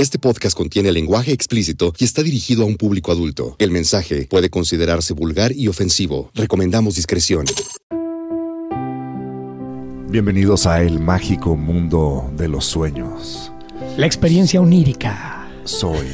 Este 0.00 0.18
podcast 0.18 0.56
contiene 0.56 0.92
lenguaje 0.92 1.30
explícito 1.30 1.92
y 1.98 2.04
está 2.04 2.22
dirigido 2.22 2.62
a 2.62 2.64
un 2.64 2.78
público 2.78 3.12
adulto. 3.12 3.54
El 3.58 3.70
mensaje 3.70 4.26
puede 4.30 4.48
considerarse 4.48 5.12
vulgar 5.12 5.52
y 5.52 5.68
ofensivo. 5.68 6.30
Recomendamos 6.34 6.94
discreción. 6.94 7.44
Bienvenidos 10.08 10.66
a 10.66 10.80
el 10.82 11.00
mágico 11.00 11.54
mundo 11.54 12.32
de 12.34 12.48
los 12.48 12.64
sueños. 12.64 13.52
La 13.98 14.06
experiencia 14.06 14.62
onírica. 14.62 15.46
Soy 15.64 16.06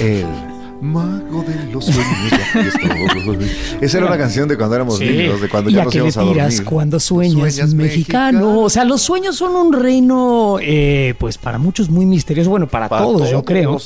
el 0.00 0.49
mago 0.80 1.42
de 1.42 1.72
los 1.72 1.84
sueños. 1.84 2.06
Esa 3.80 3.98
era 3.98 4.06
una 4.06 4.18
canción 4.18 4.48
de 4.48 4.56
cuando 4.56 4.76
éramos 4.76 4.98
Sí. 4.98 5.04
niños, 5.04 5.40
de 5.40 5.48
cuando 5.48 5.70
¿Y 5.70 5.74
ya 5.74 5.84
nos 5.84 5.94
íbamos 5.94 6.16
a 6.16 6.22
dormir. 6.22 6.64
cuando 6.64 7.00
sueñas, 7.00 7.54
Sueñas 7.54 7.74
mexicano? 7.74 8.38
mexicano. 8.38 8.60
O 8.62 8.70
sea, 8.70 8.84
los 8.84 9.02
sueños 9.02 9.36
son 9.36 9.54
un 9.56 9.72
reino, 9.72 10.56
eh, 10.60 11.14
pues 11.18 11.38
para 11.38 11.58
muchos 11.58 11.90
muy 11.90 12.06
misterioso. 12.06 12.50
Bueno, 12.50 12.66
para, 12.66 12.88
Para 12.88 13.02
todos, 13.02 13.30
yo 13.30 13.44
creo. 13.44 13.78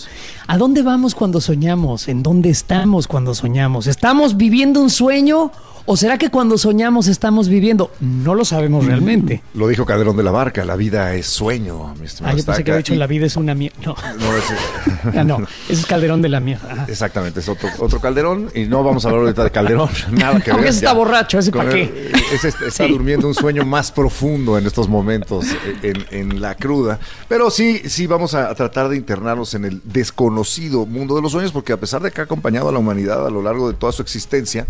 ¿A 0.47 0.59
dónde 0.59 0.83
vamos 0.83 1.15
cuando 1.15 1.41
soñamos? 1.41 2.09
¿En 2.09 2.23
dónde 2.23 2.51
estamos 2.51 3.07
cuando 3.09 3.35
soñamos? 3.35 3.87
¿Estamos 3.87 4.37
viviendo 4.37 4.81
un 4.81 4.91
sueño? 4.91 5.51
¿O 5.87 5.99
será 5.99 6.17
que 6.17 6.31
cuando 6.31 6.57
soñamos 6.57 7.09
estamos 7.09 7.49
viviendo? 7.51 7.91
No 8.01 8.35
lo 8.35 8.47
sabemos 8.47 8.87
realmente. 8.87 9.43
Lo 9.53 9.69
dijo 9.69 9.85
Calderón 9.85 10.17
de 10.17 10.23
la 10.23 10.31
Barca, 10.31 10.65
la 10.65 10.77
vida 10.77 11.13
es 11.15 11.27
sueño, 11.27 11.95
mi 12.01 12.07
estimado 12.07 12.35
Ah, 12.35 12.39
yo 12.39 12.45
pensé 12.47 12.65
que 12.65 12.71
había 12.71 12.79
dicho 12.79 12.95
la 12.95 13.07
vida 13.07 13.27
es 13.27 13.37
una 13.37 13.55
mierda. 13.55 13.77
No, 13.85 13.95
No, 14.19 14.37
ese- 14.37 15.19
Ah, 15.19 15.25
no, 15.25 15.39
ese 15.69 15.81
es 15.83 15.85
Calderón 15.85 16.23
de 16.23 16.31
la 16.31 16.41
mierda. 16.41 16.87
Exactamente, 16.89 17.41
es 17.41 17.49
otro, 17.51 17.69
otro 17.81 18.01
Calderón 18.01 18.49
y 18.55 18.65
no 18.65 18.83
vamos 18.83 19.05
a 19.05 19.09
hablar 19.09 19.25
ahorita 19.25 19.45
de 19.45 19.51
Calderón, 19.51 19.91
nada 20.13 20.41
que 20.41 20.51
Aunque 20.53 20.63
ver. 20.65 20.71
ese 20.71 20.79
está 20.79 20.95
borracho, 20.95 21.39
¿ese 21.39 21.51
Con 21.51 21.67
pa' 21.67 21.73
el- 21.73 21.91
qué? 21.91 22.13
ese 22.33 22.49
está, 22.49 22.65
está 22.67 22.87
Sí. 22.87 22.91
durmiendo 22.91 23.29
un 23.29 23.35
sueño 23.35 23.67
más 23.67 23.93
profundo 23.93 24.57
en 24.57 24.67
estos 24.67 24.89
momentos, 24.89 25.45
eh, 25.83 25.95
en, 26.11 26.19
en 26.31 26.41
la 26.41 26.55
cruda. 26.55 26.99
Pero 27.29 27.51
sí, 27.51 27.83
sí 27.91 28.07
vamos 28.07 28.33
a 28.33 28.55
tratar 28.55 28.89
de 28.89 28.97
internarnos 28.97 29.53
en 29.53 29.67
el 29.67 29.83
desconocido 29.85 30.87
mundo 30.87 31.15
de 31.15 31.21
los 31.21 31.33
sueños, 31.33 31.53
porque 31.53 31.75
a 31.75 31.77
pesar 31.77 32.01
de 32.01 32.11
que 32.11 32.23
ha 32.23 32.25
acompañado 32.25 32.71
a 32.71 32.73
la 32.73 32.79
humanidad 32.79 33.27
a 33.27 33.31
lo 33.31 33.43
largo 33.43 33.69
de 33.71 33.75
toda 33.77 33.93
su 33.93 34.01
existencia, 34.01 34.67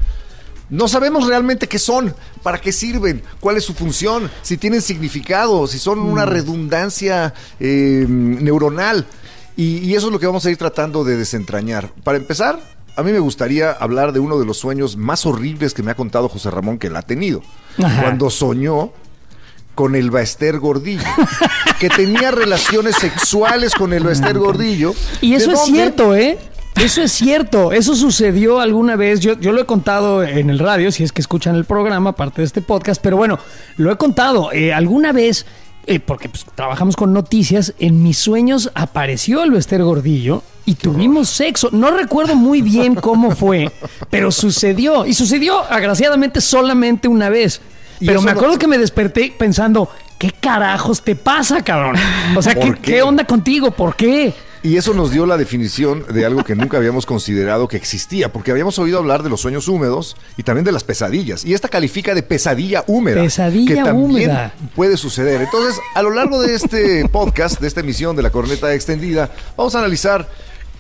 no 0.70 0.88
sabemos 0.88 1.26
realmente 1.26 1.68
qué 1.68 1.78
son, 1.78 2.14
para 2.42 2.60
qué 2.60 2.72
sirven, 2.72 3.22
cuál 3.40 3.56
es 3.56 3.64
su 3.64 3.74
función, 3.74 4.30
si 4.42 4.56
tienen 4.56 4.82
significado, 4.82 5.66
si 5.66 5.78
son 5.78 5.98
una 5.98 6.24
redundancia 6.26 7.34
eh, 7.60 8.06
neuronal. 8.08 9.06
Y, 9.56 9.78
y 9.78 9.94
eso 9.94 10.06
es 10.08 10.12
lo 10.12 10.18
que 10.18 10.26
vamos 10.26 10.44
a 10.46 10.50
ir 10.50 10.56
tratando 10.56 11.04
de 11.04 11.16
desentrañar. 11.16 11.90
Para 12.02 12.18
empezar, 12.18 12.58
a 12.96 13.02
mí 13.02 13.12
me 13.12 13.18
gustaría 13.20 13.70
hablar 13.72 14.12
de 14.12 14.20
uno 14.20 14.38
de 14.38 14.46
los 14.46 14.58
sueños 14.58 14.96
más 14.96 15.26
horribles 15.26 15.74
que 15.74 15.82
me 15.82 15.90
ha 15.90 15.94
contado 15.94 16.28
José 16.28 16.50
Ramón 16.50 16.78
que 16.78 16.88
él 16.88 16.96
ha 16.96 17.02
tenido. 17.02 17.42
Ajá. 17.82 18.02
Cuando 18.02 18.30
soñó 18.30 18.92
con 19.74 19.96
el 19.96 20.10
Baester 20.10 20.58
Gordillo, 20.60 21.02
que 21.80 21.88
tenía 21.88 22.30
relaciones 22.30 22.96
sexuales 22.96 23.74
con 23.74 23.92
el 23.92 24.04
Baester 24.04 24.38
Gordillo. 24.38 24.94
Y 25.20 25.34
eso 25.34 25.48
¿De 25.48 25.54
es 25.54 25.60
dónde? 25.60 25.72
cierto, 25.78 26.14
¿eh? 26.14 26.38
Eso 26.80 27.02
es 27.02 27.12
cierto, 27.12 27.72
eso 27.72 27.94
sucedió 27.94 28.60
alguna 28.60 28.96
vez, 28.96 29.20
yo, 29.20 29.38
yo 29.38 29.52
lo 29.52 29.60
he 29.60 29.64
contado 29.64 30.22
en 30.22 30.50
el 30.50 30.58
radio, 30.58 30.90
si 30.90 31.04
es 31.04 31.12
que 31.12 31.22
escuchan 31.22 31.54
el 31.54 31.64
programa, 31.64 32.10
aparte 32.10 32.42
de 32.42 32.46
este 32.46 32.62
podcast, 32.62 33.00
pero 33.00 33.16
bueno, 33.16 33.38
lo 33.76 33.92
he 33.92 33.96
contado, 33.96 34.52
eh, 34.52 34.72
alguna 34.72 35.12
vez, 35.12 35.46
eh, 35.86 36.00
porque 36.00 36.28
pues, 36.28 36.44
trabajamos 36.54 36.96
con 36.96 37.12
noticias, 37.12 37.74
en 37.78 38.02
mis 38.02 38.18
sueños 38.18 38.70
apareció 38.74 39.44
el 39.44 39.52
Bester 39.52 39.82
Gordillo 39.82 40.42
y 40.66 40.74
tuvimos 40.74 41.30
sexo, 41.30 41.68
no 41.72 41.90
recuerdo 41.90 42.34
muy 42.34 42.60
bien 42.60 42.94
cómo 42.96 43.30
fue, 43.30 43.70
pero 44.10 44.30
sucedió, 44.32 45.06
y 45.06 45.14
sucedió 45.14 45.60
agraciadamente 45.60 46.40
solamente 46.40 47.06
una 47.06 47.28
vez, 47.30 47.60
pero 48.00 48.20
me 48.20 48.32
acuerdo 48.32 48.58
que 48.58 48.66
me 48.66 48.78
desperté 48.78 49.32
pensando, 49.38 49.88
¿qué 50.18 50.32
carajos 50.32 51.02
te 51.02 51.14
pasa, 51.14 51.62
cabrón? 51.62 51.96
O 52.36 52.42
sea, 52.42 52.54
¿qué, 52.54 52.66
¿Por 52.66 52.78
qué? 52.78 52.92
qué 52.92 53.02
onda 53.02 53.24
contigo? 53.24 53.70
¿Por 53.70 53.94
qué? 53.94 54.34
Y 54.64 54.78
eso 54.78 54.94
nos 54.94 55.10
dio 55.10 55.26
la 55.26 55.36
definición 55.36 56.06
de 56.08 56.24
algo 56.24 56.42
que 56.42 56.54
nunca 56.54 56.78
habíamos 56.78 57.04
considerado 57.04 57.68
que 57.68 57.76
existía, 57.76 58.32
porque 58.32 58.50
habíamos 58.50 58.78
oído 58.78 58.98
hablar 58.98 59.22
de 59.22 59.28
los 59.28 59.42
sueños 59.42 59.68
húmedos 59.68 60.16
y 60.38 60.42
también 60.42 60.64
de 60.64 60.72
las 60.72 60.84
pesadillas. 60.84 61.44
Y 61.44 61.52
esta 61.52 61.68
califica 61.68 62.14
de 62.14 62.22
pesadilla 62.22 62.82
húmeda. 62.86 63.20
Pesadilla 63.22 63.74
que 63.74 63.82
también 63.82 64.10
húmeda. 64.10 64.54
puede 64.74 64.96
suceder. 64.96 65.42
Entonces, 65.42 65.78
a 65.94 66.00
lo 66.00 66.14
largo 66.14 66.40
de 66.40 66.54
este 66.54 67.06
podcast, 67.10 67.60
de 67.60 67.68
esta 67.68 67.80
emisión 67.80 68.16
de 68.16 68.22
la 68.22 68.30
corneta 68.30 68.72
extendida, 68.72 69.30
vamos 69.54 69.74
a 69.74 69.80
analizar 69.80 70.26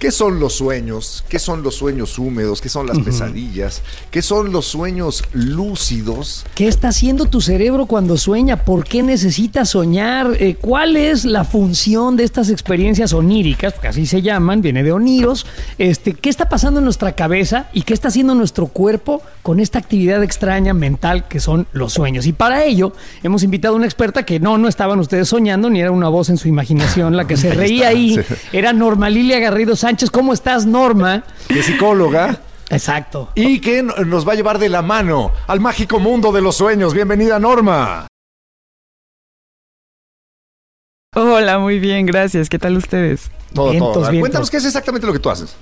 qué 0.04 0.10
son 0.10 0.38
los 0.38 0.52
sueños, 0.52 1.24
qué 1.30 1.38
son 1.38 1.62
los 1.62 1.76
sueños 1.76 2.18
húmedos, 2.18 2.60
qué 2.60 2.68
son 2.68 2.86
las 2.86 2.98
pesadillas, 2.98 3.80
qué 4.10 4.20
son 4.20 4.52
los 4.52 4.66
sueños 4.66 5.24
lúcidos. 5.32 6.44
¿Qué 6.54 6.68
está 6.68 6.88
haciendo 6.88 7.24
tu 7.24 7.40
cerebro 7.40 7.86
cuando 7.86 8.18
sueña? 8.18 8.66
¿Por 8.66 8.84
qué 8.84 9.02
necesita 9.02 9.64
soñar? 9.64 10.36
Eh, 10.38 10.56
¿Cuál 10.60 10.98
es 10.98 11.24
la 11.24 11.44
función 11.44 12.18
de 12.18 12.24
estas 12.24 12.50
experiencias 12.50 13.14
oníricas? 13.14 13.72
Porque 13.72 13.88
así 13.88 14.04
se 14.04 14.20
llaman, 14.20 14.60
viene 14.60 14.82
de 14.82 14.92
oniros. 14.92 15.46
Este, 15.78 16.12
¿Qué 16.12 16.28
está 16.28 16.50
pasando 16.50 16.80
en 16.80 16.84
nuestra 16.84 17.12
cabeza 17.12 17.70
y 17.72 17.80
qué 17.80 17.94
está 17.94 18.08
haciendo 18.08 18.34
nuestro 18.34 18.66
cuerpo 18.66 19.22
con 19.42 19.58
esta 19.58 19.78
actividad 19.78 20.22
extraña 20.22 20.74
mental 20.74 21.28
que 21.28 21.40
son 21.40 21.66
los 21.72 21.94
sueños? 21.94 22.26
Y 22.26 22.34
para 22.34 22.62
ello 22.64 22.92
hemos 23.22 23.42
invitado 23.42 23.72
a 23.72 23.78
una 23.78 23.86
experta 23.86 24.26
que 24.26 24.38
no, 24.38 24.58
no 24.58 24.68
estaban 24.68 24.98
ustedes 24.98 25.30
soñando, 25.30 25.70
ni 25.70 25.80
era 25.80 25.92
una 25.92 26.10
voz 26.10 26.28
en 26.28 26.36
su 26.36 26.46
imaginación 26.46 27.16
la 27.16 27.26
que 27.26 27.38
se 27.38 27.54
reía 27.54 27.88
ahí. 27.88 28.20
Era 28.52 28.74
Norma 28.74 29.08
Lilia 29.08 29.38
Garrido 29.38 29.74
Sánchez. 29.74 29.93
¿Cómo 30.10 30.32
estás, 30.32 30.66
Norma? 30.66 31.22
Es 31.48 31.66
psicóloga. 31.66 32.40
Exacto. 32.68 33.30
Y 33.34 33.60
que 33.60 33.82
nos 33.82 34.26
va 34.26 34.32
a 34.32 34.34
llevar 34.34 34.58
de 34.58 34.68
la 34.68 34.82
mano 34.82 35.32
al 35.46 35.60
mágico 35.60 36.00
mundo 36.00 36.32
de 36.32 36.42
los 36.42 36.56
sueños. 36.56 36.94
Bienvenida, 36.94 37.38
Norma. 37.38 38.08
Hola, 41.14 41.60
muy 41.60 41.78
bien, 41.78 42.06
gracias. 42.06 42.48
¿Qué 42.48 42.58
tal 42.58 42.76
ustedes? 42.76 43.30
Todo, 43.52 43.70
Vientos, 43.70 43.92
todo. 43.92 44.02
Vientos. 44.02 44.20
Cuéntanos 44.20 44.50
qué 44.50 44.56
es 44.56 44.64
exactamente 44.64 45.06
lo 45.06 45.12
que 45.12 45.20
tú 45.20 45.30
haces. 45.30 45.54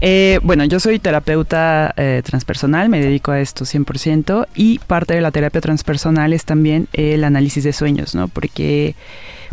Eh, 0.00 0.38
bueno, 0.44 0.64
yo 0.64 0.78
soy 0.78 1.00
terapeuta 1.00 1.92
eh, 1.96 2.22
transpersonal, 2.24 2.88
me 2.88 3.00
dedico 3.00 3.32
a 3.32 3.40
esto 3.40 3.64
100% 3.64 4.46
y 4.54 4.78
parte 4.78 5.14
de 5.14 5.20
la 5.20 5.32
terapia 5.32 5.60
transpersonal 5.60 6.32
es 6.32 6.44
también 6.44 6.86
el 6.92 7.24
análisis 7.24 7.64
de 7.64 7.72
sueños, 7.72 8.14
¿no? 8.14 8.28
Porque 8.28 8.94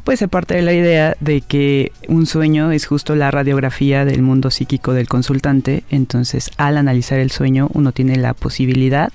pues 0.04 0.20
se 0.20 0.28
parte 0.28 0.56
de 0.56 0.62
la 0.62 0.74
idea 0.74 1.16
de 1.20 1.42
que 1.42 1.92
un 2.08 2.26
sueño 2.26 2.72
es 2.72 2.86
justo 2.86 3.16
la 3.16 3.32
radiografía 3.32 4.06
del 4.06 4.22
mundo 4.22 4.52
psíquico 4.52 4.94
del 4.94 5.08
consultante, 5.08 5.84
entonces 5.90 6.52
al 6.58 6.78
analizar 6.78 7.20
el 7.20 7.32
sueño 7.32 7.70
uno 7.74 7.92
tiene 7.92 8.16
la 8.16 8.34
posibilidad 8.34 9.12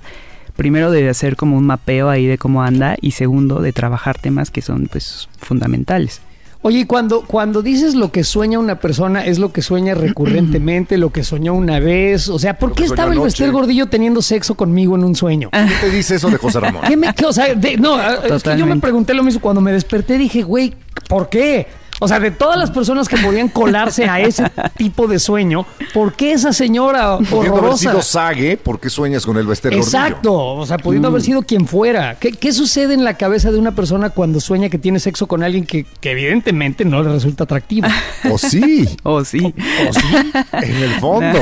primero 0.56 0.90
de 0.90 1.08
hacer 1.08 1.36
como 1.36 1.56
un 1.56 1.66
mapeo 1.66 2.08
ahí 2.08 2.26
de 2.26 2.38
cómo 2.38 2.62
anda 2.62 2.96
y 3.00 3.12
segundo 3.12 3.60
de 3.60 3.72
trabajar 3.72 4.18
temas 4.18 4.50
que 4.50 4.62
son 4.62 4.86
pues 4.86 5.28
fundamentales. 5.38 6.20
Oye, 6.66 6.78
y 6.78 6.84
cuando, 6.86 7.20
cuando 7.26 7.60
dices 7.60 7.94
lo 7.94 8.10
que 8.10 8.24
sueña 8.24 8.58
una 8.58 8.80
persona, 8.80 9.26
es 9.26 9.38
lo 9.38 9.52
que 9.52 9.60
sueña 9.60 9.94
recurrentemente, 10.06 10.96
lo 10.96 11.10
que 11.10 11.22
soñó 11.22 11.52
una 11.52 11.78
vez. 11.78 12.30
O 12.30 12.38
sea, 12.38 12.58
¿por 12.58 12.70
Lo 12.70 12.74
qué 12.74 12.84
estaba 12.84 13.12
el. 13.12 13.20
Bester 13.20 13.52
Gordillo 13.52 13.86
teniendo 13.86 14.22
sexo 14.22 14.54
conmigo 14.54 14.96
en 14.96 15.04
un 15.04 15.14
sueño? 15.14 15.50
¿Qué 15.52 15.58
te 15.82 15.90
dice 15.90 16.14
eso 16.14 16.30
de 16.30 16.38
José 16.38 16.60
Ramón? 16.60 16.82
¿Qué 16.88 16.96
me, 16.96 17.12
qué- 17.14 17.26
o 17.26 17.32
sea, 17.34 17.54
de- 17.54 17.76
no, 17.76 18.00
es 18.00 18.42
que 18.42 18.56
yo 18.56 18.64
me 18.66 18.76
pregunté 18.80 19.12
lo 19.12 19.22
mismo 19.22 19.40
cuando 19.42 19.60
me 19.60 19.72
desperté. 19.72 20.16
Dije, 20.16 20.42
güey, 20.42 20.74
¿por 21.06 21.28
qué? 21.28 21.66
O 22.00 22.08
sea, 22.08 22.18
de 22.20 22.30
todas 22.30 22.58
las 22.58 22.70
personas 22.70 23.08
que 23.08 23.16
podían 23.18 23.48
colarse 23.48 24.06
a 24.08 24.20
ese 24.20 24.44
tipo 24.76 25.06
de 25.06 25.18
sueño, 25.18 25.64
¿por 25.92 26.12
qué 26.14 26.32
esa 26.32 26.52
señora 26.52 27.18
Pudiendo 27.18 27.58
haber 27.58 27.76
sido 27.78 28.02
Sague, 28.02 28.56
¿por 28.56 28.80
qué 28.80 28.90
sueñas 28.90 29.24
con 29.24 29.36
el 29.36 29.46
Bester 29.46 29.70
Gordillo? 29.72 29.86
Exacto, 29.86 30.34
o 30.34 30.66
sea, 30.66 30.76
pudiendo 30.78 31.08
haber 31.08 31.22
sido 31.22 31.42
quien 31.42 31.66
fuera. 31.66 32.16
¿Qué, 32.16 32.32
qué 32.32 32.52
sucede 32.52 32.94
en 32.94 33.04
la 33.04 33.14
cabeza 33.14 33.50
de 33.52 33.58
una 33.58 33.74
persona 33.74 34.10
cuando 34.10 34.40
sueña 34.40 34.68
que 34.68 34.78
tiene 34.78 34.98
sexo 34.98 35.26
con 35.26 35.42
alguien 35.42 35.64
que, 35.66 35.86
que 36.00 36.10
evidentemente 36.10 36.84
no 36.84 37.02
le 37.02 37.12
resulta 37.12 37.44
atractivo? 37.44 37.86
O 38.30 38.38
sí, 38.38 38.88
Oh, 39.04 39.24
sí. 39.24 39.54
¿O 39.88 39.92
sí? 39.92 40.32
en 40.52 40.76
el 40.76 40.90
fondo. 41.00 41.38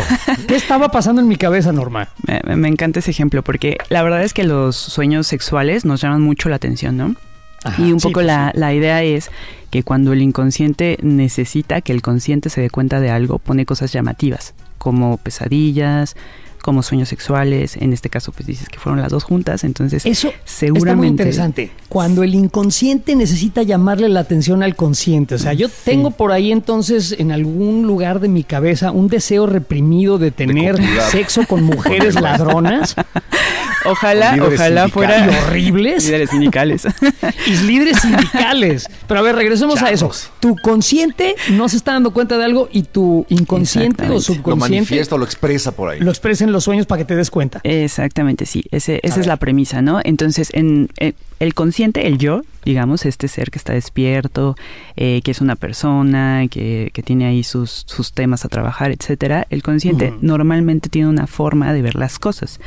¿Qué 0.47 0.55
estaba 0.56 0.91
pasando 0.91 1.23
en 1.23 1.29
mi 1.29 1.37
cabeza, 1.37 1.73
Norma? 1.73 2.09
Me, 2.26 2.41
me- 2.44 2.56
me 2.56 2.69
encanta 2.69 2.99
ese 2.99 3.11
ejemplo 3.11 3.43
porque 3.43 3.79
la 3.88 4.03
verdad 4.03 4.23
es 4.23 4.35
que 4.35 4.44
los 4.44 4.76
sueños 4.76 5.26
sexuales 5.26 5.85
nos 5.85 6.00
llaman 6.03 6.21
mucho 6.23 6.49
la 6.49 6.56
atención, 6.56 6.97
¿no? 6.97 7.15
Ajá, 7.64 7.82
y 7.82 7.93
un 7.93 8.00
sí, 8.00 8.09
poco 8.09 8.14
pues 8.14 8.26
la, 8.26 8.50
sí. 8.53 8.61
la 8.61 8.75
idea 8.75 9.03
es 9.03 9.31
que 9.70 9.82
cuando 9.82 10.12
el 10.12 10.23
inconsciente 10.23 10.99
necesita 11.03 11.81
que 11.81 11.93
el 11.93 12.03
consciente 12.03 12.50
se 12.50 12.61
dé 12.61 12.70
cuenta 12.70 13.00
de 13.00 13.11
algo, 13.11 13.38
pone 13.38 13.64
cosas 13.64 13.93
llamativas, 13.93 14.55
como 14.79 15.17
pesadillas, 15.17 16.17
como 16.62 16.82
sueños 16.82 17.09
sexuales. 17.09 17.76
En 17.76 17.93
este 17.93 18.09
caso, 18.09 18.32
pues 18.32 18.47
dices 18.47 18.69
que 18.69 18.79
fueron 18.79 19.00
las 19.00 19.11
dos 19.11 19.25
juntas, 19.25 19.64
entonces 19.64 20.06
Eso 20.06 20.32
seguramente 20.44 20.79
está 20.79 20.97
muy 20.97 21.09
interesante. 21.09 21.70
Cuando 21.88 22.23
el 22.23 22.35
inconsciente 22.35 23.14
necesita 23.17 23.62
llamarle 23.62 24.09
la 24.09 24.20
atención 24.20 24.62
al 24.62 24.76
consciente. 24.76 25.35
O 25.35 25.38
sea, 25.38 25.53
yo 25.53 25.69
tengo 25.69 26.12
por 26.12 26.32
ahí 26.32 26.53
entonces 26.53 27.14
en 27.19 27.32
algún 27.32 27.87
lugar 27.87 28.20
de 28.20 28.29
mi 28.29 28.44
cabeza 28.44 28.91
un 28.91 29.09
deseo 29.09 29.47
reprimido 29.47 30.19
de 30.19 30.31
tener 30.31 30.76
sexo 31.11 31.47
con 31.47 31.62
mujeres 31.64 32.20
ladronas 32.20 32.97
Ojalá, 33.85 34.38
ojalá 34.41 34.88
fuera 34.88 35.26
y 35.26 35.29
horribles 35.29 36.05
líderes 36.05 36.31
sindicales. 36.31 36.82
y 37.47 37.56
líderes 37.56 38.00
sindicales. 38.00 38.88
Pero 39.06 39.20
a 39.20 39.23
ver, 39.23 39.35
regresemos 39.35 39.82
a 39.82 39.91
eso. 39.91 40.11
Tu 40.41 40.56
consciente 40.56 41.35
no 41.50 41.69
se 41.69 41.76
está 41.76 41.93
dando 41.93 42.12
cuenta 42.12 42.38
de 42.38 42.44
algo 42.44 42.69
y 42.70 42.82
tu 42.82 43.26
inconsciente 43.29 44.05
o 44.09 44.14
Exactamente. 44.14 44.14
Lo 44.14 44.20
subconsciente 44.20 44.76
manifiesta 44.76 45.14
o 45.14 45.19
lo 45.19 45.25
expresa 45.25 45.73
por 45.73 45.91
ahí. 45.91 46.00
lo 46.00 46.11
expresa 46.11 46.44
en 46.44 46.51
los 46.52 46.64
sueños 46.64 46.87
para 46.87 46.99
que 47.00 47.04
te 47.04 47.16
des 47.16 47.31
cuenta. 47.31 47.60
Exactamente, 47.64 48.46
sí. 48.46 48.64
Ese, 48.70 49.00
esa 49.02 49.20
es 49.20 49.26
la 49.26 49.37
premisa, 49.37 49.82
¿no? 49.82 50.00
Entonces, 50.04 50.50
en, 50.52 50.88
en 50.99 51.14
el 51.40 51.54
consciente, 51.54 52.06
el 52.06 52.19
yo, 52.19 52.43
digamos, 52.64 53.04
este 53.04 53.26
ser 53.26 53.50
que 53.50 53.58
está 53.58 53.72
despierto, 53.72 54.54
eh, 54.96 55.20
que 55.25 55.32
es 55.32 55.40
una 55.40 55.56
persona, 55.56 56.44
que, 56.49 56.90
que 56.93 57.02
tiene 57.02 57.26
ahí 57.26 57.43
sus, 57.43 57.82
sus 57.87 58.12
temas 58.12 58.44
a 58.44 58.49
trabajar, 58.49 58.93
etcétera, 58.93 59.46
el 59.50 59.62
consciente 59.62 60.12
normalmente 60.20 60.88
tiene 60.88 61.08
una 61.08 61.26
forma 61.26 61.72
de 61.72 61.82
ver 61.82 61.96
las 61.96 62.19
cosas. 62.19 62.60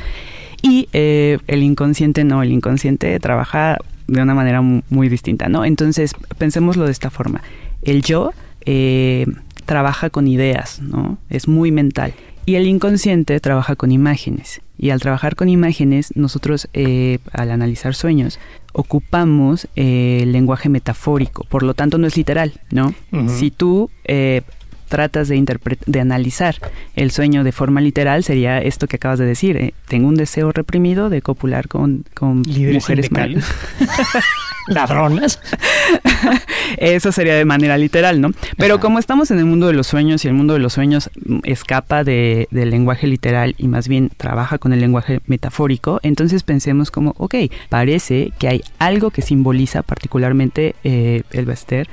Y 0.60 0.88
eh, 0.92 1.38
el 1.46 1.62
inconsciente 1.62 2.24
no, 2.24 2.42
el 2.42 2.52
inconsciente 2.52 3.18
trabaja 3.20 3.78
de 4.08 4.22
una 4.22 4.34
manera 4.34 4.60
mu- 4.60 4.82
muy 4.90 5.08
distinta, 5.08 5.48
¿no? 5.48 5.64
Entonces, 5.64 6.12
pensémoslo 6.38 6.84
de 6.84 6.92
esta 6.92 7.10
forma. 7.10 7.42
El 7.82 8.02
yo 8.02 8.32
eh, 8.64 9.26
trabaja 9.66 10.08
con 10.10 10.26
ideas, 10.28 10.80
¿no? 10.80 11.18
Es 11.28 11.46
muy 11.48 11.70
mental. 11.72 12.14
Y 12.46 12.54
el 12.54 12.66
inconsciente 12.66 13.38
trabaja 13.40 13.74
con 13.76 13.90
imágenes. 13.92 14.60
Y 14.78 14.90
al 14.90 15.00
trabajar 15.00 15.34
con 15.36 15.48
imágenes, 15.48 16.12
nosotros 16.16 16.68
eh, 16.72 17.18
al 17.32 17.50
analizar 17.50 17.94
sueños, 17.94 18.38
ocupamos 18.72 19.66
eh, 19.74 20.20
el 20.22 20.32
lenguaje 20.32 20.68
metafórico. 20.68 21.44
Por 21.48 21.62
lo 21.64 21.74
tanto, 21.74 21.98
no 21.98 22.06
es 22.06 22.16
literal, 22.16 22.52
¿no? 22.70 22.94
Si 23.28 23.50
tú 23.50 23.90
eh, 24.04 24.42
tratas 24.88 25.26
de, 25.28 25.42
de 25.86 26.00
analizar 26.00 26.54
el 26.94 27.10
sueño 27.10 27.42
de 27.42 27.50
forma 27.52 27.80
literal, 27.80 28.22
sería 28.22 28.58
esto 28.60 28.86
que 28.86 28.96
acabas 28.96 29.18
de 29.18 29.24
decir. 29.26 29.56
eh, 29.56 29.74
tengo 29.88 30.06
un 30.08 30.14
deseo 30.14 30.52
reprimido 30.52 31.10
de 31.10 31.22
copular 31.22 31.66
con, 31.66 32.04
con 32.14 32.42
mujeres 32.74 33.10
mal- 33.10 33.42
Ladronas. 34.68 35.40
Eso 36.78 37.12
sería 37.12 37.34
de 37.34 37.44
manera 37.44 37.78
literal, 37.78 38.20
¿no? 38.20 38.30
Pero 38.56 38.74
Ajá. 38.74 38.80
como 38.82 38.98
estamos 38.98 39.30
en 39.30 39.38
el 39.38 39.44
mundo 39.44 39.66
de 39.68 39.72
los 39.72 39.86
sueños 39.86 40.24
y 40.24 40.28
el 40.28 40.34
mundo 40.34 40.54
de 40.54 40.58
los 40.60 40.72
sueños 40.72 41.10
escapa 41.44 42.04
de- 42.04 42.48
del 42.50 42.70
lenguaje 42.70 43.06
literal 43.06 43.54
y 43.58 43.68
más 43.68 43.88
bien 43.88 44.10
trabaja 44.16 44.58
con 44.58 44.72
el 44.72 44.80
lenguaje 44.80 45.20
metafórico, 45.26 46.00
entonces 46.02 46.42
pensemos 46.42 46.90
como, 46.90 47.14
ok, 47.18 47.34
parece 47.68 48.32
que 48.38 48.48
hay 48.48 48.62
algo 48.78 49.10
que 49.10 49.22
simboliza 49.22 49.82
particularmente 49.82 50.74
eh, 50.84 51.22
el 51.32 51.44
Bester 51.46 51.88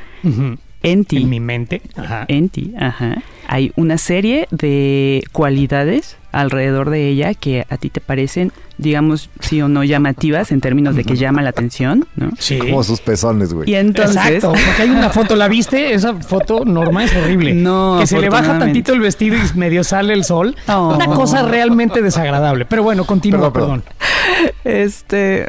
en 0.83 1.05
ti. 1.05 1.17
En 1.17 1.29
mi 1.29 1.39
mente. 1.39 1.81
Ajá. 1.95 2.25
En 2.27 2.49
ti, 2.49 2.73
ajá. 2.79 3.21
Hay 3.47 3.71
una 3.75 3.97
serie 3.97 4.47
de 4.51 5.23
cualidades 5.31 6.17
alrededor 6.31 6.89
de 6.89 7.09
ella 7.09 7.33
que 7.35 7.63
a 7.69 7.77
ti 7.77 7.89
te 7.91 8.01
parecen, 8.01 8.51
digamos, 8.79 9.29
sí 9.39 9.61
o 9.61 9.67
no 9.67 9.83
llamativas 9.83 10.51
en 10.51 10.61
términos 10.61 10.95
de 10.95 11.03
que 11.03 11.15
llama 11.15 11.43
la 11.43 11.49
atención, 11.51 12.07
¿no? 12.15 12.31
Sí. 12.39 12.57
Como 12.57 12.83
sus 12.83 13.01
pezones, 13.01 13.53
güey. 13.53 13.69
Y 13.69 13.75
entonces, 13.75 14.15
Exacto, 14.15 14.53
porque 14.53 14.81
hay 14.81 14.89
una 14.89 15.09
foto, 15.11 15.35
¿la 15.35 15.47
viste? 15.47 15.93
Esa 15.93 16.15
foto 16.15 16.65
normal 16.65 17.05
es 17.05 17.15
horrible. 17.15 17.53
No, 17.53 17.97
Que 17.99 18.07
se 18.07 18.19
le 18.19 18.29
baja 18.29 18.57
tantito 18.57 18.93
el 18.93 18.99
vestido 19.01 19.35
y 19.37 19.57
medio 19.57 19.83
sale 19.83 20.13
el 20.13 20.23
sol. 20.23 20.55
Oh. 20.67 20.95
Una 20.95 21.05
cosa 21.05 21.43
realmente 21.43 22.01
desagradable. 22.01 22.65
Pero 22.65 22.81
bueno, 22.81 23.05
continúa, 23.05 23.53
Perdón, 23.53 23.83
perdón. 23.83 24.53
Este, 24.63 25.45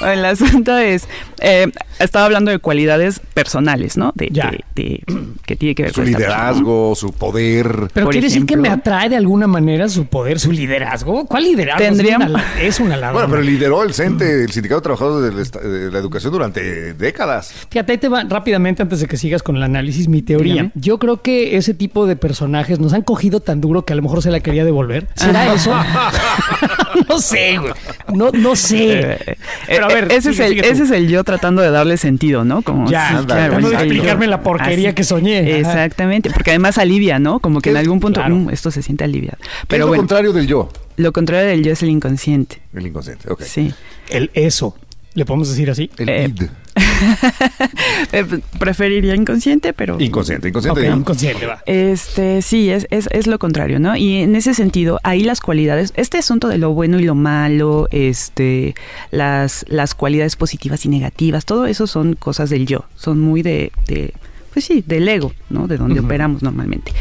bueno, 0.00 0.12
el 0.12 0.24
asunto 0.26 0.76
es, 0.76 1.08
eh, 1.40 1.70
estaba 1.98 2.26
hablando 2.26 2.50
de 2.50 2.58
cualidades 2.58 3.20
personales, 3.32 3.96
¿no? 3.96 4.12
De, 4.14 4.28
Ya. 4.30 4.50
de- 4.50 4.64
de- 4.74 5.02
que 5.46 5.56
tiene 5.56 5.74
que 5.74 5.84
ver 5.84 5.92
Su 5.92 6.02
con 6.02 6.12
persona, 6.12 6.28
¿no? 6.28 6.34
Liderazgo, 6.80 6.94
su 6.94 7.12
poder. 7.12 7.88
Pero 7.92 8.08
quiere 8.08 8.26
decir 8.26 8.46
que 8.46 8.56
me 8.56 8.68
atrae 8.68 9.08
de 9.08 9.16
alguna 9.16 9.46
manera 9.46 9.88
su 9.88 10.06
poder, 10.06 10.38
su 10.40 10.52
liderazgo. 10.52 11.26
¿Cuál 11.26 11.44
liderazgo? 11.44 11.84
Tendríamos- 11.84 12.28
Es 12.60 12.80
una, 12.80 12.94
es 12.94 13.00
una. 13.00 13.12
Bueno, 13.12 13.28
pero 13.28 13.42
lideró 13.42 13.82
el 13.82 13.94
CENTE, 13.94 14.44
el 14.44 14.50
Sindicato 14.50 14.80
de 14.80 14.84
Trabajadores 14.84 15.52
de 15.52 15.60
la, 15.62 15.68
de 15.68 15.90
la 15.90 15.98
Educación 15.98 16.32
durante 16.32 16.94
décadas. 16.94 17.52
Fíjate, 17.70 17.92
ahí 17.92 17.98
te 17.98 18.08
va 18.08 18.24
rápidamente 18.24 18.82
antes 18.82 19.00
de 19.00 19.06
que 19.06 19.16
sigas 19.16 19.42
con 19.42 19.56
el 19.56 19.62
análisis, 19.62 20.08
mi 20.08 20.22
teoría. 20.22 20.52
Dígame. 20.54 20.72
Yo 20.74 20.98
creo 20.98 21.22
que 21.22 21.56
ese 21.56 21.74
tipo 21.74 22.06
de 22.06 22.16
personajes 22.16 22.78
nos 22.78 22.92
han 22.92 23.02
cogido 23.02 23.40
tan 23.40 23.60
duro 23.60 23.84
que 23.84 23.92
a 23.92 23.96
lo 23.96 24.02
mejor 24.02 24.22
se 24.22 24.30
la 24.30 24.40
quería 24.40 24.64
devolver. 24.64 25.08
¿Será 25.14 25.52
eso? 25.54 25.72
no 27.08 27.18
sé, 27.18 27.58
güey. 27.58 27.72
No, 28.14 28.30
no 28.32 28.56
sé. 28.56 29.00
Eh, 29.00 29.36
Pero 29.66 29.86
a 29.86 29.90
eh, 29.90 29.94
ver, 29.94 30.12
ese, 30.12 30.32
sigue, 30.32 30.44
es 30.44 30.50
el, 30.52 30.64
ese 30.64 30.82
es 30.84 30.90
el 30.90 31.08
yo 31.08 31.24
tratando 31.24 31.62
de 31.62 31.70
darle 31.70 31.96
sentido, 31.96 32.44
¿no? 32.44 32.62
Como, 32.62 32.90
Ya, 32.90 33.08
sí, 33.20 33.26
claro, 33.26 33.26
tratando 33.26 33.70
de 33.70 33.74
explicarme 33.76 34.26
la 34.26 34.42
porquería 34.42 34.94
que 34.94 35.04
soñé. 35.04 35.38
Ajá. 35.40 35.48
Exactamente, 35.58 36.30
porque 36.30 36.50
además 36.50 36.69
alivia, 36.78 37.18
¿no? 37.18 37.40
Como 37.40 37.60
que 37.60 37.70
en 37.70 37.76
algún 37.76 38.00
punto, 38.00 38.20
Claro. 38.20 38.34
"Mm, 38.36 38.50
esto 38.50 38.70
se 38.70 38.82
siente 38.82 39.04
aliviado. 39.04 39.38
¿Qué 39.40 39.46
es 39.46 39.64
Pero 39.68 39.84
lo 39.84 39.88
bueno, 39.88 40.00
contrario 40.02 40.32
del 40.32 40.46
yo? 40.46 40.68
lo 40.96 41.12
contrario 41.12 41.48
del 41.48 41.62
yo 41.64 41.72
es 41.72 41.82
el 41.82 41.90
inconsciente. 41.90 42.60
El 42.74 42.86
inconsciente, 42.86 43.30
ok. 43.32 43.42
Sí. 43.42 43.72
El 44.08 44.30
eso. 44.34 44.74
¿Le 45.14 45.24
podemos 45.24 45.48
decir 45.48 45.68
así? 45.70 45.90
El 45.98 46.08
Eh, 46.08 46.24
id. 46.28 46.42
Eh, 48.12 48.24
preferiría 48.58 49.14
inconsciente, 49.14 49.72
pero... 49.72 50.00
Inconsciente, 50.00 50.48
inconsciente. 50.48 50.86
Inconsciente, 50.86 51.46
va. 51.46 51.62
Este, 51.66 52.42
sí, 52.42 52.70
es, 52.70 52.86
es, 52.90 53.08
es 53.12 53.26
lo 53.26 53.38
contrario, 53.38 53.78
¿no? 53.80 53.96
Y 53.96 54.16
en 54.18 54.36
ese 54.36 54.54
sentido, 54.54 55.00
ahí 55.02 55.22
las 55.22 55.40
cualidades, 55.40 55.92
este 55.96 56.18
asunto 56.18 56.48
de 56.48 56.58
lo 56.58 56.72
bueno 56.72 56.98
y 57.00 57.04
lo 57.04 57.14
malo, 57.14 57.88
este, 57.90 58.74
las, 59.10 59.64
las 59.68 59.94
cualidades 59.94 60.36
positivas 60.36 60.84
y 60.84 60.88
negativas, 60.88 61.44
todo 61.44 61.66
eso 61.66 61.86
son 61.86 62.14
cosas 62.14 62.50
del 62.50 62.66
yo, 62.66 62.84
son 62.96 63.20
muy 63.20 63.42
de, 63.42 63.72
de 63.86 64.12
pues 64.52 64.64
sí, 64.64 64.82
del 64.86 65.08
ego, 65.08 65.32
¿no? 65.48 65.66
De 65.66 65.76
donde 65.76 66.00
operamos 66.00 66.42
normalmente. 66.42 66.92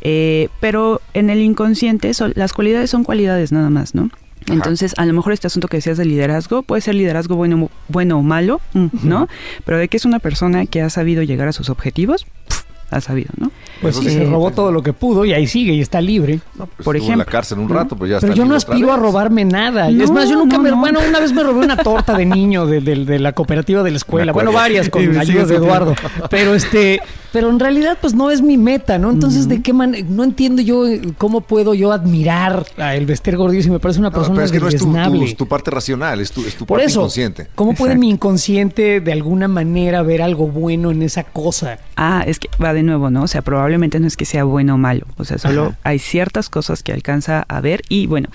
Eh, 0.00 0.48
pero 0.60 1.00
en 1.14 1.30
el 1.30 1.40
inconsciente, 1.40 2.12
son, 2.14 2.32
las 2.36 2.52
cualidades 2.52 2.90
son 2.90 3.04
cualidades 3.04 3.52
nada 3.52 3.70
más, 3.70 3.94
¿no? 3.94 4.10
Ajá. 4.44 4.54
Entonces, 4.54 4.94
a 4.96 5.04
lo 5.06 5.12
mejor 5.12 5.32
este 5.32 5.48
asunto 5.48 5.66
que 5.66 5.78
decías 5.78 5.98
de 5.98 6.04
liderazgo 6.04 6.62
puede 6.62 6.80
ser 6.80 6.94
liderazgo 6.94 7.34
bueno, 7.34 7.70
bueno 7.88 8.18
o 8.18 8.22
malo, 8.22 8.60
¿no? 9.02 9.28
Pero 9.64 9.78
de 9.78 9.88
que 9.88 9.96
es 9.96 10.04
una 10.04 10.20
persona 10.20 10.66
que 10.66 10.82
ha 10.82 10.90
sabido 10.90 11.22
llegar 11.24 11.48
a 11.48 11.52
sus 11.52 11.68
objetivos, 11.68 12.26
pf, 12.48 12.64
ha 12.90 13.00
sabido, 13.00 13.30
¿no? 13.38 13.50
Pues 13.80 13.96
sí, 13.96 14.08
se 14.10 14.24
robó 14.24 14.50
todo 14.50 14.72
lo 14.72 14.82
que 14.82 14.92
pudo 14.92 15.24
y 15.24 15.32
ahí 15.32 15.46
sigue 15.46 15.74
y 15.74 15.80
está 15.80 16.00
libre. 16.00 16.40
No, 16.58 16.66
pues 16.66 16.84
Por 16.84 16.96
estuvo 16.96 17.12
en 17.12 17.18
la 17.18 17.22
ejemplo, 17.24 17.32
cárcel 17.32 17.58
un 17.58 17.68
rato, 17.68 17.96
pues 17.96 18.10
ya 18.10 18.20
Pero 18.20 18.32
está 18.32 18.42
yo 18.42 18.48
no 18.48 18.54
aspiro 18.54 18.92
a 18.92 18.96
robarme 18.96 19.44
nada. 19.44 19.90
No, 19.90 20.04
es 20.04 20.10
más, 20.10 20.28
yo 20.28 20.36
nunca 20.36 20.56
no, 20.56 20.62
me... 20.62 20.70
no. 20.70 20.78
Bueno, 20.78 21.00
una 21.08 21.20
vez 21.20 21.32
me 21.32 21.42
robé 21.42 21.64
una 21.64 21.76
torta 21.76 22.16
de 22.16 22.24
niño 22.26 22.66
de, 22.66 22.80
de- 22.80 23.04
de 23.04 23.18
la 23.18 23.32
cooperativa 23.32 23.82
de 23.82 23.90
la 23.90 23.96
escuela. 23.98 24.32
Bueno, 24.32 24.52
varias 24.52 24.88
con 24.88 25.02
Sí, 25.12 25.18
ayuda 25.18 25.24
sí, 25.24 25.32
de 25.34 25.46
sí. 25.46 25.54
Eduardo. 25.54 25.94
Pero 26.30 26.54
este... 26.54 27.00
Pero 27.32 27.50
en 27.50 27.60
realidad, 27.60 27.98
pues 28.00 28.14
no 28.14 28.30
es 28.30 28.40
mi 28.40 28.56
meta, 28.56 28.96
¿no? 28.98 29.10
Entonces, 29.10 29.46
¿de 29.46 29.60
qué 29.60 29.74
manera? 29.74 30.06
No 30.08 30.24
entiendo 30.24 30.62
yo 30.62 30.86
eh, 30.86 31.02
cómo 31.18 31.42
puedo 31.42 31.74
yo 31.74 31.92
admirar 31.92 32.64
a 32.78 32.94
el 32.94 33.04
Bester 33.04 33.36
Gordillo 33.36 33.62
si 33.62 33.68
me 33.68 33.78
parece 33.78 34.00
una 34.00 34.08
No, 34.08 34.14
persona 34.16 34.36
pero 34.36 34.46
es 34.46 34.52
que 34.52 34.60
no 34.60 34.68
es 34.68 34.76
tu, 34.76 34.86
deleznable. 34.86 35.28
tu- 35.32 35.34
tu 35.34 35.46
parte 35.48 35.70
racional, 35.70 36.20
es 36.20 36.32
tu, 36.32 36.40
es 36.46 36.54
tu 36.56 36.64
Por 36.64 36.78
parte 36.78 36.86
eso, 36.90 37.00
inconsciente. 37.00 37.48
¿cómo 37.54 37.74
puede 37.74 37.96
mi 37.96 38.08
inconsciente 38.08 39.00
de 39.00 39.12
alguna 39.12 39.48
manera 39.48 40.00
ver 40.02 40.22
algo 40.22 40.46
bueno 40.46 40.90
en 40.90 41.02
esa 41.02 41.24
cosa? 41.24 41.78
Ah, 41.96 42.24
es 42.26 42.38
que 42.38 42.48
va 42.62 42.72
de 42.72 42.82
nuevo, 42.82 43.10
¿no? 43.10 43.24
O 43.24 43.28
sea, 43.28 43.42
probablemente 43.42 43.65
no 43.68 44.06
es 44.06 44.16
que 44.16 44.24
sea 44.24 44.44
bueno 44.44 44.74
o 44.74 44.78
malo. 44.78 45.06
O 45.16 45.24
sea, 45.24 45.38
solo 45.38 45.66
Ajá. 45.66 45.78
hay 45.84 45.98
ciertas 45.98 46.48
cosas 46.48 46.82
que 46.82 46.92
alcanza 46.92 47.44
a 47.48 47.60
ver. 47.60 47.82
Y 47.88 48.06
bueno, 48.06 48.28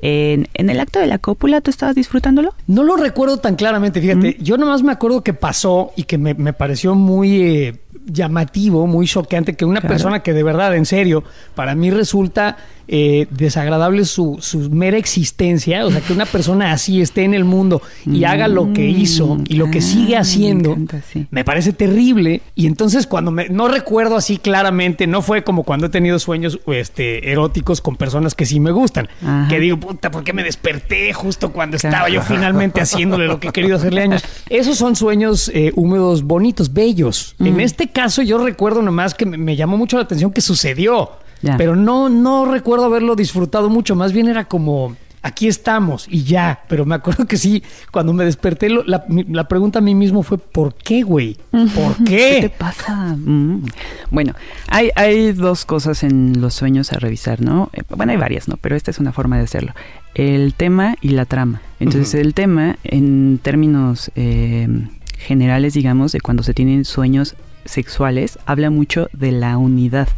en, 0.00 0.48
en 0.54 0.70
el 0.70 0.80
acto 0.80 0.98
de 0.98 1.06
la 1.06 1.18
cópula, 1.18 1.60
¿tú 1.60 1.70
estabas 1.70 1.94
disfrutándolo? 1.94 2.54
No 2.66 2.82
lo 2.82 2.96
recuerdo 2.96 3.38
tan 3.38 3.56
claramente, 3.56 4.00
fíjate. 4.00 4.36
Yo 4.40 4.56
nomás 4.56 4.82
me 4.82 4.92
acuerdo 4.92 5.22
que 5.22 5.34
pasó 5.34 5.92
y 5.96 6.04
que 6.04 6.18
me, 6.18 6.34
me 6.34 6.52
pareció 6.52 6.94
muy 6.94 7.42
eh, 7.42 7.80
llamativo, 8.08 8.86
muy 8.86 9.06
choqueante, 9.06 9.54
que 9.54 9.64
una 9.64 9.80
Claro. 9.80 9.94
persona 9.94 10.20
que 10.20 10.32
de 10.32 10.42
verdad, 10.42 10.74
en 10.76 10.86
serio, 10.86 11.22
para 11.54 11.74
mí 11.74 11.90
resulta 11.90 12.56
eh, 12.90 13.26
desagradable 13.30 14.06
su, 14.06 14.38
su 14.40 14.70
mera 14.70 14.96
existencia, 14.96 15.84
o 15.84 15.90
sea, 15.90 16.00
que 16.00 16.10
una 16.14 16.24
persona 16.24 16.72
así 16.72 17.02
esté 17.02 17.22
en 17.24 17.34
el 17.34 17.44
mundo 17.44 17.82
y 18.06 18.24
haga 18.24 18.48
lo 18.48 18.72
que 18.72 18.88
hizo 18.88 19.36
y 19.46 19.56
lo 19.56 19.70
que 19.70 19.78
Ah, 19.80 19.82
sigue 19.82 20.08
me 20.12 20.16
haciendo, 20.16 20.70
encanta, 20.70 21.02
sí. 21.12 21.26
me 21.30 21.44
parece 21.44 21.74
terrible. 21.74 22.40
Y 22.54 22.66
entonces 22.66 23.06
cuando 23.06 23.30
me, 23.30 23.50
no 23.50 23.68
recuerdo 23.68 24.16
así 24.16 24.38
claramente, 24.38 25.06
no 25.06 25.20
fue 25.20 25.44
como 25.44 25.64
cuando 25.64 25.84
he 25.84 25.88
tenido 25.90 26.18
sueños 26.18 26.60
este, 26.66 27.30
eróticos 27.30 27.82
con 27.82 27.96
personas 27.96 28.34
que 28.34 28.46
sí 28.46 28.58
me 28.58 28.70
gustan, 28.70 29.08
Ajá. 29.22 29.48
que 29.50 29.60
digo, 29.60 29.78
puta, 29.78 30.10
¿por 30.10 30.24
qué 30.24 30.32
me 30.32 30.42
desperté 30.42 31.12
justo 31.12 31.52
cuando 31.52 31.76
Claro. 31.76 31.94
estaba 31.94 32.08
yo 32.08 32.22
finalmente 32.22 32.80
haciéndole 32.80 33.26
lo 33.26 33.38
que 33.38 33.48
he 33.48 33.52
querido 33.52 33.76
hacerle 33.76 34.00
años? 34.00 34.24
Esos 34.48 34.78
son 34.78 34.96
sueños 34.96 35.50
eh, 35.52 35.72
húmedos, 35.76 36.22
bonitos, 36.22 36.72
bellos. 36.72 37.36
En 37.38 37.56
Mm. 37.56 37.60
este 37.60 37.88
caso 38.02 38.22
yo 38.22 38.38
recuerdo 38.38 38.82
nomás 38.82 39.14
que 39.14 39.26
me, 39.26 39.36
me 39.38 39.56
llamó 39.56 39.76
mucho 39.76 39.96
la 39.96 40.04
atención 40.04 40.32
que 40.32 40.40
sucedió, 40.40 41.10
pero 41.56 41.74
no, 41.76 42.08
no 42.08 42.44
recuerdo 42.50 42.84
haberlo 42.86 43.14
disfrutado 43.16 43.68
mucho, 43.70 43.94
más 43.96 44.12
bien 44.12 44.28
era 44.28 44.44
como 44.46 44.96
aquí 45.20 45.48
estamos 45.48 46.06
y 46.08 46.22
ya. 46.22 46.60
Pero 46.68 46.84
me 46.86 46.94
acuerdo 46.94 47.26
que 47.26 47.36
sí, 47.36 47.62
cuando 47.90 48.12
me 48.12 48.24
desperté, 48.24 48.68
lo- 48.70 48.84
la, 48.84 49.46
pregunta 49.48 49.80
a 49.80 49.82
mí 49.82 49.94
mismo 49.94 50.22
fue, 50.22 50.38
¿por 50.38 50.74
qué, 50.74 51.02
güey? 51.02 51.36
¿Por 51.50 51.96
¿Qué 52.04 52.38
te 52.40 52.40
qué? 52.42 52.50
pasa? 52.56 53.16
Mm. 53.16 53.64
Bueno, 54.10 54.34
hay, 54.68 54.90
hay 54.96 55.32
dos 55.32 55.64
cosas 55.64 56.02
en 56.04 56.40
los 56.40 56.54
sueños 56.54 56.92
a 56.92 56.98
revisar, 56.98 57.40
¿no? 57.40 57.68
Eh, 57.72 57.82
Bueno, 57.96 58.12
hay 58.12 58.18
varias, 58.18 58.48
¿no? 58.48 58.56
Pero 58.60 58.74
esta 58.76 58.90
es 58.90 58.98
una 58.98 59.12
forma 59.12 59.36
de 59.38 59.44
hacerlo. 59.44 59.72
El 60.14 60.54
tema 60.54 60.94
y 61.00 61.10
la 61.10 61.24
trama. 61.24 61.60
Entonces, 61.80 62.14
el 62.14 62.32
tema, 62.34 62.76
en 62.84 63.38
términos 63.42 64.10
eh, 64.16 64.66
generales, 65.18 65.74
digamos, 65.74 66.12
de 66.12 66.20
cuando 66.20 66.42
se 66.42 66.54
tienen 66.54 66.84
sueños 66.84 67.34
sexuales, 67.68 68.38
habla 68.46 68.70
mucho 68.70 69.08
de 69.12 69.32
la 69.32 69.58
unidad, 69.58 70.08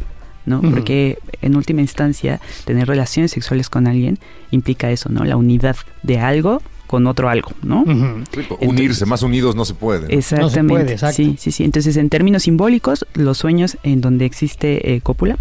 ¿no? 0.45 0.61
Porque 0.61 1.19
en 1.41 1.55
última 1.55 1.81
instancia, 1.81 2.39
tener 2.65 2.87
relaciones 2.87 3.31
sexuales 3.31 3.69
con 3.69 3.87
alguien 3.87 4.19
implica 4.51 4.89
eso, 4.91 5.09
¿no? 5.09 5.23
La 5.23 5.37
unidad 5.37 5.75
de 6.03 6.19
algo 6.19 6.61
con 6.87 7.07
otro 7.07 7.29
algo, 7.29 7.51
¿no? 7.63 7.85
Sí, 7.85 8.41
pues, 8.49 8.59
unirse, 8.59 9.05
más 9.05 9.23
unidos 9.23 9.55
no 9.55 9.63
se 9.63 9.73
puede. 9.73 10.01
¿no? 10.01 10.07
Exactamente. 10.09 10.73
puede, 10.73 10.91
exacto. 10.91 11.15
Sí, 11.15 11.35
sí, 11.39 11.51
sí. 11.51 11.63
Entonces, 11.63 11.95
en 11.95 12.09
términos 12.09 12.43
simbólicos, 12.43 13.05
los 13.13 13.37
sueños 13.37 13.77
en 13.83 14.01
donde 14.01 14.25
existe 14.25 14.93
eh, 14.93 15.01
cópula 15.01 15.37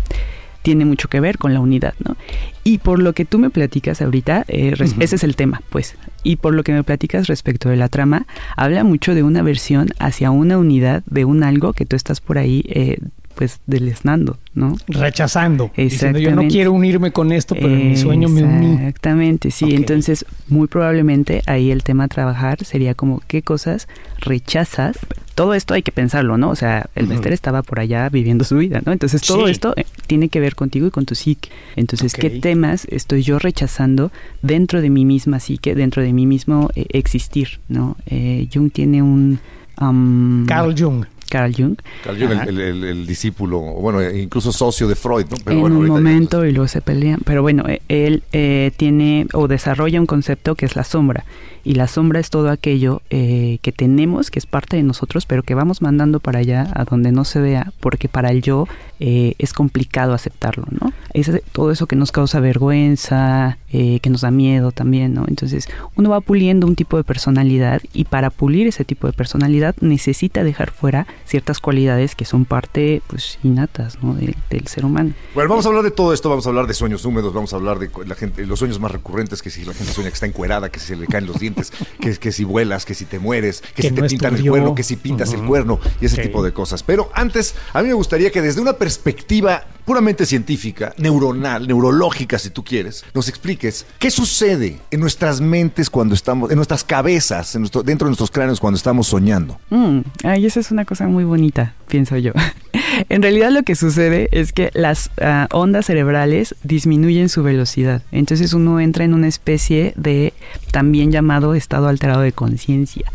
tiene 0.62 0.85
mucho 0.85 1.09
que 1.09 1.21
ver 1.21 1.38
con 1.38 1.55
la 1.55 1.61
unidad, 1.61 1.95
¿no? 2.07 2.17
Y 2.64 2.79
por 2.79 2.99
lo 2.99 3.14
que 3.14 3.25
tú 3.25 3.38
me 3.38 3.50
platicas 3.50 4.02
ahorita, 4.02 4.45
eh, 4.49 4.75
ese 5.00 5.17
es 5.17 5.25
el 5.25 5.37
tema, 5.37 5.62
pues. 5.71 5.97
Y 6.23 6.37
por 6.37 6.55
lo 6.55 6.62
que 6.62 6.73
me 6.73 6.85
platicas 6.85 7.26
respecto 7.26 7.69
de 7.69 7.76
la 7.76 7.88
trama, 7.88 8.26
habla 8.57 8.85
mucho 8.85 9.14
de 9.14 9.23
una 9.23 9.43
versión 9.43 9.88
hacia 9.99 10.31
una 10.31 10.59
unidad 10.59 11.02
de 11.07 11.25
un 11.25 11.43
algo 11.43 11.73
que 11.73 11.87
tú 11.87 11.97
estás 11.97 12.21
por 12.21 12.38
ahí, 12.38 12.64
eh, 12.69 12.99
pues, 13.35 13.61
deleznando, 13.67 14.39
¿no? 14.55 14.77
Rechazando. 14.89 15.71
Diciendo, 15.77 16.19
yo 16.19 16.35
no 16.35 16.47
quiero 16.49 16.73
unirme 16.73 17.11
con 17.13 17.33
esto, 17.33 17.55
pero 17.55 17.69
en 17.69 17.91
mi 17.91 17.97
sueño 17.97 18.29
me 18.29 18.43
uní. 18.43 18.75
Exactamente, 18.75 19.51
sí. 19.51 19.75
Entonces, 19.75 20.25
muy 20.49 20.67
probablemente 20.69 21.43
ahí 21.47 21.71
el 21.71 21.83
tema 21.83 22.05
a 22.05 22.09
trabajar 22.09 22.65
sería 22.65 22.95
como 22.95 23.23
qué 23.27 23.43
cosas 23.43 23.89
rechazas. 24.21 24.99
Todo 25.35 25.55
esto 25.55 25.73
hay 25.75 25.83
que 25.83 25.93
pensarlo, 25.93 26.37
¿no? 26.37 26.51
O 26.51 26.57
sea, 26.57 26.91
el. 26.95 27.07
Bester 27.07 27.33
estaba 27.33 27.63
por 27.63 27.81
allá 27.81 28.09
viviendo 28.11 28.45
su 28.45 28.59
vida, 28.59 28.83
¿no? 28.85 28.93
Entonces, 28.93 29.23
todo 29.23 29.47
Sí. 29.47 29.53
esto 29.53 29.73
eh, 29.77 29.85
tiene 30.07 30.29
que 30.29 30.39
ver 30.41 30.55
contigo 30.55 30.87
y 30.87 30.91
con 30.91 31.07
tu 31.07 31.15
psique. 31.15 31.49
Entonces. 31.77 32.13
¿qué 32.13 32.29
temas 32.29 32.87
estoy 32.91 33.23
yo 33.23 33.39
rechazando 33.39 34.13
dentro 34.43 34.83
de 34.83 34.91
mi 34.91 35.05
misma 35.05 35.41
psique, 35.41 35.75
dentro 35.75 36.03
de 36.03 36.13
mi 36.13 36.27
mismo 36.27 36.69
eh, 36.75 36.87
existir, 36.91 37.61
¿no? 37.69 37.97
Eh, 38.07 38.49
Jung 38.53 38.71
tiene 38.71 39.03
un... 39.03 39.39
am, 39.77 40.45
Carl 40.47 40.75
Jung. 40.79 41.07
Carl 41.31 41.55
Jung, 41.57 41.77
Carl 42.05 42.19
Jung, 42.21 42.33
el, 42.49 42.61
el- 42.61 42.85
el 42.85 43.07
discípulo, 43.07 43.59
bueno, 43.61 44.03
incluso 44.11 44.53
socio 44.53 44.87
de 44.89 44.97
Freud, 44.97 45.25
¿no? 45.31 45.37
en 45.53 45.61
bueno, 45.61 45.79
un 45.79 45.87
momento 45.87 46.45
y 46.45 46.53
luego 46.53 46.69
se 46.69 46.83
pelean. 46.83 47.21
Pero 47.25 47.41
bueno, 47.41 47.65
eh, 47.69 47.81
él 47.89 48.23
eh, 48.33 48.73
tiene 48.77 49.27
o 49.33 49.49
desarrolla 49.49 49.99
un 49.99 50.07
concepto 50.07 50.55
que 50.57 50.67
es 50.67 50.77
la 50.77 50.85
sombra. 50.85 51.25
Y 51.63 51.75
la 51.75 51.89
sombra 51.89 52.21
es 52.21 52.31
todo 52.31 52.49
aquello 52.51 53.03
eh, 53.11 53.59
que 53.61 53.71
tenemos, 53.71 54.31
que 54.31 54.39
es 54.39 54.47
parte 54.47 54.77
de 54.79 54.83
nosotros, 54.83 55.27
pero 55.27 55.43
que 55.43 55.55
vamos 55.55 55.83
mandando 55.83 56.19
para 56.19 56.39
allá, 56.39 56.67
a 56.75 56.85
donde 56.85 57.13
no 57.13 57.25
se 57.27 57.39
vea, 57.39 57.73
porque 57.81 58.09
para 58.09 58.31
el 58.31 58.41
yo 58.41 58.67
eh, 58.99 59.35
es 59.39 59.53
complicado 59.53 60.15
aceptarlo, 60.15 60.65
¿no? 60.71 60.93
Es 61.13 61.31
todo 61.53 61.71
eso 61.71 61.87
que 61.87 61.97
nos 61.97 62.13
causa 62.13 62.41
vergüenza, 62.41 63.59
eh, 63.73 64.00
que 64.00 64.11
nos 64.11 64.23
da 64.23 64.31
miedo 64.31 64.73
también, 64.73 65.15
¿no? 65.15 65.25
Entonces, 65.29 65.69
uno 65.97 66.11
va 66.11 66.21
puliendo 66.21 66.67
un 66.67 66.75
tipo 66.77 66.97
de 66.97 67.05
personalidad 67.05 67.81
y 67.93 68.05
para 68.05 68.31
pulir 68.31 68.67
ese 68.67 68.85
tipo 68.85 69.07
de 69.07 69.12
personalidad 69.12 69.75
necesita 69.81 70.43
dejar 70.45 70.71
fuera 70.73 71.07
ciertas 71.25 71.61
cualidades 71.61 72.15
que 72.15 72.25
son 72.25 72.45
parte, 72.45 73.03
pues, 73.07 73.39
innatas, 73.43 74.03
¿no? 74.03 74.15
del- 74.15 74.35
del 74.50 74.67
ser 74.67 74.85
humano. 74.85 75.12
Bueno, 75.35 75.50
vamos 75.50 75.65
a 75.67 75.69
hablar 75.69 75.85
de 75.85 75.91
todo 75.93 76.12
esto, 76.12 76.29
vamos 76.29 76.47
a 76.47 76.49
hablar 76.50 76.67
de 76.67 76.75
sueños 76.75 77.05
húmedos, 77.05 77.33
vamos 77.33 77.53
a 77.53 77.57
hablar 77.57 77.79
de 77.79 77.91
la 78.07 78.15
gente, 78.15 78.45
los 78.47 78.59
sueños 78.59 78.81
más 78.81 78.91
recurrentes, 78.91 79.43
que 79.43 79.50
si 79.50 79.65
la 79.65 79.73
gente 79.73 79.93
sueña 79.93 80.11
que 80.11 80.15
está 80.15 80.27
encuerada, 80.27 80.69
que 80.71 80.81
si 80.81 80.87
se 80.89 80.97
le 80.97 81.07
caen 81.07 81.27
los 81.27 81.39
dientes, 81.39 81.73
que, 82.00 82.17
que 82.17 82.33
si 82.33 82.45
vuelas, 82.45 82.85
que 82.85 82.95
si 82.95 83.05
te 83.05 83.19
mueres, 83.19 83.61
que, 83.61 83.83
Que 83.83 83.89
si 83.89 83.95
te 83.95 84.00
no 84.00 84.07
pintan 84.09 84.35
el 84.37 84.49
cuerno, 84.49 84.75
que 84.75 84.83
si 84.83 84.97
pintas 84.97 85.33
el 85.33 85.43
cuerno 85.45 85.79
y 86.00 86.07
ese 86.07 86.23
tipo 86.23 86.43
de 86.43 86.53
cosas. 86.53 86.83
Pero 86.83 87.11
antes, 87.15 87.55
a 87.73 87.83
mí 87.83 87.89
me 87.89 87.95
gustaría 87.95 88.31
que 88.31 88.43
desde 88.43 88.61
una 88.61 88.73
perspectiva 88.75 89.65
puramente 89.91 90.25
científica, 90.25 90.95
neuronal, 90.99 91.67
neurológica, 91.67 92.39
si 92.39 92.51
tú 92.51 92.63
quieres, 92.63 93.05
nos 93.13 93.29
expliques 93.29 93.85
qué 93.99 94.09
sucede 94.13 94.79
en 94.93 95.01
nuestras 95.01 95.41
mentes 95.41 95.91
cuando 95.91 96.15
estamos, 96.15 96.49
en 96.53 96.55
nuestras 96.55 96.85
cabezas, 96.85 97.57
en 97.57 97.63
nuestro- 97.63 97.83
dentro 97.83 98.07
de 98.07 98.11
nuestros 98.11 98.31
cráneos 98.31 98.61
cuando 98.61 98.77
estamos 98.77 99.09
soñando. 99.09 99.59
Mm, 99.71 99.99
ay, 100.23 100.47
esa 100.47 100.61
es 100.61 100.71
una 100.71 100.85
cosa 100.85 101.09
muy 101.09 101.25
bonita, 101.25 101.75
pienso 101.89 102.17
yo. 102.19 102.31
en 103.09 103.21
realidad 103.21 103.51
lo 103.51 103.65
que 103.65 103.75
sucede 103.75 104.29
es 104.31 104.53
que 104.53 104.71
las 104.75 105.11
ah, 105.21 105.49
ondas 105.51 105.87
cerebrales 105.87 106.55
disminuyen 106.63 107.29
su 107.29 107.43
velocidad. 107.43 108.03
Entonces 108.13 108.55
uno 108.55 108.79
entra 108.79 109.03
en 109.05 109.13
una 109.13 109.27
especie 109.27 109.93
de 109.97 110.33
también 110.71 111.11
llamado 111.11 111.55
estado 111.57 111.89
alterado 111.89 112.21
de 112.21 112.31
conciencia. 112.31 113.11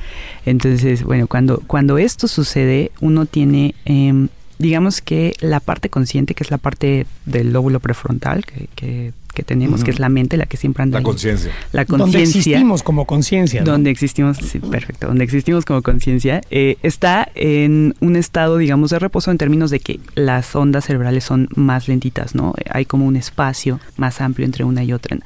Entonces, 0.45 1.03
bueno, 1.03 1.27
cuando, 1.27 1.63
cuando 1.67 1.97
esto 1.99 2.27
sucede, 2.27 2.91
uno 2.99 3.25
tiene... 3.25 3.75
em, 3.85 4.27
digamos 4.59 5.01
que 5.01 5.33
la 5.41 5.59
parte 5.59 5.89
consciente, 5.89 6.33
que 6.33 6.43
es 6.43 6.51
la 6.51 6.57
parte 6.57 7.05
del 7.25 7.51
lóbulo 7.53 7.79
prefrontal 7.79 8.45
que, 8.45 8.67
que- 8.75 9.13
que 9.35 9.43
tenemos, 9.43 9.83
que 9.83 9.91
es 9.91 9.99
la 9.99 10.07
mente, 10.07 10.37
la 10.37 10.45
que 10.45 10.55
siempre 10.55 10.81
anda 10.83 10.99
La 10.99 11.03
conciencia. 11.03 11.51
La 11.73 11.83
Donde 11.83 12.03
conciencia. 12.03 12.39
existimos 12.39 12.83
como 12.83 13.03
conciencia. 13.05 13.59
¿no? 13.65 13.71
Donde 13.73 13.89
existimos, 13.89 14.37
sí, 14.37 14.59
perfecto, 14.59 15.07
donde 15.07 15.25
existimos 15.25 15.65
como 15.65 15.81
conciencia, 15.81 16.39
eh, 16.51 16.77
está 16.83 17.27
en 17.35 17.95
un 17.99 18.15
estado, 18.15 18.55
digamos, 18.57 18.91
de 18.91 18.99
reposo 18.99 19.31
en 19.31 19.37
términos 19.37 19.71
de 19.71 19.81
que 19.81 19.99
las 20.15 20.55
ondas 20.55 20.85
cerebrales 20.85 21.25
son 21.25 21.49
más 21.53 21.89
lentitas, 21.89 22.33
¿no? 22.33 22.53
Hay 22.69 22.85
como 22.85 23.05
un 23.05 23.17
espacio 23.17 23.81
más 23.97 24.21
amplio 24.21 24.45
entre 24.45 24.63
una 24.63 24.85
y 24.85 24.93
otra. 24.93 25.17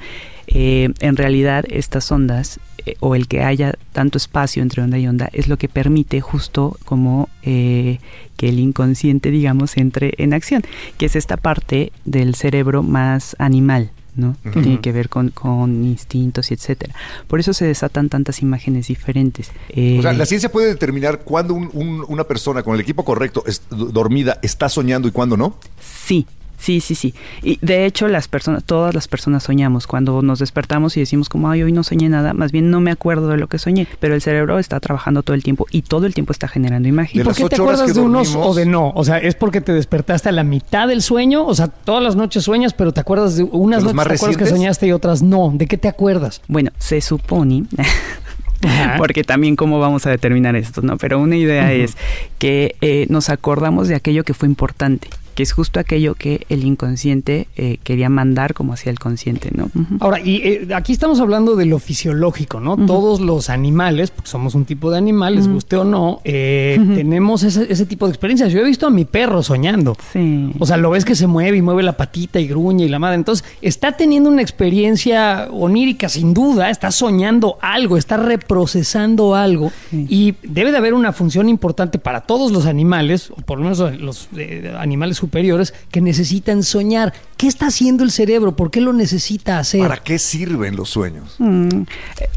Eh, 0.48 0.90
en 0.98 1.16
realidad, 1.16 1.64
estas 1.68 2.10
ondas, 2.10 2.58
o 3.00 3.14
el 3.14 3.28
que 3.28 3.42
haya 3.42 3.74
tanto 3.92 4.18
espacio 4.18 4.62
entre 4.62 4.82
onda 4.82 4.98
y 4.98 5.06
onda, 5.06 5.28
es 5.32 5.46
lo 5.48 5.56
que 5.56 5.68
permite 5.68 6.20
justo 6.20 6.76
como 6.84 7.28
eh, 7.42 7.98
que 8.36 8.48
el 8.48 8.58
inconsciente, 8.58 9.30
digamos, 9.30 9.76
entre 9.76 10.14
en 10.18 10.32
acción, 10.34 10.62
que 10.98 11.06
es 11.06 11.14
esta 11.16 11.36
parte 11.36 11.92
del 12.04 12.34
cerebro 12.34 12.82
más 12.82 13.36
animal, 13.38 13.90
¿no? 14.16 14.36
Que 14.42 14.60
tiene 14.60 14.80
que 14.80 14.92
ver 14.92 15.08
con, 15.08 15.28
con 15.30 15.84
instintos 15.84 16.50
y 16.50 16.54
etcétera. 16.54 16.94
Por 17.28 17.38
eso 17.40 17.52
se 17.52 17.64
desatan 17.66 18.08
tantas 18.08 18.42
imágenes 18.42 18.88
diferentes. 18.88 19.50
Eh, 19.68 19.96
O 19.98 20.02
sea, 20.02 20.12
la 20.12 20.26
ciencia 20.26 20.50
puede 20.50 20.66
determinar 20.68 21.20
cuándo 21.20 21.54
un- 21.54 21.70
un- 21.72 22.04
una 22.08 22.24
persona 22.24 22.62
con 22.62 22.74
el 22.74 22.80
equipo 22.80 23.04
correcto, 23.04 23.44
es- 23.46 23.62
dormida, 23.70 24.38
está 24.42 24.68
soñando 24.68 25.06
y 25.06 25.12
cuándo 25.12 25.36
no. 25.36 25.56
Sí, 25.80 26.26
sí, 26.60 26.80
sí, 26.80 26.94
sí. 26.94 27.14
Y 27.42 27.58
de 27.62 27.86
hecho 27.86 28.06
las 28.08 28.28
personas, 28.28 28.64
todas 28.64 28.94
las 28.94 29.08
personas 29.08 29.42
soñamos. 29.42 29.86
Cuando 29.86 30.22
nos 30.22 30.38
despertamos 30.38 30.96
y 30.96 31.00
decimos 31.00 31.28
como, 31.28 31.50
ay, 31.50 31.62
hoy 31.62 31.72
no 31.72 31.82
soñé 31.82 32.08
nada, 32.08 32.34
más 32.34 32.52
bien 32.52 32.70
no 32.70 32.80
me 32.80 32.90
acuerdo 32.90 33.28
de 33.28 33.36
lo 33.38 33.48
que 33.48 33.58
soñé. 33.58 33.86
Pero 33.98 34.14
el 34.14 34.22
cerebro 34.22 34.58
está 34.58 34.78
trabajando 34.80 35.22
todo 35.22 35.34
el 35.34 35.42
tiempo 35.42 35.66
y 35.70 35.82
todo 35.82 36.06
el 36.06 36.14
tiempo 36.14 36.32
está 36.32 36.48
generando 36.48 36.86
¿Y 36.88 36.90
imágenes. 36.90 37.24
por 37.24 37.30
las 37.32 37.38
qué 37.38 37.48
te 37.48 37.60
acuerdas 37.60 37.94
de 37.94 38.00
unos 38.00 38.34
o 38.36 38.54
de 38.54 38.66
no? 38.66 38.92
O 38.94 39.04
sea, 39.04 39.18
¿es 39.18 39.34
porque 39.34 39.60
te 39.60 39.72
despertaste 39.72 40.28
a 40.28 40.32
la 40.32 40.44
mitad 40.44 40.86
del 40.88 41.02
sueño? 41.02 41.46
O 41.46 41.54
sea, 41.54 41.68
todas 41.68 42.02
las 42.02 42.16
noches 42.16 42.44
sueñas, 42.44 42.74
pero 42.74 42.92
te 42.92 43.00
acuerdas 43.00 43.36
de 43.36 43.42
unas 43.44 43.80
¿De 43.80 43.84
los 43.86 43.94
noches 43.94 43.96
más 43.96 44.06
te 44.08 44.14
acuerdas 44.14 44.36
que 44.36 44.46
soñaste 44.46 44.86
y 44.86 44.92
otras 44.92 45.22
no. 45.22 45.50
¿De 45.54 45.66
qué 45.66 45.76
te 45.78 45.88
acuerdas? 45.88 46.42
Bueno, 46.48 46.70
se 46.78 47.00
supone, 47.00 47.64
Ajá. 48.62 48.96
porque 48.98 49.24
también 49.24 49.56
cómo 49.56 49.80
vamos 49.80 50.06
a 50.06 50.10
determinar 50.10 50.54
esto, 50.56 50.82
¿no? 50.82 50.98
Pero 50.98 51.18
una 51.18 51.36
idea 51.36 51.72
es 51.72 51.96
que 52.38 52.76
eh, 52.82 53.06
nos 53.08 53.30
acordamos 53.30 53.88
de 53.88 53.94
aquello 53.94 54.22
que 54.24 54.34
fue 54.34 54.48
importante, 54.48 55.08
que 55.40 55.44
es 55.44 55.52
justo 55.52 55.80
aquello 55.80 56.16
que 56.16 56.44
el 56.50 56.64
inconsciente 56.64 57.48
eh, 57.56 57.78
quería 57.82 58.10
mandar 58.10 58.52
como 58.52 58.74
hacia 58.74 58.90
el 58.90 58.98
consciente, 58.98 59.50
¿no? 59.54 59.70
Ahora, 60.00 60.20
y 60.20 60.36
eh, 60.36 60.68
aquí 60.74 60.92
estamos 60.92 61.18
hablando 61.18 61.56
de 61.56 61.64
lo 61.64 61.78
fisiológico, 61.78 62.60
¿no? 62.60 62.76
Todos 62.76 63.20
los 63.20 63.48
animales, 63.48 64.10
porque 64.10 64.28
somos 64.28 64.54
un 64.54 64.66
tipo 64.66 64.90
de 64.90 64.98
animal, 64.98 65.36
les 65.36 65.46
Ujú. 65.46 65.54
guste 65.54 65.76
o 65.76 65.84
no, 65.84 66.20
eh, 66.24 66.78
tenemos 66.94 67.42
ese, 67.42 67.72
ese 67.72 67.86
tipo 67.86 68.04
de 68.04 68.10
experiencias. 68.10 68.52
Yo 68.52 68.60
he 68.60 68.64
visto 68.64 68.86
a 68.86 68.90
mi 68.90 69.06
perro 69.06 69.42
soñando. 69.42 69.96
Sí. 70.12 70.52
O 70.58 70.66
sea, 70.66 70.76
lo 70.76 70.90
ves 70.90 71.06
que 71.06 71.14
se 71.14 71.26
mueve 71.26 71.56
y 71.56 71.62
mueve 71.62 71.82
la 71.84 71.96
patita 71.96 72.38
y 72.38 72.46
gruñe 72.46 72.84
y 72.84 72.88
la 72.90 72.98
madre. 72.98 73.14
Entonces, 73.14 73.42
está 73.62 73.92
teniendo 73.92 74.28
una 74.28 74.42
experiencia 74.42 75.48
onírica, 75.50 76.10
sin 76.10 76.34
duda. 76.34 76.68
Está 76.68 76.90
soñando 76.90 77.56
algo, 77.62 77.96
está 77.96 78.18
reprocesando 78.18 79.34
algo. 79.34 79.72
Sí. 79.90 80.06
Y 80.10 80.34
debe 80.42 80.70
de 80.70 80.76
haber 80.76 80.92
una 80.92 81.14
función 81.14 81.48
importante 81.48 81.98
para 81.98 82.20
todos 82.20 82.52
los 82.52 82.66
animales, 82.66 83.30
o 83.30 83.36
por 83.36 83.56
lo 83.56 83.64
menos 83.64 83.98
los 83.98 84.28
eh, 84.36 84.74
animales 84.78 85.18
superiores, 85.30 85.72
que 85.92 86.00
necesitan 86.00 86.64
soñar. 86.64 87.14
¿Qué 87.36 87.46
está 87.46 87.68
haciendo 87.68 88.02
el 88.02 88.10
cerebro? 88.10 88.56
¿Por 88.56 88.72
qué 88.72 88.80
lo 88.80 88.92
necesita 88.92 89.60
hacer? 89.60 89.80
¿Para 89.80 90.02
qué 90.02 90.18
sirven 90.18 90.74
los 90.74 90.90
sueños? 90.90 91.36
Mm, 91.38 91.82
eh, 92.20 92.28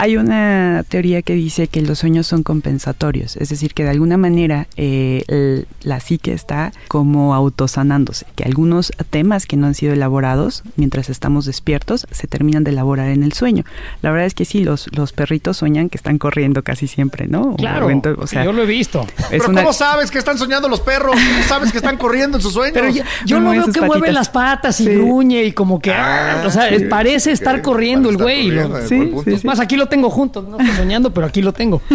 hay 0.00 0.16
una 0.16 0.82
teoría 0.88 1.20
que 1.20 1.34
dice 1.34 1.68
que 1.68 1.82
los 1.82 1.98
sueños 1.98 2.26
son 2.26 2.42
compensatorios, 2.42 3.36
es 3.36 3.50
decir, 3.50 3.74
que 3.74 3.84
de 3.84 3.90
alguna 3.90 4.16
manera 4.16 4.66
eh, 4.78 5.66
la 5.82 6.00
psique 6.00 6.32
está 6.32 6.72
como 6.88 7.34
autosanándose, 7.34 8.24
que 8.34 8.44
algunos 8.44 8.92
temas 9.10 9.44
que 9.44 9.58
no 9.58 9.66
han 9.66 9.74
sido 9.74 9.92
elaborados 9.92 10.62
mientras 10.76 11.10
estamos 11.10 11.44
despiertos 11.44 12.06
se 12.10 12.26
terminan 12.26 12.64
de 12.64 12.70
elaborar 12.70 13.10
en 13.10 13.22
el 13.22 13.34
sueño. 13.34 13.64
La 14.00 14.10
verdad 14.10 14.26
es 14.26 14.32
que 14.32 14.46
sí, 14.46 14.64
los, 14.64 14.88
los 14.96 15.12
perritos 15.12 15.58
sueñan 15.58 15.90
que 15.90 15.98
están 15.98 16.16
corriendo 16.16 16.62
casi 16.62 16.86
siempre, 16.86 17.26
¿no? 17.26 17.56
Claro, 17.56 17.90
o 18.16 18.26
sea, 18.26 18.42
yo 18.42 18.52
lo 18.52 18.62
he 18.62 18.66
visto. 18.66 19.06
Pero 19.28 19.44
¿cómo 19.44 19.74
sabes 19.74 20.10
que 20.10 20.16
están 20.16 20.38
soñando 20.38 20.66
los 20.66 20.80
perros? 20.80 21.14
¿Cómo 21.14 21.44
sabes 21.46 21.72
que 21.72 21.76
están 21.78 21.98
corriendo 21.98 22.38
en 22.38 22.42
sus 22.42 22.54
sueños? 22.54 22.72
Pero 22.72 22.88
yo, 23.26 23.38
no, 23.38 23.50
veo 23.50 23.66
que 23.70 23.82
mueve 23.82 24.12
las 24.12 24.30
patas 24.30 24.80
y 24.80 24.86
gruñe 24.86 25.44
y 25.44 25.52
como 25.52 25.78
que, 25.78 25.92
ah, 25.92 26.42
o 26.46 26.50
sea, 26.50 26.70
parece 26.88 27.32
estar 27.32 27.60
corriendo 27.60 28.08
el 28.08 28.16
güey. 28.16 28.50
sí, 28.88 29.12
más 29.44 29.60
aquí 29.60 29.76
lo 29.76 29.89
tengo 29.90 30.08
junto, 30.08 30.40
no 30.40 30.58
estoy 30.58 30.74
soñando, 30.74 31.12
pero 31.12 31.26
aquí 31.26 31.42
lo 31.42 31.52
tengo. 31.52 31.82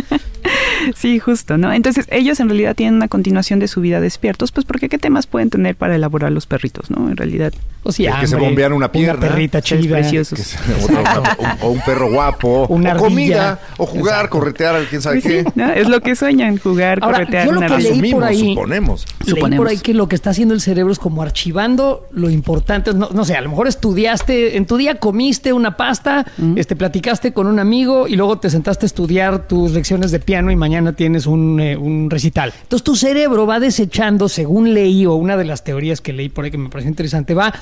Sí, 0.95 1.19
justo, 1.19 1.57
¿no? 1.57 1.73
Entonces 1.73 2.07
ellos 2.11 2.39
en 2.39 2.49
realidad 2.49 2.75
tienen 2.75 2.95
una 2.95 3.07
continuación 3.07 3.59
de 3.59 3.67
su 3.67 3.81
vida 3.81 3.99
despiertos, 3.99 4.51
pues 4.51 4.65
porque 4.65 4.89
qué 4.89 4.97
temas 4.97 5.27
pueden 5.27 5.49
tener 5.49 5.75
para 5.75 5.95
elaborar 5.95 6.31
los 6.31 6.45
perritos, 6.45 6.89
¿no? 6.91 7.09
En 7.09 7.17
realidad. 7.17 7.53
O 7.83 7.91
sea, 7.91 8.19
que 8.19 8.27
se 8.27 8.35
bombean 8.35 8.73
una 8.73 8.91
pierna. 8.91 9.19
Una 9.19 9.27
perrita 9.29 9.61
chida. 9.61 10.01
o, 11.61 11.69
un 11.69 11.81
perro 11.81 12.11
guapo. 12.11 12.65
Una 12.69 12.95
o 12.95 12.97
comida. 12.97 13.59
O 13.77 13.85
jugar, 13.85 14.29
corretear, 14.29 14.85
quién 14.89 15.01
sabe 15.01 15.21
qué. 15.21 15.45
Es 15.75 15.87
lo 15.87 16.01
que 16.01 16.15
sueñan, 16.15 16.57
jugar, 16.57 16.99
corretear. 16.99 17.45
Yo 17.45 17.51
lo 17.51 17.61
que 17.61 17.77
leí 17.77 18.11
por 18.11 18.23
ahí, 18.23 18.49
suponemos. 18.49 19.05
Leí 19.25 19.55
por 19.55 19.67
ahí 19.67 19.77
que 19.77 19.93
lo 19.93 20.07
que 20.07 20.15
está 20.15 20.31
haciendo 20.31 20.55
el 20.55 20.61
cerebro 20.61 20.91
es 20.91 20.99
como 20.99 21.21
archivando 21.21 22.07
lo 22.11 22.29
importante. 22.29 22.93
No, 22.93 23.09
no 23.11 23.23
sé, 23.23 23.35
a 23.35 23.41
lo 23.41 23.49
mejor 23.49 23.67
estudiaste, 23.67 24.57
en 24.57 24.65
tu 24.65 24.77
día 24.77 24.95
comiste 24.95 25.53
una 25.53 25.77
pasta, 25.77 26.25
este, 26.55 26.75
platicaste 26.75 27.33
con 27.33 27.47
un 27.47 27.59
amigo 27.59 28.07
y 28.07 28.15
luego 28.15 28.39
te 28.39 28.49
sentaste 28.49 28.85
a 28.85 28.87
estudiar 28.87 29.47
tus 29.47 29.71
lecciones 29.71 30.11
de 30.11 30.19
piano 30.19 30.51
y 30.51 30.55
mañana 30.65 30.93
tienes 30.93 31.27
un, 31.27 31.59
eh, 31.59 31.77
un 31.77 32.09
recital. 32.09 32.51
Entonces 32.63 32.83
tu 32.83 32.95
cerebro 32.95 33.45
va 33.45 33.59
desechando, 33.59 34.27
según 34.27 34.73
leí, 34.73 35.05
o 35.05 35.13
una 35.13 35.37
de 35.37 35.45
las 35.45 35.63
teorías 35.63 36.01
que 36.01 36.11
leí 36.11 36.27
por 36.27 36.45
ahí 36.45 36.49
que 36.49 36.57
me 36.57 36.69
pareció 36.69 36.89
interesante, 36.89 37.35
va 37.35 37.53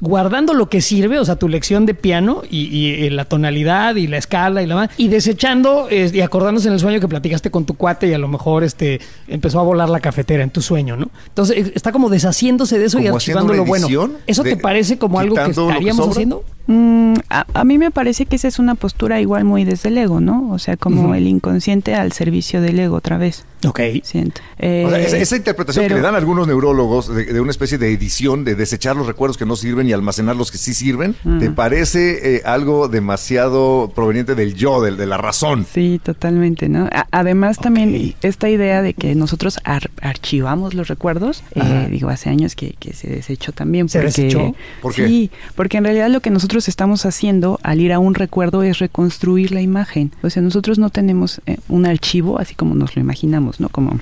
guardando 0.00 0.54
lo 0.54 0.70
que 0.70 0.80
sirve, 0.80 1.18
o 1.18 1.24
sea, 1.24 1.36
tu 1.36 1.48
lección 1.48 1.84
de 1.84 1.92
piano 1.92 2.42
y, 2.50 3.04
eh, 3.04 3.10
la 3.10 3.26
tonalidad 3.26 3.96
y 3.96 4.06
la 4.06 4.16
escala 4.16 4.62
y 4.62 4.66
la 4.66 4.74
más, 4.74 4.90
y 4.96 5.08
desechando 5.08 5.88
y 5.90 6.20
acordándose 6.22 6.68
en 6.68 6.74
el 6.74 6.80
sueño 6.80 6.98
que 6.98 7.08
platicaste 7.08 7.50
con 7.50 7.66
tu 7.66 7.74
cuate 7.74 8.08
y 8.08 8.14
a 8.14 8.18
lo 8.18 8.28
mejor 8.28 8.64
este 8.64 9.00
empezó 9.28 9.60
a 9.60 9.62
volar 9.62 9.90
la 9.90 10.00
cafetera 10.00 10.42
en 10.42 10.50
tu 10.50 10.62
sueño, 10.62 10.96
¿no? 10.96 11.10
Entonces 11.28 11.58
eh, 11.58 11.72
está 11.74 11.92
como 11.92 12.08
deshaciéndose 12.08 12.78
de 12.78 12.86
eso 12.86 12.98
y 13.00 13.06
archivando 13.06 13.52
lo 13.52 13.66
bueno. 13.66 13.86
¿Eso 14.26 14.42
te 14.42 14.56
parece 14.56 14.96
como 14.96 15.20
algo 15.20 15.36
que 15.36 15.50
estaríamos 15.50 16.08
haciendo? 16.08 16.42
Mm, 16.70 17.14
a, 17.30 17.64
mí 17.64 17.78
me 17.78 17.90
parece 17.90 18.26
que 18.26 18.36
esa 18.36 18.46
es 18.46 18.60
una 18.60 18.76
postura 18.76 19.20
igual 19.20 19.44
muy 19.44 19.64
desde 19.64 19.88
el 19.88 19.98
ego, 19.98 20.20
¿no? 20.20 20.52
O 20.52 20.58
sea, 20.60 20.76
como 20.76 21.16
el 21.16 21.26
inconsciente 21.26 21.96
al 21.96 22.12
servicio 22.12 22.60
del 22.60 22.78
ego 22.78 22.94
otra 22.94 23.18
vez. 23.18 23.44
Ok. 23.66 23.80
Siento. 24.04 24.40
esa, 24.56 25.36
interpretación 25.36 25.88
que 25.88 25.94
le 25.94 26.00
dan 26.00 26.14
algunos 26.14 26.46
neurólogos 26.46 27.12
de, 27.12 27.40
una 27.40 27.50
especie 27.50 27.76
de 27.76 27.92
edición, 27.92 28.44
de 28.44 28.54
desechar 28.54 28.94
los 28.94 29.08
recuerdos 29.08 29.36
que 29.36 29.46
no 29.46 29.56
sirven 29.56 29.88
y 29.88 29.92
almacenar 29.92 30.36
los 30.36 30.52
que 30.52 30.58
sí 30.58 30.72
sirven, 30.72 31.16
¿te 31.40 31.50
parece 31.50 32.36
eh, 32.36 32.42
algo 32.44 32.86
demasiado 32.86 33.90
proveniente 33.92 34.36
del 34.36 34.54
yo, 34.54 34.80
del, 34.80 34.96
de 34.96 35.06
la 35.06 35.16
razón? 35.16 35.66
Sí, 35.70 36.00
totalmente, 36.02 36.68
¿no? 36.68 36.88
además 37.10 37.58
también 37.58 38.14
esta 38.22 38.48
idea 38.48 38.80
de 38.82 38.94
que 38.94 39.14
nosotros 39.14 39.58
archivamos 40.00 40.74
los 40.74 40.88
recuerdos, 40.88 41.42
eh, 41.54 41.88
digo, 41.90 42.08
hace 42.08 42.30
años 42.30 42.54
que, 42.54 42.76
se 42.94 43.08
desechó 43.08 43.52
también. 43.52 43.88
¿Se 43.88 44.00
desechó? 44.00 44.54
¿Por 44.80 44.94
qué? 44.94 45.06
Sí, 45.06 45.30
porque 45.54 45.78
en 45.78 45.84
realidad 45.84 46.08
lo 46.08 46.20
que 46.20 46.30
nosotros 46.30 46.59
estamos 46.68 47.06
haciendo 47.06 47.58
al 47.62 47.80
ir 47.80 47.92
a 47.92 47.98
un 47.98 48.14
recuerdo 48.14 48.62
es 48.62 48.78
reconstruir 48.78 49.52
la 49.52 49.60
imagen. 49.60 50.12
O 50.22 50.30
sea, 50.30 50.42
nosotros 50.42 50.78
no 50.78 50.90
tenemos 50.90 51.40
eh, 51.46 51.58
un 51.68 51.86
archivo 51.86 52.38
así 52.38 52.54
como 52.54 52.74
nos 52.74 52.96
lo 52.96 53.02
imaginamos, 53.02 53.60
¿no? 53.60 53.68
Como, 53.68 53.98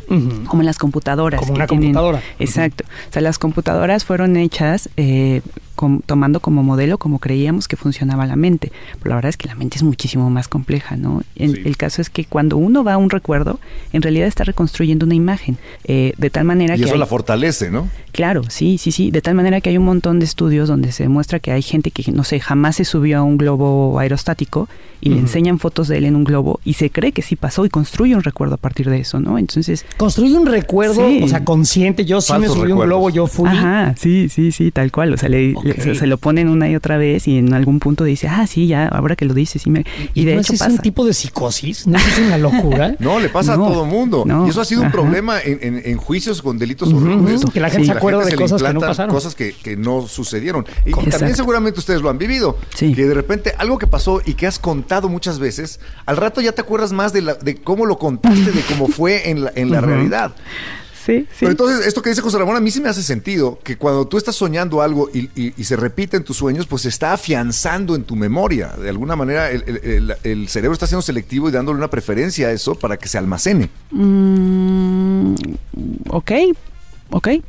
como 0.47 0.63
en 0.63 0.67
las 0.67 0.79
computadoras. 0.79 1.41
Como 1.41 1.55
una 1.55 1.67
computadora. 1.67 2.23
Exacto. 2.39 2.85
O 3.09 3.13
sea, 3.13 3.23
las 3.23 3.39
computadoras 3.39 4.05
fueron 4.05 4.37
hechas 4.37 4.89
eh, 4.97 5.43
tomando 6.07 6.41
como 6.41 6.63
modelo 6.63 6.99
como 6.99 7.19
creíamos 7.19 7.69
que 7.69 7.77
funcionaba 7.77 8.27
la 8.27 8.37
mente. 8.37 8.73
Pero 8.99 9.11
la 9.11 9.15
verdad 9.17 9.31
es 9.31 9.37
que 9.37 9.49
la 9.49 9.55
mente 9.55 9.77
es 9.77 9.83
muchísimo 9.83 10.31
más 10.31 10.49
compleja, 10.49 10.97
¿no? 10.97 11.23
El 11.37 11.77
caso 11.77 12.03
es 12.03 12.11
que 12.11 12.25
cuando 12.25 12.57
uno 12.57 12.85
va 12.85 12.95
a 12.95 12.97
un 12.97 13.11
recuerdo, 13.11 13.61
en 13.93 14.03
realidad 14.03 14.27
está 14.27 14.45
reconstruyendo 14.45 15.07
una 15.07 15.15
imagen. 15.15 15.59
Eh, 15.85 16.13
de 16.17 16.31
tal 16.31 16.45
manera 16.45 16.77
y 16.77 16.81
que. 16.81 16.85
eso 16.87 16.97
la 16.97 17.07
fortalece, 17.07 17.71
¿no? 17.71 17.89
Claro, 18.13 18.43
sí, 18.49 18.79
sí, 18.79 18.93
sí. 18.93 19.11
De 19.11 19.23
tal 19.23 19.35
manera 19.35 19.61
que 19.61 19.71
hay 19.71 19.79
un 19.79 19.85
montón 19.85 20.19
de 20.19 20.25
estudios 20.25 20.69
donde 20.69 20.93
se 20.93 21.05
demuestra 21.05 21.39
que 21.39 21.53
hay 21.53 21.63
gente 21.63 21.91
que, 21.91 22.11
no 22.13 22.25
sé, 22.25 22.41
jamás 22.41 22.77
se 22.77 22.85
subió 22.85 23.19
a 23.19 23.23
un 23.23 23.39
globo 23.39 23.99
aerostático 23.99 24.69
y 25.01 25.11
le 25.11 25.19
enseñan 25.19 25.61
fotos 25.61 25.87
de 25.87 25.99
él 25.99 26.07
en 26.07 26.17
un 26.17 26.25
globo 26.25 26.59
y 26.65 26.75
se 26.75 26.91
cree 26.91 27.13
que 27.13 27.23
sí 27.23 27.37
pasó 27.37 27.65
y 27.65 27.69
construye 27.69 28.17
un 28.17 28.23
recuerdo 28.25 28.55
a 28.55 28.59
partir 28.59 28.91
de 28.91 28.99
eso, 28.99 29.21
¿no? 29.21 29.39
Entonces. 29.39 29.87
Construye 29.97 30.37
un 30.37 30.47
recuerdo, 30.47 31.07
o 31.23 31.29
sea, 31.29 31.45
consciente. 31.45 32.05
Yo 32.05 32.21
sí 32.21 32.33
me 32.39 32.49
subí 32.49 32.73
a 32.73 32.75
un 32.75 32.81
globo, 32.81 33.11
yo 33.11 33.27
fui. 33.27 33.49
Ajá, 33.49 33.95
sí, 33.97 34.29
sí, 34.29 34.51
sí, 34.51 34.71
tal 34.71 34.91
cual. 34.91 35.13
O 35.13 35.17
sea, 35.17 35.29
le, 35.29 35.55
se, 35.75 36.07
lo 36.07 36.19
ponen 36.19 36.49
una 36.49 36.69
y 36.69 36.77
otra 36.77 36.99
vez 36.99 37.29
y 37.29 37.39
en 37.39 37.55
algún 37.55 37.81
punto 37.81 38.05
dice, 38.05 38.29
ah, 38.29 38.47
sí, 38.47 38.67
ya, 38.67 38.87
ahora 38.89 39.17
que 39.17 39.25
lo 39.25 39.35
dices, 39.35 39.63
sí 39.63 39.71
me. 39.71 39.85
Y, 40.15 40.25
de 40.25 40.37
hecho 40.37 40.53
es 40.53 40.61
un 40.61 40.79
tipo 40.79 41.05
de 41.05 41.15
psicosis? 41.15 41.87
¿No 41.87 41.99
es 41.99 42.19
una 42.19 42.39
locura? 42.39 42.95
no, 42.99 43.21
le 43.21 43.29
pasa 43.29 43.55
a 43.55 43.57
todo 43.57 43.85
mundo. 43.85 44.25
y 44.47 44.51
eso 44.51 44.61
ha 44.61 44.65
sido 44.65 44.83
un 44.83 44.91
problema 44.91 45.39
en, 45.43 45.97
juicios 45.97 46.43
con 46.43 46.59
delitos 46.59 46.93
horribles. 46.93 47.45
Que 47.53 47.61
la 47.61 47.71
gente 47.71 47.87
se 47.87 47.93
acuerda 47.93 48.25
de 48.25 48.35
cosas 48.37 48.63
que 48.63 48.73
no 48.73 48.81
pasaron. 48.81 49.15
Cosas 49.15 49.35
que, 49.35 49.77
no 49.77 50.07
sucedieron. 50.07 50.67
Y, 50.85 50.93
también 51.11 51.37
seguramente 51.37 51.79
ustedes 51.81 52.03
lo 52.03 52.11
han 52.11 52.19
vivido. 52.19 52.59
Que 52.77 52.95
de 52.95 53.15
repente 53.15 53.55
algo 53.59 53.79
que 53.79 53.87
pasó 53.87 54.21
y 54.25 54.35
que 54.35 54.47
has 54.47 54.59
contado 54.59 55.09
muchas 55.09 55.39
veces, 55.39 55.81
al 56.07 56.17
rato 56.17 56.41
ya 56.41 56.53
te 56.53 56.61
acuerdas 56.61 56.93
más 56.93 57.13
de, 57.13 57.23
la, 57.23 57.35
de 57.35 57.57
cómo 57.57 57.87
lo 57.87 57.99
contaste, 57.99 58.53
de 58.53 58.63
cómo 58.63 58.89
fue 58.89 59.31
en 59.31 59.45
la, 59.45 59.53
en 59.55 59.71
la 59.71 59.81
realidad. 59.81 60.35
Sí, 61.09 61.21
sí. 61.21 61.37
Pero 61.41 61.53
entonces, 61.53 61.87
esto 61.87 62.03
que 62.03 62.11
dice 62.11 62.21
José 62.21 62.37
Ramón, 62.37 62.55
a 62.55 62.61
mí 62.61 62.71
sí 62.71 62.83
me 62.83 62.91
hace 62.91 63.03
sentido 63.03 63.59
que 63.65 63.79
cuando 63.79 64.07
tú 64.07 64.19
estás 64.19 64.37
soñando 64.37 64.83
algo 64.83 65.09
y, 65.15 65.65
se 65.65 65.75
repite 65.75 66.19
en 66.19 66.25
tus 66.25 66.37
sueños, 66.37 66.67
pues 66.67 66.83
se 66.83 66.91
está 66.91 67.15
afianzando 67.15 67.97
en 67.97 68.05
tu 68.05 68.15
memoria. 68.15 68.75
De 68.79 68.91
alguna 68.91 69.17
manera, 69.17 69.51
el, 69.51 70.49
cerebro 70.49 70.75
está 70.75 70.87
siendo 70.87 71.01
selectivo 71.01 71.49
y 71.49 71.53
dándole 71.53 71.79
una 71.79 71.89
preferencia 71.89 72.49
a 72.49 72.53
eso 72.53 72.75
para 72.75 72.99
que 72.99 73.09
se 73.09 73.17
almacene. 73.17 73.71
Mm, 73.91 75.35
ok, 76.11 76.33
ok. 77.11 77.29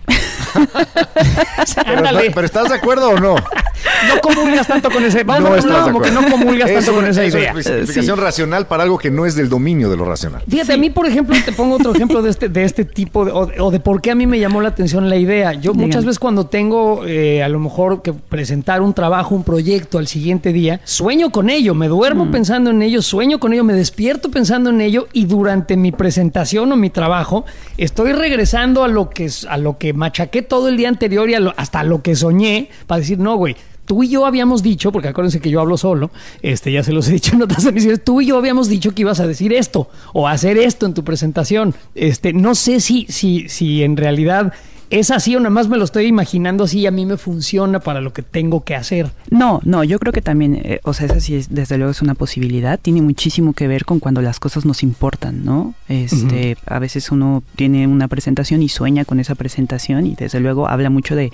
pero, 2.34 2.46
¿estás 2.46 2.70
de 2.70 2.76
acuerdo 2.76 3.12
o 3.12 3.20
no? 3.20 3.36
No 3.36 4.22
comulgas 4.22 4.68
tanto 4.68 4.90
con 4.90 5.04
ese. 5.04 5.24
Vamos, 5.24 5.66
no, 5.66 5.84
como 5.84 6.02
que 6.02 6.12
no 6.12 6.26
comulgas 6.30 6.72
tanto 6.72 6.94
con 6.94 7.06
esa 7.06 7.26
idea. 7.26 7.54
Es 7.58 7.68
explicación 7.68 8.18
racional 8.18 8.68
para 8.68 8.84
algo 8.84 8.98
que 8.98 9.12
no 9.12 9.26
es 9.26 9.36
del 9.36 9.50
dominio 9.50 9.90
de 9.90 9.98
lo 9.98 10.06
racional. 10.06 10.44
Fíjate, 10.48 10.74
a 10.74 10.78
mí, 10.78 10.90
por 10.90 11.06
ejemplo, 11.06 11.36
te 11.44 11.52
pongo 11.52 11.76
otro 11.76 11.94
ejemplo 11.94 12.22
de 12.22 12.30
este, 12.30 12.50
de 12.50 12.64
este 12.64 12.86
tipo, 12.86 13.22
o, 13.22 13.72
de 13.72 13.80
por 13.80 14.02
qué 14.02 14.12
a 14.12 14.16
mí 14.16 14.28
me 14.28 14.40
llamó 14.40 14.62
la 14.62 14.70
atención 14.70 15.10
la 15.10 15.18
idea. 15.18 15.54
Yo 15.54 15.74
muchas 15.74 16.06
veces 16.06 16.20
cuando 16.20 16.48
tengo 16.48 17.06
eh, 17.06 17.44
a 17.44 17.50
lo 17.50 17.60
mejor 17.60 18.02
que 18.02 18.14
presentar 18.14 18.82
un 18.82 18.94
trabajo, 18.94 19.36
un 19.36 19.44
proyecto 19.44 19.98
al 19.98 20.08
siguiente 20.08 20.54
día, 20.54 20.82
sueño 20.84 21.32
con 21.32 21.50
ello, 21.50 21.76
me 21.76 21.88
duermo 21.88 22.26
mm. 22.26 22.32
pensando 22.32 22.70
en 22.72 22.82
ello, 22.82 23.02
sueño 23.02 23.40
con 23.40 23.54
ello, 23.54 23.64
me 23.64 23.74
despierto 23.74 24.32
pensando 24.32 24.70
en 24.70 24.82
ello 24.82 25.08
y 25.14 25.26
durante 25.26 25.78
mi 25.78 25.92
presentación 25.92 26.72
o 26.72 26.76
mi 26.76 26.90
trabajo 26.90 27.46
estoy 27.78 28.14
regresando 28.14 28.84
a 28.84 28.88
lo 28.88 29.10
que, 29.10 29.30
a 29.50 29.58
lo 29.58 29.78
que 29.78 29.94
machaqué 29.94 30.42
todo 30.42 30.68
el 30.68 30.78
día 30.78 30.90
anterior 30.90 31.30
y 31.30 31.36
hasta 31.36 31.84
lo 31.84 32.02
que 32.02 32.16
soñé 32.16 32.70
para 32.88 33.00
decir, 33.00 33.20
no, 33.20 33.36
güey, 33.36 33.56
tú 33.90 34.04
y 34.04 34.10
yo 34.10 34.28
habíamos 34.28 34.62
dicho, 34.62 34.92
porque 34.92 35.08
acuérdense 35.08 35.40
que 35.40 35.50
yo 35.50 35.60
hablo 35.60 35.76
solo, 35.76 36.12
este, 36.44 36.72
ya 36.72 36.84
se 36.84 36.94
los 36.94 37.08
he 37.10 37.14
dicho 37.14 37.36
en 37.36 37.42
otras 37.42 37.66
emisiones, 37.68 38.04
tú 38.04 38.22
y 38.22 38.28
yo 38.28 38.38
habíamos 38.38 38.70
dicho 38.70 38.94
que 38.94 39.02
ibas 39.02 39.20
a 39.20 39.26
decir 39.26 39.52
esto 39.52 39.90
o 40.14 40.28
a 40.28 40.32
hacer 40.32 40.60
esto 40.60 40.86
en 40.86 40.94
tu 40.94 41.04
presentación. 41.04 41.74
Este, 41.96 42.32
no 42.32 42.54
sé 42.54 42.82
si, 42.82 43.08
si, 43.10 43.50
si 43.50 43.84
en 43.84 43.98
realidad 43.98 44.54
¿Es 44.90 45.12
así 45.12 45.36
o 45.36 45.40
nada 45.40 45.52
más 45.52 45.68
me 45.68 45.78
lo 45.78 45.86
estoy 45.86 46.08
imaginando 46.08 46.64
así 46.64 46.80
y 46.80 46.88
a 46.88 46.92
mí 46.92 47.06
me 47.06 47.18
funciona 47.18 47.80
para 47.80 48.02
lo 48.02 48.12
que 48.12 48.24
tengo 48.24 48.64
que 48.64 48.76
hacer? 48.76 49.12
No, 49.30 49.62
no, 49.64 49.84
yo 49.84 50.00
creo 50.00 50.12
que 50.12 50.22
también, 50.22 50.56
eh, 50.64 50.80
o 50.84 50.94
sea, 50.94 51.06
esa 51.06 51.20
sí 51.20 51.36
es, 51.36 51.54
desde 51.54 51.78
luego 51.78 51.92
es 51.92 52.02
una 52.02 52.16
posibilidad, 52.16 52.80
tiene 52.80 53.02
muchísimo 53.02 53.54
que 53.54 53.68
ver 53.68 53.86
con 53.86 54.00
cuando 54.00 54.22
las 54.22 54.40
cosas 54.40 54.66
nos 54.66 54.82
importan, 54.82 55.46
¿no? 55.46 55.76
Este, 55.88 56.58
a 56.66 56.80
veces 56.80 57.12
uno 57.12 57.44
tiene 57.56 57.86
una 57.88 58.08
presentación 58.08 58.64
y 58.64 58.70
sueña 58.70 59.06
con 59.06 59.20
esa 59.20 59.36
presentación 59.36 60.08
y 60.08 60.16
desde 60.16 60.40
luego 60.40 60.68
habla 60.68 60.90
mucho 60.90 61.16
de 61.16 61.32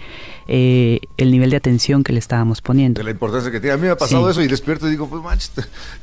eh, 0.47 0.99
el 1.17 1.31
nivel 1.31 1.49
de 1.49 1.57
atención 1.57 2.03
que 2.03 2.11
le 2.11 2.19
estábamos 2.19 2.61
poniendo. 2.61 2.99
De 2.99 3.05
la 3.05 3.11
importancia 3.11 3.51
que 3.51 3.59
tiene. 3.59 3.73
A 3.73 3.77
mí 3.77 3.83
me 3.83 3.89
ha 3.89 3.97
pasado 3.97 4.29
eso 4.29 4.41
y 4.41 4.47
despierto 4.47 4.87
y 4.87 4.91
digo, 4.91 5.07
pues 5.07 5.23
manches, 5.23 5.51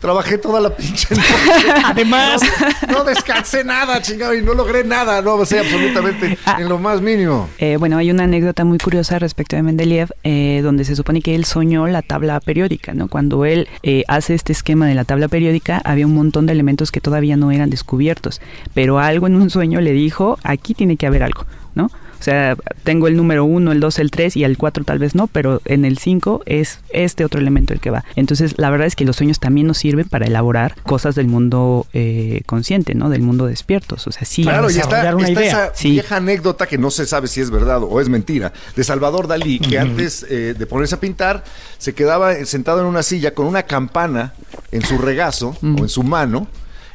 trabajé 0.00 0.38
toda 0.38 0.60
la 0.60 0.74
pinche 0.74 1.14
noche. 1.14 1.70
Además, 1.84 2.40
no, 2.88 3.04
descansé 3.04 3.62
nada, 3.62 4.00
chingado, 4.00 4.34
y 4.34 4.42
no 4.42 4.54
logré 4.54 4.84
nada, 4.84 5.20
no 5.20 5.44
sé 5.44 5.58
absolutamente 5.58 6.38
ah. 6.46 6.56
en 6.60 6.68
lo 6.68 6.78
más 6.78 7.00
mínimo. 7.00 7.41
Eh, 7.58 7.76
bueno, 7.76 7.98
hay 7.98 8.10
una 8.10 8.24
anécdota 8.24 8.64
muy 8.64 8.78
curiosa 8.78 9.18
respecto 9.18 9.56
de 9.56 9.62
Mendeleev, 9.62 10.10
eh, 10.24 10.60
donde 10.62 10.84
se 10.84 10.96
supone 10.96 11.22
que 11.22 11.34
él 11.34 11.44
soñó 11.44 11.86
la 11.86 12.02
tabla 12.02 12.40
periódica, 12.40 12.94
¿no? 12.94 13.08
Cuando 13.08 13.44
él 13.44 13.68
eh, 13.82 14.04
hace 14.08 14.34
este 14.34 14.52
esquema 14.52 14.86
de 14.86 14.94
la 14.94 15.04
tabla 15.04 15.28
periódica, 15.28 15.80
había 15.84 16.06
un 16.06 16.14
montón 16.14 16.46
de 16.46 16.52
elementos 16.52 16.92
que 16.92 17.00
todavía 17.00 17.36
no 17.36 17.50
eran 17.50 17.70
descubiertos, 17.70 18.40
pero 18.74 18.98
algo 18.98 19.26
en 19.26 19.36
un 19.36 19.50
sueño 19.50 19.80
le 19.80 19.92
dijo, 19.92 20.38
aquí 20.42 20.74
tiene 20.74 20.96
que 20.96 21.06
haber 21.06 21.22
algo, 21.22 21.46
¿no? 21.74 21.90
O 22.22 22.24
sea, 22.24 22.54
tengo 22.84 23.08
el 23.08 23.16
número 23.16 23.44
1, 23.44 23.72
el 23.72 23.80
2, 23.80 23.98
el 23.98 24.12
3 24.12 24.36
y 24.36 24.44
el 24.44 24.56
4 24.56 24.84
tal 24.84 25.00
vez 25.00 25.16
no, 25.16 25.26
pero 25.26 25.60
en 25.64 25.84
el 25.84 25.98
5 25.98 26.42
es 26.46 26.78
este 26.90 27.24
otro 27.24 27.40
elemento 27.40 27.72
el 27.72 27.80
que 27.80 27.90
va. 27.90 28.04
Entonces, 28.14 28.54
la 28.58 28.70
verdad 28.70 28.86
es 28.86 28.94
que 28.94 29.04
los 29.04 29.16
sueños 29.16 29.40
también 29.40 29.66
nos 29.66 29.78
sirven 29.78 30.08
para 30.08 30.26
elaborar 30.26 30.76
cosas 30.84 31.16
del 31.16 31.26
mundo 31.26 31.84
eh, 31.92 32.42
consciente, 32.46 32.94
¿no? 32.94 33.10
Del 33.10 33.22
mundo 33.22 33.46
despiertos. 33.46 34.06
O 34.06 34.12
sea, 34.12 34.24
sí. 34.24 34.44
Claro, 34.44 34.70
y 34.70 34.78
está, 34.78 35.16
una 35.16 35.26
está 35.26 35.40
idea. 35.42 35.64
esa 35.66 35.74
Sí. 35.74 35.90
vieja 35.90 36.18
anécdota 36.18 36.68
que 36.68 36.78
no 36.78 36.92
se 36.92 37.06
sabe 37.06 37.26
si 37.26 37.40
es 37.40 37.50
verdad 37.50 37.82
o 37.82 38.00
es 38.00 38.08
mentira, 38.08 38.52
de 38.76 38.84
Salvador 38.84 39.26
Dalí, 39.26 39.58
que 39.58 39.80
antes 39.80 40.24
eh, 40.30 40.54
de 40.56 40.66
ponerse 40.68 40.94
a 40.94 41.00
pintar, 41.00 41.42
se 41.78 41.92
quedaba 41.92 42.32
sentado 42.44 42.82
en 42.82 42.86
una 42.86 43.02
silla 43.02 43.34
con 43.34 43.46
una 43.46 43.64
campana 43.64 44.32
en 44.70 44.82
su 44.84 44.96
regazo 44.96 45.56
o 45.60 45.66
en 45.78 45.88
su 45.88 46.04
mano, 46.04 46.46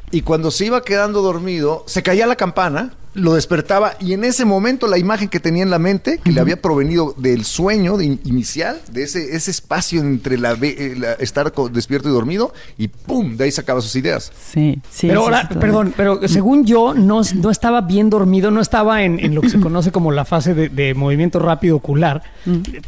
y 0.10 0.22
cuando 0.22 0.52
se 0.52 0.68
iba 0.68 0.84
quedando 0.84 1.22
dormido, 1.22 1.84
se 1.86 2.02
caía 2.02 2.26
la 2.28 2.38
campana, 2.38 2.94
lo 3.18 3.34
despertaba, 3.34 3.94
y 4.00 4.14
en 4.14 4.24
ese 4.24 4.46
momento 4.46 4.88
la 4.88 4.98
imagen 4.98 5.28
que 5.28 5.40
tenía 5.40 5.64
en 5.64 5.70
la 5.70 5.80
mente, 5.80 6.20
que 6.24 6.32
le 6.32 6.40
había 6.40 6.62
provenido 6.62 7.14
del 7.18 7.44
sueño 7.46 7.98
de 7.98 8.06
in- 8.06 8.20
inicial, 8.26 8.80
de 8.92 9.04
ese, 9.04 9.36
ese 9.36 9.52
espacio 9.52 10.00
entre 10.02 10.38
la, 10.38 10.54
eh, 10.62 10.96
la- 10.98 11.14
estar 11.14 11.52
despierto 11.72 12.08
y 12.10 12.12
dormido, 12.12 12.54
y 12.78 12.88
¡pum! 12.88 13.36
De 13.36 13.46
ahí 13.46 13.52
sacaba 13.52 13.82
sus 13.82 13.96
ideas. 13.96 14.32
Sí, 14.54 14.80
sí. 14.92 15.08
pero 15.08 15.22
ahora, 15.22 15.50
perdón, 15.50 15.94
pero 15.98 16.28
según 16.28 16.66
yo, 16.66 16.94
no, 16.94 17.22
no 17.36 17.50
estaba 17.50 17.82
bien 17.82 18.10
dormido, 18.10 18.52
no 18.52 18.62
estaba 18.62 19.04
en, 19.04 19.20
en 19.20 19.36
lo 19.36 19.42
que 19.42 19.50
se 19.50 19.60
conoce 19.60 19.92
como 19.92 20.12
la 20.12 20.24
fase 20.26 20.54
de, 20.54 20.70
de 20.70 20.94
movimiento 20.94 21.40
rápido 21.40 21.76
ocular. 21.76 22.22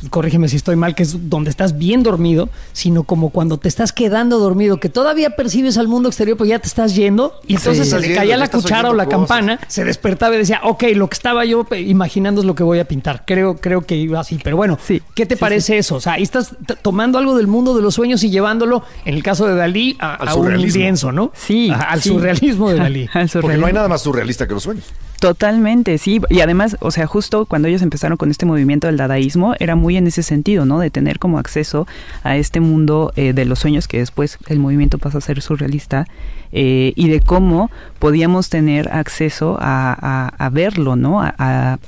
Corrígeme 0.09 0.47
si 0.47 0.55
estoy 0.55 0.75
mal, 0.75 0.95
que 0.95 1.03
es 1.03 1.29
donde 1.29 1.49
estás 1.49 1.77
bien 1.77 2.03
dormido, 2.03 2.49
sino 2.73 3.03
como 3.03 3.29
cuando 3.31 3.57
te 3.57 3.67
estás 3.67 3.91
quedando 3.93 4.39
dormido, 4.39 4.79
que 4.79 4.89
todavía 4.89 5.31
percibes 5.35 5.77
al 5.77 5.87
mundo 5.87 6.09
exterior, 6.09 6.37
pero 6.37 6.47
ya 6.49 6.59
te 6.59 6.67
estás 6.67 6.95
yendo, 6.95 7.33
y 7.47 7.55
entonces 7.55 7.85
Sí. 7.87 7.91
se 7.91 7.99
le 7.99 8.13
caía 8.15 8.37
la 8.37 8.47
cuchara 8.49 8.89
o 8.89 8.93
la 8.93 9.05
cosas. 9.05 9.19
campana, 9.19 9.59
se 9.67 9.83
despertaba 10.19 10.35
y 10.35 10.39
decía, 10.39 10.59
ok, 10.63 10.83
lo 10.95 11.07
que 11.09 11.13
estaba 11.13 11.45
yo 11.45 11.65
imaginando 11.77 12.41
es 12.41 12.47
lo 12.47 12.53
que 12.55 12.63
voy 12.63 12.79
a 12.79 12.85
pintar. 12.85 13.23
Creo, 13.25 13.55
creo 13.57 13.81
que 13.81 13.95
iba 13.95 14.19
así, 14.19 14.39
pero 14.43 14.57
bueno, 14.57 14.77
Sí. 14.85 15.01
¿qué 15.15 15.25
te 15.25 15.35
Sí, 15.35 15.39
parece 15.39 15.77
eso? 15.77 15.95
O 15.95 16.01
sea, 16.01 16.13
ahí 16.13 16.23
estás 16.23 16.55
tomando 16.81 17.17
algo 17.17 17.35
del 17.37 17.47
mundo 17.47 17.75
de 17.75 17.81
los 17.81 17.95
sueños 17.95 18.23
y 18.23 18.29
llevándolo, 18.29 18.83
en 19.05 19.15
el 19.15 19.23
caso 19.23 19.47
de 19.47 19.55
Dalí, 19.55 19.95
a, 19.99 20.15
Al 20.15 20.27
a 20.27 20.35
un 20.35 20.43
surrealismo. 20.43 20.79
lienzo, 20.81 21.11
¿no? 21.11 21.31
Sí, 21.35 21.69
A- 21.69 21.75
al 21.91 22.01
sí. 22.01 22.09
surrealismo 22.09 22.69
de 22.69 22.75
Dalí. 22.79 23.09
Al 23.13 23.29
Porque 23.29 23.57
no 23.57 23.65
hay 23.67 23.73
nada 23.73 23.87
más 23.87 24.01
surrealista 24.01 24.47
que 24.47 24.53
los 24.53 24.63
sueños. 24.63 24.85
Totalmente, 25.19 25.97
sí. 25.97 26.21
Y 26.29 26.39
además, 26.39 26.77
o 26.79 26.91
sea, 26.91 27.05
justo 27.05 27.45
cuando 27.45 27.67
ellos 27.67 27.81
empezaron 27.81 28.15
con 28.17 28.31
este 28.31 28.45
movimiento 28.45 28.87
del 28.87 28.95
dadaísmo, 28.97 29.53
era 29.59 29.75
muy 29.75 29.97
en 29.97 30.07
ese 30.07 30.23
sentido, 30.23 30.65
¿no? 30.65 30.79
De 30.79 30.89
tener 30.89 31.19
como 31.19 31.39
acceso 31.39 31.87
a 32.23 32.37
este 32.37 32.61
mundo 32.61 33.11
eh, 33.17 33.33
de 33.33 33.43
los 33.45 33.59
sueños, 33.59 33.87
que 33.89 33.99
después 33.99 34.37
el 34.47 34.59
movimiento 34.59 34.97
pasa 34.97 35.17
a 35.17 35.21
ser 35.21 35.41
surrealista, 35.41 36.07
eh, 36.51 36.93
y 36.95 37.09
de 37.09 37.19
cómo 37.19 37.69
podíamos 37.99 38.49
tener 38.49 38.89
acceso 38.93 39.57
a, 39.59 39.93
a- 39.99 40.29
a 40.45 40.49
verlo, 40.49 40.95
¿no? 40.95 41.21
A, 41.21 41.35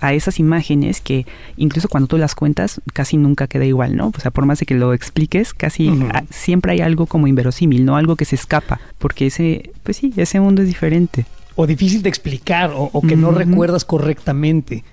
a- 0.02 0.14
esas 0.14 0.38
imágenes 0.38 1.00
que 1.02 1.26
incluso 1.58 1.88
cuando 1.88 2.08
tú 2.08 2.18
las 2.18 2.36
cuentas, 2.36 2.82
casi 2.94 3.16
nunca 3.18 3.48
queda 3.48 3.66
igual, 3.66 3.96
¿no? 3.96 4.12
O 4.16 4.20
sea, 4.20 4.32
por 4.32 4.46
más 4.46 4.60
de 4.60 4.66
que 4.66 4.76
lo 4.76 4.94
expliques, 4.94 5.54
casi 5.54 5.90
siempre 6.32 6.74
hay 6.74 6.82
algo 6.82 7.06
como 7.06 7.28
inverosímil, 7.28 7.86
¿no? 7.86 7.96
Algo 7.96 8.18
que 8.18 8.26
se 8.26 8.36
escapa, 8.36 8.80
porque 9.00 9.28
ese, 9.28 9.72
pues 9.84 9.98
sí, 9.98 10.14
ese 10.18 10.40
mundo 10.42 10.62
es 10.62 10.68
diferente. 10.68 11.26
O 11.62 11.68
difícil 11.68 12.02
de 12.02 12.10
explicar, 12.10 12.72
o, 12.72 12.90
o 12.92 13.02
que 13.04 13.16
no 13.16 13.30
recuerdas 13.32 13.86
correctamente. 13.86 14.84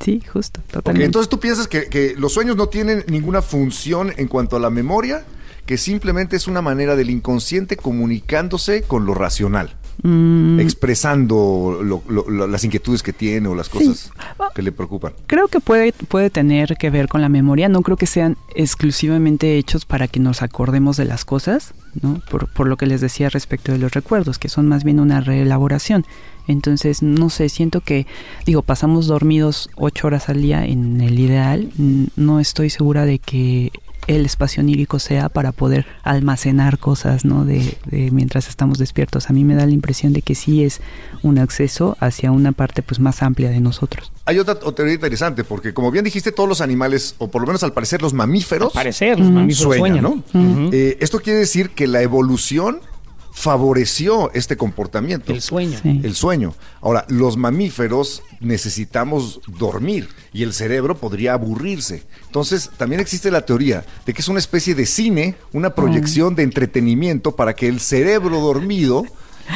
Sí, 0.00 0.22
justo, 0.32 0.62
totalmente. 0.70 1.04
entonces 1.04 1.28
tú 1.28 1.38
piensas 1.38 1.68
que, 1.68 1.88
que 1.88 2.14
los 2.16 2.32
sueños 2.32 2.56
no 2.56 2.68
tienen 2.68 3.04
ninguna 3.08 3.42
función 3.42 4.14
en 4.16 4.26
cuanto 4.26 4.56
a 4.56 4.58
la 4.58 4.70
memoria, 4.70 5.24
que 5.66 5.76
simplemente 5.76 6.34
es 6.34 6.48
una 6.48 6.62
manera 6.62 6.96
del 6.96 7.10
inconsciente 7.10 7.76
comunicándose 7.76 8.84
con 8.84 9.04
lo 9.04 9.12
racional, 9.12 9.74
Mm, 10.02 10.60
expresando 10.60 11.80
lo- 11.82 12.46
las 12.46 12.62
inquietudes 12.64 13.02
que 13.02 13.12
tiene 13.12 13.48
o 13.48 13.54
las 13.56 13.68
cosas 13.68 14.12
que 14.54 14.62
le 14.62 14.70
preocupan. 14.70 15.12
creo 15.26 15.48
que 15.48 15.58
puede, 15.60 15.92
puede 15.92 16.30
tener 16.30 16.76
que 16.78 16.88
ver 16.90 17.08
con 17.08 17.20
la 17.20 17.28
memoria. 17.28 17.68
No 17.68 17.82
creo 17.82 17.96
que 17.96 18.06
sean 18.06 18.36
exclusivamente 18.54 19.58
hechos 19.58 19.84
para 19.84 20.06
que 20.06 20.20
nos 20.20 20.40
acordemos 20.42 20.96
de 20.96 21.04
las 21.04 21.24
cosas, 21.24 21.74
¿no? 22.00 22.20
Por, 22.30 22.46
por 22.48 22.68
lo 22.68 22.76
que 22.76 22.86
les 22.86 23.00
decía 23.00 23.28
respecto 23.28 23.72
de 23.72 23.78
los 23.78 23.92
recuerdos, 23.92 24.38
que 24.38 24.48
son 24.48 24.68
más 24.68 24.84
bien 24.84 25.00
una 25.00 25.20
reelaboración. 25.20 26.04
Entonces, 26.46 27.02
no 27.02 27.28
sé, 27.28 27.48
siento 27.48 27.80
que, 27.80 28.06
digo, 28.46 28.62
pasamos 28.62 29.06
dormidos 29.08 29.68
ocho 29.76 30.06
horas 30.06 30.28
al 30.28 30.40
día 30.40 30.64
en 30.64 31.00
el 31.00 31.18
ideal. 31.18 31.70
No 32.16 32.40
estoy 32.40 32.70
segura 32.70 33.04
de 33.04 33.18
que 33.18 33.72
el 34.08 34.26
espacio 34.26 34.62
onírico 34.62 34.98
sea 34.98 35.28
para 35.28 35.52
poder 35.52 35.86
almacenar 36.02 36.78
cosas, 36.78 37.24
¿no? 37.24 37.44
De, 37.44 37.78
de 37.84 38.10
mientras 38.10 38.48
estamos 38.48 38.78
despiertos. 38.78 39.30
A 39.30 39.32
mí 39.32 39.44
me 39.44 39.54
da 39.54 39.64
la 39.66 39.72
impresión 39.72 40.12
de 40.12 40.22
que 40.22 40.34
sí 40.34 40.64
es 40.64 40.80
un 41.22 41.38
acceso 41.38 41.96
hacia 42.00 42.32
una 42.32 42.52
parte 42.52 42.82
pues 42.82 42.98
más 42.98 43.22
amplia 43.22 43.50
de 43.50 43.60
nosotros. 43.60 44.10
Hay 44.24 44.38
otra, 44.38 44.54
otra 44.54 44.74
teoría 44.74 44.94
interesante, 44.94 45.44
porque 45.44 45.72
como 45.72 45.90
bien 45.90 46.04
dijiste, 46.04 46.32
todos 46.32 46.48
los 46.48 46.60
animales, 46.60 47.14
o 47.18 47.30
por 47.30 47.42
lo 47.42 47.46
menos 47.46 47.62
al 47.62 47.72
parecer 47.72 48.02
los 48.02 48.14
mamíferos, 48.14 48.72
Parecer, 48.72 49.18
los 49.18 49.30
mamíferos 49.30 49.76
sueñan, 49.76 50.02
sueñan. 50.02 50.24
¿no? 50.34 50.70
Eh, 50.72 50.98
esto 51.00 51.20
quiere 51.20 51.38
decir 51.38 51.70
que 51.70 51.86
la 51.86 52.02
evolución 52.02 52.80
favoreció 53.38 54.32
este 54.34 54.56
comportamiento. 54.56 55.32
El 55.32 55.40
sueño. 55.40 55.78
Sí. 55.80 56.00
el 56.02 56.14
sueño. 56.16 56.54
Ahora, 56.80 57.04
los 57.08 57.36
mamíferos 57.36 58.24
necesitamos 58.40 59.40
dormir 59.46 60.08
y 60.32 60.42
el 60.42 60.52
cerebro 60.52 60.96
podría 60.96 61.34
aburrirse. 61.34 62.02
Entonces, 62.26 62.68
también 62.76 63.00
existe 63.00 63.30
la 63.30 63.46
teoría 63.46 63.84
de 64.04 64.12
que 64.12 64.22
es 64.22 64.28
una 64.28 64.40
especie 64.40 64.74
de 64.74 64.86
cine, 64.86 65.36
una 65.52 65.74
proyección 65.74 66.34
de 66.34 66.42
entretenimiento 66.42 67.36
para 67.36 67.54
que 67.54 67.68
el 67.68 67.78
cerebro 67.78 68.40
dormido 68.40 69.04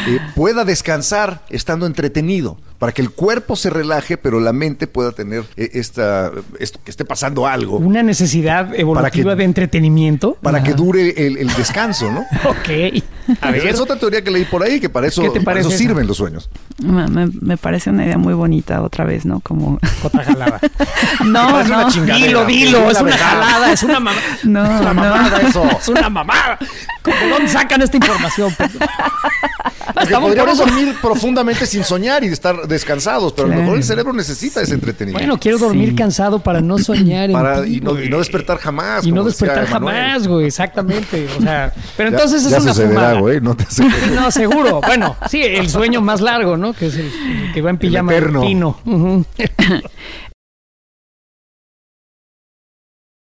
eh, 0.06 0.20
pueda 0.36 0.64
descansar 0.64 1.44
estando 1.50 1.84
entretenido, 1.86 2.58
para 2.82 2.90
que 2.90 3.00
el 3.00 3.10
cuerpo 3.12 3.54
se 3.54 3.70
relaje, 3.70 4.16
pero 4.16 4.40
la 4.40 4.52
mente 4.52 4.88
pueda 4.88 5.12
tener 5.12 5.44
eh, 5.56 5.70
esta, 5.74 6.32
esto, 6.58 6.80
que 6.84 6.90
esté 6.90 7.04
pasando 7.04 7.46
algo, 7.46 7.76
Una 7.76 8.02
necesidad 8.02 8.74
evolutiva 8.74 9.30
que- 9.34 9.36
de 9.36 9.44
entretenimiento. 9.44 10.36
para 10.42 10.64
que 10.64 10.72
dure 10.74 11.10
el, 11.28 11.36
el 11.36 11.46
descanso, 11.54 12.10
¿no? 12.10 12.22
Ok. 12.50 13.04
A 13.40 13.52
ver. 13.52 13.68
Es 13.68 13.78
otra 13.78 13.94
teoría 13.94 14.24
que 14.24 14.32
leí 14.32 14.44
por 14.44 14.64
ahí, 14.64 14.80
que 14.80 14.88
para 14.88 15.06
eso, 15.06 15.22
¿Qué 15.22 15.30
te 15.30 15.40
para 15.42 15.60
eso 15.60 15.70
sirven 15.70 16.08
los 16.08 16.16
sueños. 16.16 16.50
Me, 16.82 17.06
me- 17.06 17.30
me 17.40 17.56
parece 17.56 17.90
una 17.90 18.04
idea 18.04 18.18
muy 18.18 18.34
bonita 18.34 18.82
otra 18.82 19.04
vez, 19.04 19.24
¿no? 19.24 19.38
Como... 19.38 19.78
Otra 20.02 20.24
jalada. 20.24 20.58
No, 21.24 21.54
una 21.60 21.82
no. 21.84 21.88
chingadera. 21.90 22.26
Dilo, 22.26 22.44
dilo, 22.46 22.80
Di 22.86 22.90
es 22.90 23.00
una 23.00 23.16
jalada, 23.16 23.72
es 23.72 23.82
una 23.84 24.00
mamada. 24.00 24.20
No, 24.42 24.64
es 24.64 24.80
una 24.80 24.92
no. 24.92 25.00
mamada 25.02 25.40
eso. 25.42 25.64
Es 25.70 25.88
una 25.88 26.10
mamada. 26.10 26.58
¿De 27.04 27.28
dónde 27.30 27.48
sacan 27.48 27.80
esta 27.82 27.96
información? 27.96 28.52
pues? 28.56 28.72
Porque 28.72 30.04
Estamos 30.04 30.30
por 30.30 30.36
podríamos 30.38 30.54
eso. 30.54 30.64
dormir 30.66 30.96
profundamente 31.00 31.66
sin 31.66 31.84
soñar 31.84 32.24
y 32.24 32.28
estar 32.28 32.66
descansados, 32.72 33.32
pero 33.32 33.46
a 33.46 33.50
lo 33.54 33.60
mejor 33.60 33.76
el 33.76 33.84
cerebro 33.84 34.12
necesita 34.12 34.60
ese 34.62 34.74
entretenimiento. 34.74 35.24
Bueno, 35.26 35.38
quiero 35.40 35.58
dormir 35.58 35.90
Sí. 35.90 35.94
cansado 35.94 36.40
para 36.40 36.60
no 36.60 36.78
soñar 36.78 37.30
en 37.30 37.32
Para- 37.34 37.62
ti, 37.62 37.76
y, 37.76 37.80
no, 37.80 37.92
y 37.92 37.94
güey. 37.94 38.08
no 38.08 38.18
despertar 38.18 38.58
jamás. 38.58 39.06
Y 39.06 39.12
no 39.12 39.22
despertar 39.24 39.66
jamás, 39.66 40.26
güey, 40.26 40.46
exactamente. 40.46 41.28
O 41.38 41.42
sea, 41.42 41.72
pero 41.96 42.10
Ya- 42.10 42.16
entonces 42.16 42.50
ya 42.50 42.56
es 42.56 42.62
una 42.64 42.74
fumada. 42.74 43.20
güey, 43.20 43.40
no 43.40 43.54
te 43.56 43.64
no, 44.14 44.30
seguro. 44.30 44.80
Bueno, 44.84 45.16
sí, 45.28 45.42
el 45.42 45.68
sueño 45.70 46.00
más 46.00 46.20
largo, 46.20 46.56
¿no? 46.56 46.72
Que 46.72 46.86
es 46.86 46.96
el, 46.96 47.06
el 47.06 47.52
que 47.52 47.62
va 47.62 47.70
en 47.70 47.78
pijama 47.78 48.12
eterno. 48.12 48.40
pino. 48.42 48.78
Ujú. 48.84 49.24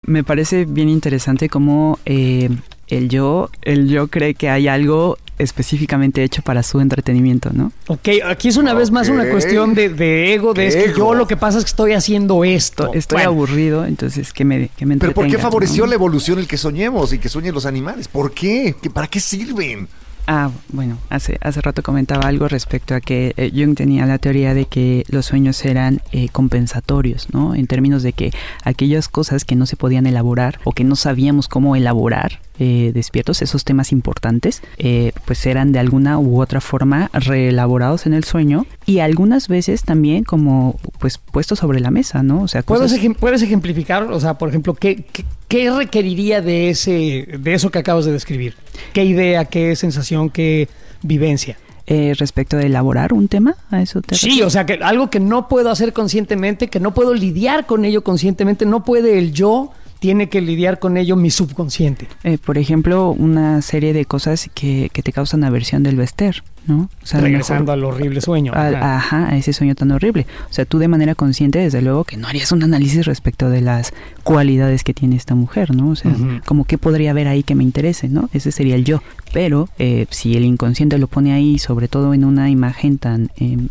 Me 0.06 0.23
parece 0.23 0.65
bien 0.65 0.89
interesante 0.89 1.49
cómo 1.49 1.99
eh, 2.06 2.49
el 2.89 3.10
yo, 3.10 3.49
el 3.62 3.88
yo 3.88 4.08
cree 4.08 4.34
que 4.36 4.49
hay 4.49 4.67
algo 4.67 5.17
específicamente 5.38 6.21
hecho 6.23 6.41
para 6.41 6.63
su 6.63 6.80
entretenimiento, 6.82 7.49
¿no? 7.54 7.71
Ok, 7.88 8.10
aquí 8.25 8.49
es 8.49 8.58
una 8.58 8.73
vez 8.73 8.91
más 8.91 9.08
una 9.10 9.30
cuestión 9.30 9.73
de, 9.73 9.89
de 9.89 10.34
ego, 10.34 10.54
de 10.54 10.67
es 10.67 10.75
que 10.75 10.86
Ego. 10.86 10.97
yo 10.97 11.13
lo 11.13 11.28
que 11.28 11.38
pasa 11.38 11.58
es 11.60 11.63
que 11.63 11.69
estoy 11.69 11.93
haciendo 11.93 12.43
esto. 12.43 12.93
Estoy 12.93 13.17
Bueno, 13.17 13.30
aburrido, 13.32 13.86
entonces 13.86 14.34
que 14.34 14.43
me, 14.45 14.69
que 14.75 14.86
me 14.86 14.97
Pero 14.97 15.13
¿por 15.13 15.28
qué 15.28 15.38
favoreció 15.38 15.84
¿no? 15.86 15.89
la 15.89 15.95
evolución 15.95 16.39
el 16.39 16.47
que 16.47 16.58
soñemos 16.58 17.13
y 17.13 17.19
que 17.19 17.30
sueñen 17.30 17.54
los 17.54 17.65
animales? 17.65 18.08
¿Por 18.10 18.34
qué? 18.34 18.75
¿Qué- 18.82 18.89
¿Para 18.89 19.08
qué 19.08 19.19
sirven? 19.21 19.88
Ah, 20.28 20.52
bueno, 20.67 20.97
hace, 21.10 21.38
hace 21.41 21.60
rato 21.62 21.82
comentaba 21.82 22.28
algo 22.28 22.47
respecto 22.47 22.93
a 22.93 22.99
que 23.02 23.34
eh, 23.36 23.49
Jung 23.56 23.75
tenía 23.75 24.06
la 24.06 24.19
teoría 24.19 24.54
de 24.54 24.65
que 24.65 25.04
los 25.10 25.25
sueños 25.25 25.63
eran 25.65 26.02
eh, 26.12 26.28
compensatorios, 26.32 27.30
¿no? 27.34 27.56
En 27.56 27.65
términos 27.65 28.04
de 28.04 28.13
que 28.13 28.32
aquellas 28.63 29.08
cosas 29.08 29.43
que 29.45 29.56
no 29.56 29.65
se 29.65 29.75
podían 29.75 30.06
elaborar 30.06 30.60
o 30.65 30.73
que 30.73 30.84
no 30.84 30.95
sabíamos 30.95 31.47
cómo 31.47 31.75
elaborar 31.75 32.41
eh, 32.60 32.91
despiertos, 32.93 33.41
esos 33.41 33.63
temas 33.63 33.91
importantes, 33.91 34.62
eh, 34.78 35.13
pues 35.26 35.45
eran 35.45 35.72
de 35.72 35.80
alguna 35.80 36.19
u 36.19 36.41
otra 36.41 36.62
forma 36.62 37.10
reelaborados 37.13 38.06
en 38.06 38.13
el 38.13 38.24
sueño 38.26 38.65
y 38.86 39.00
algunas 39.00 39.48
veces 39.48 39.84
también 39.84 40.24
como 40.24 40.78
pues 41.00 41.17
puestos 41.17 41.60
sobre 41.60 41.80
la 41.80 41.89
mesa, 41.91 42.22
¿no? 42.22 42.41
O 42.43 42.48
sea, 42.48 42.62
¿Puedes, 42.63 42.91
cosas... 42.91 43.00
ejem- 43.04 43.15
puedes 43.15 43.41
ejemplificar? 43.41 44.04
O 44.04 44.19
sea, 44.19 44.38
por 44.38 44.50
ejemplo, 44.50 44.74
¿qué, 44.76 45.06
qué, 45.12 45.26
qué 45.48 45.72
requeriría 45.72 46.41
de, 46.41 46.69
ese, 46.69 47.28
de 47.39 47.54
eso 47.54 47.69
que 47.72 47.80
acabas 47.80 48.06
de 48.06 48.12
describir? 48.12 48.56
¿Qué 48.93 49.06
idea, 49.06 49.45
qué 49.45 49.76
sensación, 49.76 50.30
qué 50.30 50.67
vivencia? 51.02 51.58
eh, 51.91 52.13
respecto 52.19 52.56
de 52.56 52.67
elaborar 52.67 53.13
un 53.13 53.28
tema, 53.28 53.56
a 53.72 53.82
eso 53.82 54.00
te 54.04 54.13
Sí, 54.13 54.28
refieres? 54.28 54.45
o 54.45 54.50
sea, 54.52 54.67
que 54.67 54.74
algo 54.84 55.10
que 55.10 55.19
no 55.19 55.48
puedo 55.48 55.72
hacer 55.72 55.91
conscientemente, 55.91 56.67
que 56.67 56.80
no 56.80 56.93
puedo 56.93 57.15
lidiar 57.15 57.65
con 57.65 57.84
ello 57.84 58.04
conscientemente, 58.04 58.67
no 58.67 58.84
puede 58.84 59.17
el 59.17 59.34
yo, 59.34 59.72
tiene 60.00 60.30
que 60.30 60.42
lidiar 60.42 60.80
con 60.80 60.98
ello 60.98 61.16
mi 61.16 61.30
subconsciente. 61.30 62.08
Eh, 62.24 62.38
por 62.38 62.58
ejemplo, 62.58 63.12
una 63.12 63.62
serie 63.62 63.94
de 63.94 64.06
cosas 64.06 64.50
que, 64.54 64.90
que 64.92 65.04
te 65.04 65.12
causan 65.12 65.44
aversión 65.44 65.84
del 65.84 65.98
vestir, 65.98 66.44
¿no? 66.70 66.90
O 67.04 67.06
sea, 67.06 67.20
Regresando 67.20 67.72
al 67.72 67.84
horrible 67.84 68.22
sueño. 68.22 68.54
ajá, 68.54 69.30
a 69.30 69.38
ese 69.38 69.52
sueño 69.52 69.76
tan 69.76 69.92
horrible. 69.92 70.26
O 70.50 70.54
sea, 70.54 70.66
tú 70.66 70.80
de 70.80 70.88
manera 70.88 71.16
consciente, 71.16 71.60
desde 71.60 71.82
luego, 71.82 72.04
que 72.06 72.16
no 72.16 72.28
harías 72.28 72.52
un 72.52 72.64
análisis 72.64 73.06
respecto 73.06 73.50
de 73.50 73.62
las 73.62 73.94
cualidades 74.24 74.84
que 74.84 74.94
tiene 74.94 75.16
esta 75.16 75.36
mujer, 75.36 75.76
¿no? 75.76 75.90
O 75.90 75.96
sea, 75.96 76.16
como 76.46 76.66
qué 76.66 76.78
podría 76.78 77.12
haber 77.12 77.28
ahí 77.28 77.44
que 77.44 77.56
me 77.56 77.64
interese, 77.64 78.08
¿no? 78.08 78.30
Ese 78.34 78.52
sería 78.52 78.76
el 78.76 78.86
yo. 78.86 79.02
Pero 79.34 79.70
eh, 79.78 80.08
si 80.10 80.36
el 80.36 80.44
inconsciente 80.46 80.98
lo 80.98 81.08
pone 81.08 81.34
ahí, 81.34 81.60
sobre 81.60 81.88
todo 81.88 82.14
en 82.14 82.26
una 82.26 82.50
imagen 82.50 82.98
tan 82.98 83.30
em, 83.38 83.68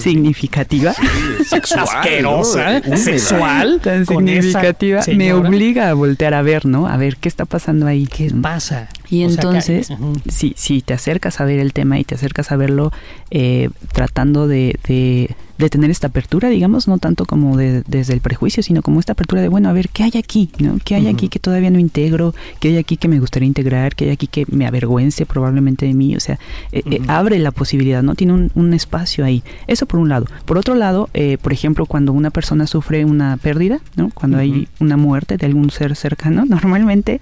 significativa, 0.00 0.92
sexual, 1.46 1.84
asquerosa, 1.84 2.82
sexual, 2.96 3.80
tan 3.82 4.06
significativa, 4.06 5.00
me 5.14 5.32
obliga 5.32 5.90
a 5.90 5.94
voltear 5.94 6.34
a 6.34 6.42
ver, 6.42 6.66
¿no? 6.66 6.86
A 6.88 6.96
ver 6.96 7.16
qué 7.16 7.28
está 7.28 7.44
pasando 7.44 7.86
ahí. 7.86 8.06
¿Qué 8.06 8.32
pasa? 8.42 8.88
Y 9.10 9.22
entonces, 9.22 9.90
si, 10.28 10.54
si 10.56 10.82
te 10.82 10.92
acercas 10.92 11.40
a 11.40 11.44
ver 11.44 11.58
el 11.58 11.72
tema 11.72 11.98
y 11.98 12.04
te 12.04 12.14
acercas 12.14 12.52
a 12.52 12.56
verlo 12.56 12.92
eh, 13.30 13.70
tratando 13.92 14.46
de, 14.48 14.78
de, 14.86 15.70
tener 15.70 15.90
esta 15.90 16.08
apertura, 16.08 16.48
digamos, 16.48 16.88
no 16.88 16.98
tanto 16.98 17.24
como 17.24 17.56
desde 17.56 18.12
el 18.12 18.20
prejuicio, 18.20 18.62
sino 18.62 18.82
como 18.82 19.00
esta 19.00 19.12
apertura 19.12 19.42
de, 19.42 19.48
bueno, 19.48 19.68
a 19.68 19.72
ver, 19.72 19.88
¿qué 19.88 20.04
hay 20.04 20.12
aquí? 20.16 20.50
¿no? 20.58 20.78
¿Qué 20.84 20.94
hay 20.94 21.08
aquí 21.08 21.28
que 21.28 21.38
todavía 21.38 21.70
no 21.70 21.78
integro? 21.78 22.34
¿Qué 22.60 22.68
hay 22.68 22.76
aquí 22.76 22.96
que 22.96 23.08
me 23.08 23.18
gustaría 23.18 23.46
integrar? 23.46 23.94
¿Qué 23.94 24.04
hay 24.04 24.10
aquí 24.10 24.26
que 24.28 24.44
me 24.48 24.66
avergüence 24.66 25.26
probablemente 25.26 25.86
de 25.86 25.94
mí? 25.94 26.14
O 26.16 26.20
sea, 26.20 26.38
eh, 26.72 26.82
eh, 26.90 27.00
abre 27.08 27.38
la 27.38 27.50
posibilidad, 27.50 28.02
¿no? 28.02 28.14
Tiene 28.14 28.34
un, 28.34 28.50
un, 28.54 28.72
espacio 28.74 29.24
ahí. 29.24 29.42
Eso 29.66 29.86
por 29.86 30.00
un 30.00 30.08
lado. 30.08 30.26
Por 30.44 30.58
otro 30.58 30.74
lado, 30.74 31.08
por 31.42 31.52
ejemplo, 31.52 31.86
cuando 31.86 32.12
una 32.12 32.30
persona 32.30 32.66
sufre 32.66 33.04
una 33.04 33.36
pérdida, 33.38 33.80
¿no? 33.96 34.10
Cuando 34.14 34.38
hay 34.38 34.68
una 34.80 34.96
muerte 34.96 35.36
de 35.36 35.46
algún 35.46 35.70
ser 35.70 35.96
cercano, 35.96 36.44
normalmente 36.48 37.20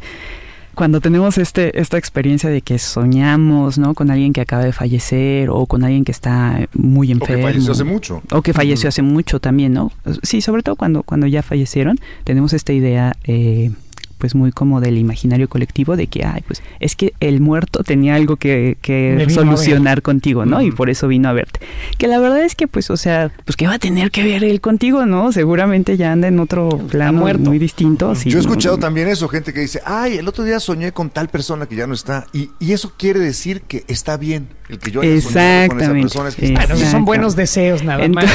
cuando 0.77 1.01
tenemos 1.01 1.39
este, 1.39 1.81
esta 1.81 1.97
experiencia 1.97 2.51
de 2.51 2.61
que 2.61 2.79
soñamos, 2.79 3.79
¿no? 3.79 3.95
Con 3.95 4.11
alguien 4.11 4.35
que 4.35 4.43
acaba 4.43 4.63
de 4.63 4.73
fallecer 4.73 5.49
o 5.49 5.65
con 5.65 5.83
alguien 5.83 6.05
que 6.05 6.13
está 6.13 6.69
muy 6.75 7.11
enfermo. 7.11 7.35
O 7.35 7.37
que 7.39 7.43
falleció 7.43 7.73
hace 7.73 7.85
mucho. 7.85 8.23
O 8.31 8.43
que 8.43 8.53
falleció 8.53 8.89
hace 8.91 9.01
mucho 9.01 9.41
también, 9.41 9.73
¿no? 9.73 9.91
Sí, 10.23 10.43
sobre 10.43 10.63
todo 10.63 10.77
cuando, 10.77 11.03
cuando 11.03 11.27
ya 11.27 11.43
fallecieron, 11.43 11.99
tenemos 12.25 12.53
esta 12.53 12.75
idea 12.75 13.17
eh, 13.25 13.71
pues 14.19 14.35
muy 14.35 14.53
como 14.53 14.81
del 14.81 14.99
imaginario 14.99 15.49
colectivo 15.49 15.97
de 15.97 16.07
que, 16.07 16.25
ay, 16.25 16.43
pues 16.47 16.63
es 16.81 16.97
que 16.97 17.15
el 17.21 17.41
muerto 17.41 17.83
tenía 17.85 18.15
algo 18.15 18.37
que, 18.37 18.77
que 18.81 19.27
solucionar 19.31 20.03
contigo, 20.03 20.47
¿no? 20.47 20.63
Y 20.63 20.71
por 20.71 20.91
eso 20.91 21.09
vino 21.09 21.29
a 21.29 21.33
verte. 21.33 21.61
Que 21.99 22.09
la 22.09 22.19
verdad 22.19 22.41
es 22.41 22.55
que, 22.55 22.67
pues, 22.67 22.91
o 22.91 22.97
sea, 22.97 23.31
pues 23.45 23.57
que 23.57 23.67
va 23.67 23.75
a 23.75 23.79
tener 23.79 24.11
que 24.11 24.23
ver 24.23 24.45
él 24.45 24.61
contigo, 24.61 25.07
¿no? 25.07 25.33
Seguramente 25.33 25.97
ya 25.97 26.13
anda 26.13 26.29
en 26.29 26.41
otro 26.41 26.69
plano 26.91 27.27
muy 27.39 27.59
distinto. 27.59 28.15
Yo 28.15 28.39
he 28.39 28.41
escuchado 28.41 28.79
también 28.79 29.09
eso, 29.09 29.29
gente 29.29 29.53
que 29.53 29.61
dice, 29.61 29.81
ay, 29.85 30.19
el 30.19 30.29
otro 30.29 30.45
día 30.45 30.61
soñé 30.61 30.93
con 30.93 31.11
tal 31.11 31.29
persona 31.29 31.67
que 31.67 31.77
ya 31.77 31.87
no 31.87 31.95
está. 31.95 32.27
Y, 32.33 32.51
y 32.59 32.73
eso 32.73 32.93
quiere 32.97 33.21
decir 33.21 33.63
que 33.63 33.85
está 33.89 34.17
bien 34.17 34.49
el 34.69 34.79
que 34.79 34.91
yo 34.91 35.01
haya 35.01 35.69
con 35.69 35.81
esa 35.81 35.93
persona. 35.93 36.29
Es 36.29 36.91
son 36.91 37.05
buenos 37.05 37.37
deseos 37.37 37.83
nada 37.83 38.07
más. 38.09 38.27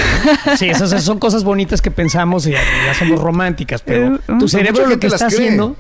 sí, 0.58 0.70
esas 0.70 1.04
son 1.04 1.20
cosas 1.20 1.44
bonitas 1.44 1.82
que 1.82 1.91
pensamos 1.91 2.48
y 2.48 2.52
ya 2.52 2.94
somos 2.98 3.20
románticas, 3.20 3.82
pero 3.82 4.15
eh, 4.15 4.20
tu 4.39 4.48
cerebro 4.48 4.88
lo 4.88 5.00
que 5.00 5.08
está 5.08 5.28
haciendo 5.28 5.70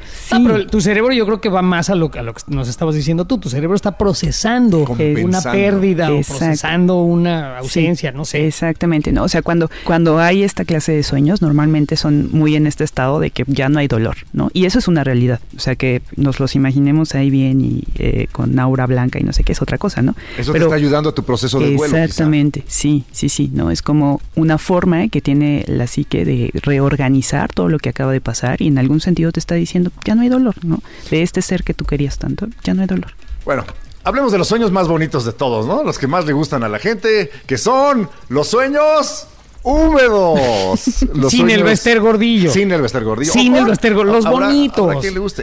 tu 0.69 0.81
cerebro 0.81 1.13
yo 1.13 1.25
creo 1.25 1.41
que 1.41 1.49
va 1.49 1.61
más 1.61 1.89
a 1.89 1.95
lo, 1.95 2.11
a 2.13 2.21
lo 2.21 2.33
que 2.33 2.41
nos 2.47 2.67
estabas 2.67 2.95
diciendo 2.95 3.25
tú. 3.25 3.37
Tu 3.37 3.49
cerebro 3.49 3.75
está 3.75 3.97
procesando 3.97 4.85
una 5.23 5.41
pérdida 5.41 6.11
o 6.11 6.21
procesando 6.21 7.01
una 7.01 7.57
ausencia, 7.59 8.11
no 8.11 8.25
sé. 8.25 8.47
Exactamente, 8.47 9.11
¿no? 9.11 9.23
O 9.23 9.29
sea, 9.29 9.41
cuando, 9.41 9.69
cuando 9.83 10.19
hay 10.19 10.43
esta 10.43 10.65
clase 10.65 10.91
de 10.91 11.03
sueños, 11.03 11.41
normalmente 11.41 11.95
son 11.95 12.29
muy 12.31 12.55
en 12.55 12.67
este 12.67 12.83
estado 12.83 13.19
de 13.19 13.31
que 13.31 13.43
ya 13.47 13.69
no 13.69 13.79
hay 13.79 13.87
dolor, 13.87 14.17
¿no? 14.33 14.49
Y 14.53 14.65
eso 14.65 14.79
es 14.79 14.87
una 14.87 15.03
realidad. 15.03 15.39
O 15.55 15.59
sea, 15.59 15.75
que 15.75 16.01
nos 16.15 16.39
los 16.39 16.55
imaginemos 16.55 17.15
ahí 17.15 17.29
bien 17.29 17.61
y 17.61 17.83
eh, 17.95 18.27
con 18.31 18.57
aura 18.59 18.85
blanca 18.85 19.19
y 19.19 19.23
no 19.23 19.33
sé 19.33 19.43
qué 19.43 19.53
es 19.53 19.61
otra 19.61 19.77
cosa, 19.77 20.01
¿no? 20.01 20.15
Eso 20.37 20.51
te 20.51 20.59
está 20.59 20.75
ayudando 20.75 21.09
a 21.09 21.15
tu 21.15 21.23
proceso 21.23 21.59
de 21.59 21.75
duelo. 21.75 21.97
Exactamente, 21.97 22.63
sí, 22.67 23.05
sí, 23.11 23.29
sí, 23.29 23.49
¿no? 23.53 23.71
Es 23.71 23.81
como 23.81 24.21
una 24.35 24.57
forma 24.57 25.07
que 25.07 25.21
tiene 25.21 25.63
la 25.67 25.87
psique 25.87 26.25
de 26.25 26.51
reorganizar 26.53 27.51
todo 27.53 27.69
lo 27.69 27.79
que 27.79 27.89
acaba 27.89 28.11
de 28.11 28.21
pasar 28.21 28.61
y 28.61 28.67
en 28.67 28.77
algún 28.77 29.01
sentido 29.01 29.31
te 29.31 29.39
está 29.39 29.55
diciendo 29.55 29.80
ya 30.05 30.15
no 30.15 30.21
hay 30.21 30.29
dolor, 30.29 30.55
¿no? 30.63 30.81
De 31.09 31.21
este 31.21 31.41
ser 31.41 31.63
que 31.63 31.73
tú 31.73 31.85
querías 31.85 32.17
tanto, 32.17 32.47
ya 32.63 32.73
no 32.73 32.81
hay 32.81 32.87
dolor. 32.87 33.11
Bueno, 33.45 33.65
hablemos 34.03 34.31
de 34.31 34.37
los 34.37 34.47
sueños 34.47 34.71
más 34.71 34.87
bonitos 34.87 35.25
de 35.25 35.33
todos, 35.33 35.65
¿no? 35.65 35.83
Los 35.83 35.97
que 35.97 36.07
más 36.07 36.25
le 36.25 36.33
gustan 36.33 36.63
a 36.63 36.69
la 36.69 36.79
gente, 36.79 37.31
que 37.47 37.57
son 37.57 38.09
los 38.29 38.47
sueños 38.47 39.27
húmedos. 39.63 40.79
sin 41.29 41.49
el 41.49 41.63
Bester 41.63 41.99
Gordillo. 41.99 42.51
Sin 42.51 42.71
el 42.71 42.81
Bester 42.81 43.03
Gordillo. 43.03 43.31
Sin 43.31 43.55
el 43.55 43.65
Bester 43.65 43.93
Gordillo. 43.93 44.15
Los 44.17 44.25
bonitos. 44.25 44.95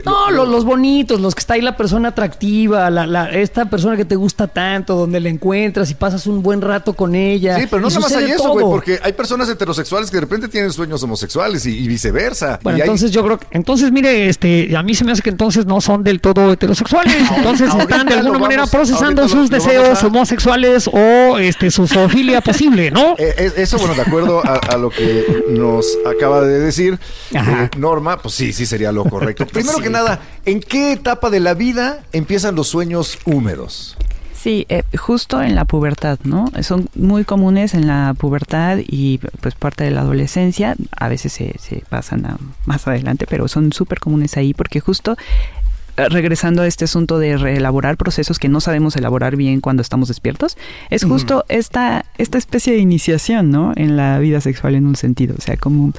No, 0.05 0.31
los, 0.31 0.65
bonitos, 0.65 1.21
los 1.21 1.35
que 1.35 1.41
está 1.41 1.55
ahí 1.55 1.63
la 1.63 1.77
persona 1.77 2.09
atractiva, 2.09 2.91
la, 2.91 3.31
esta 3.31 3.67
persona 3.67 3.97
que 3.97 4.05
te 4.05 4.17
gusta 4.17 4.49
tanto, 4.49 4.95
donde 4.95 5.21
la 5.21 5.29
encuentras 5.29 5.91
y 5.91 5.95
pasas 5.95 6.27
un 6.27 6.43
buen 6.43 6.61
rato 6.61 6.93
con 6.93 7.15
ella. 7.15 7.59
Sí, 7.59 7.67
pero 7.71 7.83
no 7.83 7.89
nada 7.89 8.01
más 8.01 8.13
hay 8.13 8.31
eso, 8.31 8.51
güey, 8.51 8.65
porque 8.65 8.99
hay 9.03 9.13
personas 9.13 9.49
heterosexuales 9.49 10.11
que 10.11 10.17
de 10.17 10.23
repente 10.23 10.49
tienen 10.49 10.73
sueños 10.73 11.03
homosexuales 11.03 11.67
y, 11.67 11.89
viceversa. 11.89 12.59
Bueno, 12.63 12.79
entonces 12.81 13.11
yo 13.11 13.25
creo 13.25 13.39
que, 13.39 13.47
entonces 13.51 13.91
mire, 13.91 14.29
este, 14.29 14.77
a 14.77 14.83
mí 14.83 14.95
se 14.95 15.05
me 15.05 15.13
hace 15.13 15.23
que 15.23 15.31
entonces 15.31 15.67
no 15.67 15.81
son 15.81 16.05
del 16.05 16.21
todo 16.21 16.53
heterosexuales. 16.53 17.17
entonces 17.37 17.73
están 17.75 18.07
de 18.07 18.15
alguna 18.15 18.39
manera 18.39 18.67
procesando 18.67 19.29
sus 19.29 19.51
deseos 19.51 20.03
homosexuales 20.03 20.89
o 20.93 21.39
este, 21.39 21.71
su 21.71 21.87
zoofilia 21.87 22.41
posible, 22.41 22.91
¿no? 22.91 23.17
Eh, 23.39 23.53
eso, 23.57 23.79
bueno, 23.79 23.95
acuerdo 24.09 24.43
a, 24.45 24.77
lo 24.77 24.91
que 24.91 25.45
nos 25.51 25.99
acaba 26.07 26.41
de 26.41 26.59
decir 26.59 26.99
eh, 27.33 27.69
Norma, 27.77 28.19
pues 28.19 28.35
sí, 28.35 28.53
sí 28.53 28.67
sería 28.67 28.93
lo 28.93 29.05
correcto. 29.05 29.47
Primero 29.53 29.79
que 29.79 29.91
nada, 29.91 30.21
¿en 30.45 30.61
qué 30.61 30.93
etapa 30.93 31.31
de 31.31 31.41
la 31.41 31.55
vida 31.55 32.05
empiezan 32.13 32.55
los 32.55 32.69
sueños 32.69 33.19
húmedos? 33.25 33.97
Sí, 34.35 34.67
eh, 34.69 34.85
justo 34.97 35.43
en 35.43 35.57
la 35.57 35.65
pubertad, 35.65 36.21
¿no? 36.23 36.53
Son 36.63 36.89
muy 36.95 37.25
comunes 37.25 37.75
en 37.75 37.89
la 37.89 38.15
pubertad 38.17 38.79
y 38.87 39.19
pues 39.41 39.57
parte 39.57 39.83
de 39.83 39.91
la 39.91 40.03
adolescencia. 40.03 40.77
A 40.97 41.09
veces 41.09 41.33
se, 41.33 41.57
se 41.59 41.83
pasan 41.89 42.25
a 42.25 42.37
más 42.65 42.87
adelante, 42.87 43.27
pero 43.29 43.49
son 43.49 43.73
súper 43.73 43.99
comunes 43.99 44.37
ahí 44.37 44.55
porque 44.55 44.79
justo 44.79 45.17
regresando 46.09 46.63
a 46.63 46.67
este 46.67 46.85
asunto 46.85 47.19
de 47.19 47.37
reelaborar 47.37 47.97
procesos 47.97 48.39
que 48.39 48.49
no 48.49 48.61
sabemos 48.61 48.97
elaborar 48.97 49.37
bien 49.37 49.61
cuando 49.61 49.83
estamos 49.83 50.09
despiertos, 50.09 50.57
es 50.91 51.05
justo 51.05 51.45
esta, 51.49 52.05
esta 52.17 52.39
especie 52.39 52.73
de 52.73 52.79
iniciación, 52.79 53.51
¿no? 53.51 53.73
En 53.77 53.97
la 53.97 54.19
vida 54.19 54.41
sexual 54.41 54.75
en 54.75 54.87
un 54.87 54.97
sentido. 54.97 55.35
O 55.37 55.41
sea, 55.41 55.57
¿cómo, 55.57 55.93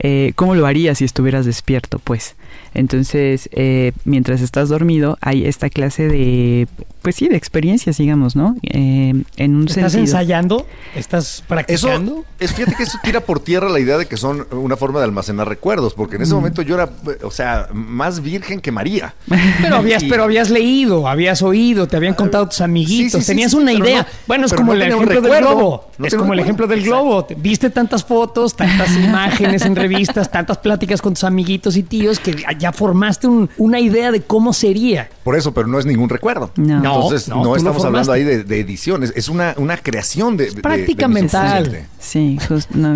eh, 0.00 0.32
cómo 0.34 0.54
lo 0.54 0.66
harías 0.66 0.98
si 0.98 1.04
estuvieras 1.04 1.46
despierto, 1.46 1.98
pues? 1.98 2.34
Entonces, 2.74 3.48
eh, 3.52 3.92
mientras 4.04 4.40
estás 4.40 4.68
dormido, 4.68 5.16
hay 5.20 5.46
esta 5.46 5.70
clase 5.70 6.08
de, 6.08 6.66
pues 7.02 7.16
sí, 7.16 7.28
de 7.28 7.36
experiencias, 7.36 7.98
digamos, 7.98 8.34
¿no? 8.34 8.56
Eh, 8.62 9.14
en 9.36 9.54
un 9.54 9.68
¿Estás 9.68 9.94
ensayando? 9.94 10.66
¿Estás 10.96 11.44
practicando? 11.46 12.24
es, 12.40 12.52
fíjate 12.52 12.74
que 12.76 12.82
eso 12.82 12.98
tira 13.02 13.20
por 13.20 13.40
tierra 13.40 13.68
la 13.68 13.78
idea 13.78 13.96
de 13.96 14.06
que 14.06 14.16
son 14.16 14.46
una 14.50 14.76
forma 14.76 14.98
de 14.98 15.04
almacenar 15.04 15.48
recuerdos, 15.48 15.94
porque 15.94 16.16
en 16.16 16.22
ese 16.22 16.34
momento 16.34 16.62
yo 16.62 16.74
era, 16.74 16.90
o 17.22 17.30
sea, 17.30 17.68
más 17.72 18.20
virgen 18.20 18.60
que 18.60 18.72
María. 18.72 19.14
Pero 19.60 19.76
habías, 19.76 20.02
pero 20.04 20.24
habías 20.24 20.50
leído, 20.50 21.06
habías 21.06 21.42
oído, 21.42 21.86
te 21.86 21.96
habían 21.96 22.14
contado 22.14 22.48
tus 22.48 22.60
amiguitos, 22.60 23.24
tenías 23.24 23.54
una 23.54 23.72
idea. 23.72 24.06
bueno, 24.26 24.46
es 24.46 24.52
como 24.52 24.72
el 24.72 24.82
ejemplo 24.82 25.20
del 25.20 25.40
globo. 25.40 25.90
es 26.02 26.14
como 26.14 26.32
el 26.32 26.40
ejemplo 26.40 26.66
del 26.66 26.82
globo. 26.82 27.26
Viste 27.36 27.70
tantas 27.70 28.04
fotos, 28.04 28.56
tantas 28.56 28.96
imágenes 29.04 29.62
en 29.62 29.76
revistas, 29.76 30.30
tantas 30.30 30.58
pláticas 30.58 31.00
con 31.00 31.14
tus 31.14 31.24
amiguitos 31.24 31.76
y 31.76 31.82
tíos 31.82 32.18
que 32.18 32.43
ya 32.52 32.72
formaste 32.72 33.28
una 33.58 33.80
idea 33.80 34.10
de 34.12 34.20
cómo 34.20 34.52
sería. 34.52 35.08
Por 35.22 35.36
eso, 35.36 35.52
pero 35.54 35.66
no 35.66 35.78
es 35.78 35.86
ningún 35.86 36.08
recuerdo. 36.08 36.50
No. 36.56 36.76
Entonces, 36.76 37.28
no, 37.28 37.56
estamos 37.56 37.84
hablando 37.84 38.12
ahí 38.12 38.24
de, 38.24 38.60
ediciones, 38.60 39.12
es 39.16 39.28
una, 39.28 39.54
una 39.56 39.76
creación 39.76 40.36
de... 40.36 40.52
práctica 40.52 41.08
mental. 41.08 41.86
Sí, 41.98 42.38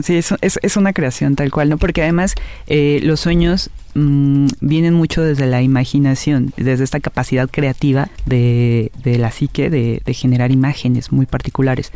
sí 0.02 0.16
es, 0.16 0.58
es, 0.62 0.76
una 0.76 0.92
creación 0.92 1.34
tal 1.34 1.50
cual, 1.50 1.68
¿no? 1.70 1.78
Porque 1.78 2.02
además 2.02 2.34
eh, 2.66 3.00
los 3.02 3.20
sueños 3.20 3.70
mm, 3.94 4.48
vienen 4.60 4.94
mucho 4.94 5.22
desde 5.22 5.46
la 5.46 5.62
imaginación, 5.62 6.52
desde 6.56 6.84
esta 6.84 7.00
capacidad 7.00 7.48
creativa 7.50 8.08
de, 8.26 8.92
de 9.02 9.18
la 9.18 9.30
psique 9.30 9.70
de, 9.70 10.02
de 10.04 10.14
generar 10.14 10.52
imágenes 10.52 11.12
muy 11.12 11.26
particulares. 11.26 11.92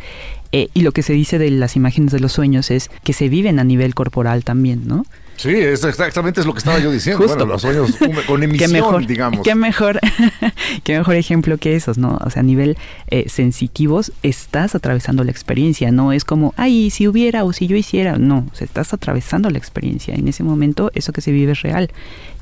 Eh, 0.51 0.69
y 0.75 0.81
lo 0.81 0.91
que 0.91 1.01
se 1.01 1.13
dice 1.13 1.39
de 1.39 1.49
las 1.49 1.75
imágenes 1.75 2.11
de 2.11 2.19
los 2.19 2.31
sueños 2.31 2.69
es 2.69 2.91
que 3.03 3.13
se 3.13 3.27
viven 3.27 3.59
a 3.59 3.63
nivel 3.63 3.95
corporal 3.95 4.43
también, 4.43 4.87
¿no? 4.87 5.05
Sí, 5.35 5.49
exactamente 5.49 6.41
es 6.41 6.45
lo 6.45 6.53
que 6.53 6.59
estaba 6.59 6.79
yo 6.79 6.91
diciendo. 6.91 7.25
Bueno, 7.25 7.45
los 7.45 7.61
sueños 7.61 7.97
con 8.27 8.43
emisión, 8.43 8.69
¿Qué 8.69 8.73
mejor, 8.73 9.05
digamos. 9.05 9.41
Qué 9.43 9.55
mejor, 9.55 9.99
qué 10.83 10.97
mejor 10.97 11.15
ejemplo 11.15 11.57
que 11.57 11.75
esos, 11.75 11.97
¿no? 11.97 12.19
O 12.23 12.29
sea, 12.29 12.41
a 12.41 12.43
nivel 12.43 12.77
eh, 13.07 13.27
sensitivos 13.29 14.11
estás 14.23 14.75
atravesando 14.75 15.23
la 15.23 15.31
experiencia, 15.31 15.91
no 15.91 16.11
es 16.11 16.23
como, 16.23 16.53
ay, 16.57 16.89
si 16.89 17.07
hubiera 17.07 17.43
o 17.43 17.53
si 17.53 17.67
yo 17.67 17.75
hiciera, 17.75 18.17
no, 18.17 18.47
o 18.51 18.55
sea, 18.55 18.65
estás 18.65 18.93
atravesando 18.93 19.49
la 19.49 19.57
experiencia. 19.57 20.15
En 20.15 20.27
ese 20.27 20.43
momento 20.43 20.91
eso 20.93 21.11
que 21.11 21.21
se 21.21 21.31
vive 21.31 21.53
es 21.53 21.61
real. 21.61 21.91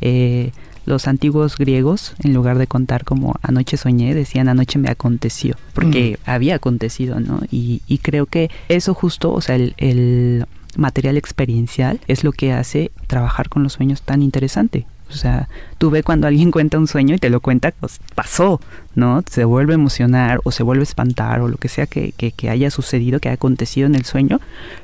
Eh, 0.01 0.51
los 0.86 1.08
antiguos 1.08 1.58
griegos, 1.58 2.15
en 2.23 2.34
lugar 2.34 2.58
de 2.58 2.65
contar 2.65 3.06
como 3.06 3.36
anoche 3.43 3.77
soñé, 3.77 4.15
decían 4.15 4.49
anoche 4.49 4.80
me 4.80 4.89
aconteció, 4.89 5.56
porque 5.73 6.17
mm. 6.17 6.30
había 6.30 6.56
acontecido, 6.56 7.19
¿no? 7.19 7.41
Y, 7.51 7.84
y, 7.88 7.99
creo 7.99 8.25
que 8.25 8.49
eso 8.67 8.95
justo, 8.95 9.32
o 9.32 9.41
sea, 9.41 9.56
el 9.56 10.45
material 10.77 11.17
experiencial 11.17 11.99
es 12.07 12.23
lo 12.23 12.31
que 12.31 12.53
hace 12.53 12.91
trabajar 13.07 13.49
con 13.49 13.63
los 13.63 13.73
sueños 13.73 14.01
tan 14.01 14.21
interesante. 14.21 14.86
O 15.12 15.17
sea, 15.17 15.47
tú 15.78 15.89
ves 15.89 16.04
cuando 16.04 16.28
alguien 16.28 16.52
cuenta 16.52 16.78
un 16.78 16.88
sueño 16.88 17.15
y 17.15 17.19
te 17.19 17.30
lo 17.30 17.39
cuenta, 17.39 17.71
pues 17.80 18.00
pasó, 18.15 18.60
¿no? 18.95 19.24
Se 19.30 19.45
vuelve 19.45 19.74
a 19.74 19.76
emocionar 19.76 20.39
o 20.43 20.52
se 20.52 20.63
vuelve 20.63 20.82
a 20.82 20.84
espantar 20.84 21.41
o 21.41 21.47
lo 21.47 21.58
que 21.58 21.69
sea 21.69 21.86
que, 21.86 22.12
que, 22.13 22.50
haya 22.50 22.71
sucedido, 22.71 23.19
que 23.19 23.30
haya 23.30 23.36
acontecido 23.36 23.88
en 23.88 23.95
el 23.95 24.06
sueño, 24.06 24.39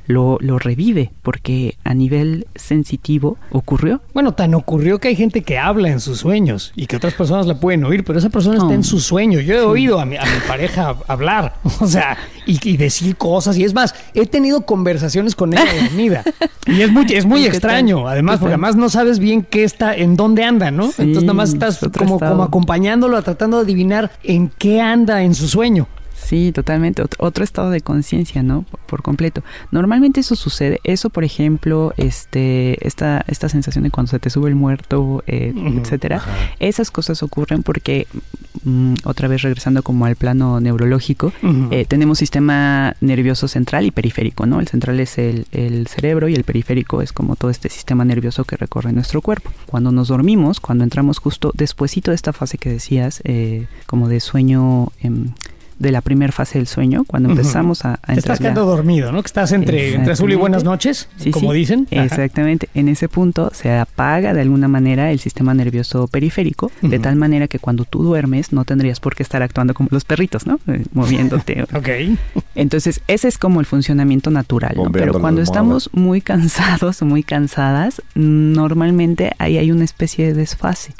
lo, 0.06 0.38
lo 0.42 0.60
revive 0.60 1.12
porque 1.24 1.76
a 1.84 1.94
nivel 1.94 2.48
sensitivo 2.56 3.38
ocurrió. 3.52 4.02
Bueno, 4.14 4.34
tan 4.34 4.54
ocurrió 4.54 5.00
que 5.00 5.10
hay 5.10 5.16
gente 5.16 5.42
que 5.42 5.58
habla 5.58 5.90
en 5.90 6.00
sus 6.00 6.20
sueños 6.20 6.72
y 6.76 6.88
que 6.88 6.96
otras 6.96 7.14
personas 7.14 7.46
la 7.48 7.60
pueden 7.60 7.84
oír, 7.84 8.04
pero 8.04 8.20
esa 8.20 8.30
persona 8.30 8.58
está 8.58 8.74
en 8.74 8.84
su 8.84 9.00
sueño. 9.00 9.40
Yo 9.40 9.56
he 9.56 9.62
oído 9.62 10.00
a 10.00 10.06
mi, 10.06 10.18
a 10.18 10.24
mi 10.24 10.40
pareja 10.48 10.96
hablar, 11.08 11.56
o 11.80 11.88
sea, 11.88 12.18
y, 12.48 12.78
decir 12.78 13.16
cosas. 13.18 13.58
Y 13.58 13.64
es 13.64 13.74
más, 13.74 13.94
he 14.14 14.26
tenido 14.26 14.62
conversaciones 14.62 15.36
con 15.36 15.54
ella 15.54 15.66
dormida. 15.82 16.24
Y 16.66 16.82
es 16.82 16.92
muy, 16.92 17.06
es 17.10 17.26
muy 17.26 17.46
extraño, 17.46 18.08
además, 18.08 18.40
porque 18.40 18.54
además 18.54 18.76
no 18.76 18.90
sabes 18.90 19.20
bien 19.20 19.44
qué 19.44 19.64
está, 19.64 19.96
en 19.96 20.16
dónde 20.18 20.44
anda, 20.44 20.72
¿no? 20.72 20.86
Entonces 20.86 21.24
nada 21.24 21.34
más 21.34 21.54
estás 21.54 21.80
como, 21.98 22.20
como 22.20 22.44
acompañándolo, 22.44 23.22
tratando 23.22 23.58
de 23.58 23.64
adivinar 23.64 24.12
en 24.24 24.50
qué 24.50 24.82
anda 24.82 25.24
en 25.24 25.34
su 25.34 25.48
sueño. 25.48 25.88
Sí, 26.18 26.52
totalmente. 26.52 27.04
Otro 27.20 27.44
estado 27.44 27.70
de 27.70 27.82
conciencia, 27.82 28.44
¿no? 28.44 28.66
Por, 28.88 29.02
completo. 29.02 29.44
Normalmente 29.72 30.20
eso 30.20 30.36
sucede. 30.36 30.82
Eso, 30.84 31.10
por 31.10 31.24
ejemplo, 31.24 31.94
este, 31.96 32.86
esta, 32.86 33.24
esta 33.28 33.48
sensación 33.48 33.84
de 33.84 33.92
cuando 33.92 34.10
se 34.10 34.20
te 34.20 34.30
sube 34.30 34.50
el 34.50 34.56
muerto, 34.56 35.24
eh, 35.28 35.54
etcétera. 35.56 36.22
Esas 36.60 36.92
cosas 36.92 37.24
ocurren 37.24 37.64
porque, 37.64 38.08
mm, 38.64 38.96
otra 39.06 39.28
vez 39.28 39.44
regresando 39.44 39.84
como 39.84 40.06
al 40.06 40.16
plano 40.16 40.60
neurológico, 40.60 41.32
eh, 41.72 41.86
tenemos 41.88 42.18
sistema 42.18 42.96
nervioso 43.00 43.48
central 43.48 43.86
y 43.86 43.92
periférico, 43.92 44.46
¿no? 44.46 44.60
El 44.60 44.68
central 44.68 45.00
es 45.00 45.18
el, 45.18 45.46
el, 45.52 45.88
cerebro 45.88 46.28
y 46.28 46.34
el 46.34 46.44
periférico 46.44 47.02
es 47.02 47.14
como 47.14 47.36
todo 47.36 47.52
este 47.52 47.70
sistema 47.70 48.04
nervioso 48.04 48.44
que 48.44 48.58
recorre 48.58 48.92
nuestro 48.92 49.22
cuerpo. 49.22 49.52
Cuando 49.68 49.92
nos 49.92 50.08
dormimos, 50.08 50.60
cuando 50.60 50.84
entramos 50.84 51.20
justo 51.20 51.52
despuesito 51.54 52.12
de 52.12 52.16
esta 52.16 52.34
fase 52.34 52.58
que 52.58 52.70
decías, 52.70 53.22
eh, 53.24 53.68
como 53.86 54.10
de 54.10 54.20
sueño... 54.20 54.92
De 55.80 55.92
la 55.92 56.02
primera 56.02 56.32
fase 56.32 56.58
del 56.58 56.68
sueño, 56.68 57.04
cuando 57.06 57.30
empezamos 57.30 57.86
a, 57.86 58.00
a 58.02 58.14
Estás 58.14 58.40
quedando 58.40 58.66
dormido, 58.66 59.12
¿no? 59.12 59.22
Que 59.22 59.28
estás 59.28 59.52
entre, 59.52 59.94
entre 59.94 60.14
azul 60.14 60.32
y 60.32 60.36
buenas 60.36 60.64
noches, 60.64 61.08
como 61.32 61.54
dicen. 61.54 61.88
Exactamente. 61.92 62.70
En 62.74 62.88
ese 62.88 63.08
punto 63.10 63.52
se 63.54 63.72
apaga 63.78 64.34
de 64.34 64.42
alguna 64.42 64.68
manera 64.68 65.12
el 65.12 65.20
sistema 65.20 65.54
nervioso 65.54 66.08
periférico, 66.08 66.72
de 66.82 67.00
tal 67.00 67.16
manera 67.16 67.48
que 67.48 67.60
cuando 67.60 67.86
tú 67.86 68.04
duermes 68.04 68.54
no 68.54 68.66
tendrías 68.66 69.00
por 69.00 69.16
qué 69.16 69.24
estar 69.24 69.44
actuando 69.44 69.74
como 69.74 69.90
los 69.92 70.04
perritos, 70.04 70.48
¿no? 70.48 70.60
Eh, 70.68 70.84
moviéndote. 70.94 71.64
ok. 71.76 71.90
Entonces, 72.56 73.02
ese 73.08 73.28
es 73.28 73.38
como 73.38 73.60
el 73.60 73.66
funcionamiento 73.66 74.32
natural, 74.32 74.76
¿no? 74.76 74.92
Pero 74.92 75.20
cuando 75.20 75.42
estamos 75.42 75.90
muy 75.94 76.22
cansados 76.22 77.02
o 77.02 77.06
muy 77.06 77.24
cansadas, 77.24 78.02
normalmente 78.16 79.34
ahí 79.38 79.58
hay 79.58 79.72
una 79.72 79.84
especie 79.84 80.28
de 80.28 80.34
desfase 80.34 80.94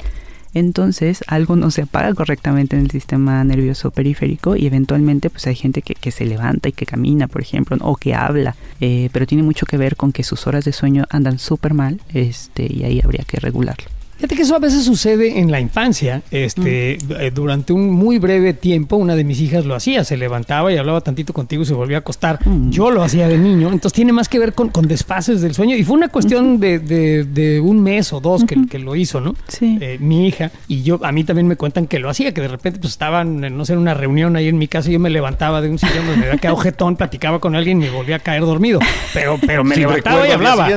entonces 0.54 1.24
algo 1.26 1.56
no 1.56 1.70
se 1.70 1.82
apaga 1.82 2.14
correctamente 2.14 2.76
en 2.76 2.82
el 2.82 2.90
sistema 2.90 3.42
nervioso 3.44 3.90
periférico 3.90 4.56
y 4.56 4.66
eventualmente 4.66 5.30
pues 5.30 5.46
hay 5.46 5.54
gente 5.54 5.82
que, 5.82 6.08
se 6.10 6.24
levanta 6.24 6.70
y 6.70 6.72
que 6.72 6.86
camina, 6.86 7.28
por 7.28 7.42
ejemplo, 7.42 7.76
o 7.80 7.94
que 7.94 8.14
habla, 8.14 8.56
eh, 8.80 9.10
pero 9.12 9.26
tiene 9.26 9.42
mucho 9.42 9.66
que 9.66 9.76
ver 9.76 9.94
con 9.94 10.12
que 10.12 10.22
sus 10.22 10.46
horas 10.46 10.64
de 10.64 10.72
sueño 10.72 11.04
andan 11.10 11.38
súper 11.38 11.74
mal 11.74 12.00
este, 12.14 12.66
y 12.72 12.84
ahí 12.84 13.00
habría 13.04 13.24
que 13.24 13.38
regularlo. 13.38 13.97
Fíjate 14.18 14.34
que 14.34 14.42
eso 14.42 14.56
a 14.56 14.58
veces 14.58 14.84
sucede 14.84 15.38
en 15.38 15.52
la 15.52 15.60
infancia. 15.60 16.22
Este, 16.32 16.98
mm. 17.06 17.12
eh, 17.20 17.30
durante 17.30 17.72
un 17.72 17.88
muy 17.90 18.18
breve 18.18 18.52
tiempo, 18.52 18.96
una 18.96 19.14
de 19.14 19.22
mis 19.22 19.40
hijas 19.40 19.64
lo 19.64 19.76
hacía, 19.76 20.02
se 20.02 20.16
levantaba 20.16 20.72
y 20.72 20.76
hablaba 20.76 21.00
tantito 21.00 21.32
contigo 21.32 21.62
y 21.62 21.66
se 21.66 21.74
volvía 21.74 21.98
a 21.98 22.00
acostar. 22.00 22.40
Mm. 22.44 22.70
Yo 22.70 22.90
lo 22.90 23.04
hacía 23.04 23.28
de 23.28 23.38
niño, 23.38 23.68
entonces 23.68 23.92
tiene 23.92 24.12
más 24.12 24.28
que 24.28 24.40
ver 24.40 24.54
con, 24.54 24.70
con 24.70 24.88
desfases 24.88 25.40
del 25.40 25.54
sueño. 25.54 25.76
Y 25.76 25.84
fue 25.84 25.94
una 25.94 26.08
cuestión 26.08 26.58
de, 26.58 26.80
de, 26.80 27.60
un 27.60 27.80
mes 27.80 28.12
o 28.12 28.18
dos 28.18 28.44
que, 28.44 28.56
que, 28.68 28.80
lo 28.80 28.96
hizo, 28.96 29.20
¿no? 29.20 29.36
Sí. 29.46 29.78
Eh, 29.80 29.98
mi 30.00 30.26
hija 30.26 30.50
y 30.66 30.82
yo, 30.82 30.98
a 31.04 31.12
mí 31.12 31.22
también 31.22 31.46
me 31.46 31.54
cuentan 31.54 31.86
que 31.86 32.00
lo 32.00 32.10
hacía, 32.10 32.34
que 32.34 32.40
de 32.40 32.48
repente 32.48 32.80
pues 32.80 32.94
estaban, 32.94 33.40
no 33.40 33.64
sé, 33.64 33.74
en 33.74 33.78
una 33.78 33.94
reunión 33.94 34.34
ahí 34.34 34.48
en 34.48 34.58
mi 34.58 34.66
casa 34.66 34.90
y 34.90 34.94
yo 34.94 34.98
me 34.98 35.10
levantaba 35.10 35.60
de 35.60 35.70
un 35.70 35.78
sillón 35.78 36.06
donde 36.06 36.16
me 36.16 36.26
había 36.26 36.40
quedado 36.40 36.56
jetón, 36.56 36.96
platicaba 36.96 37.38
con 37.38 37.54
alguien 37.54 37.80
y 37.80 37.86
me 37.86 37.90
volvía 37.90 38.16
a 38.16 38.18
caer 38.18 38.42
dormido. 38.42 38.80
Pero, 39.14 39.38
pero 39.46 39.62
me 39.62 39.76
levantaba 39.76 40.26
y 40.26 40.32
hablaba. 40.32 40.68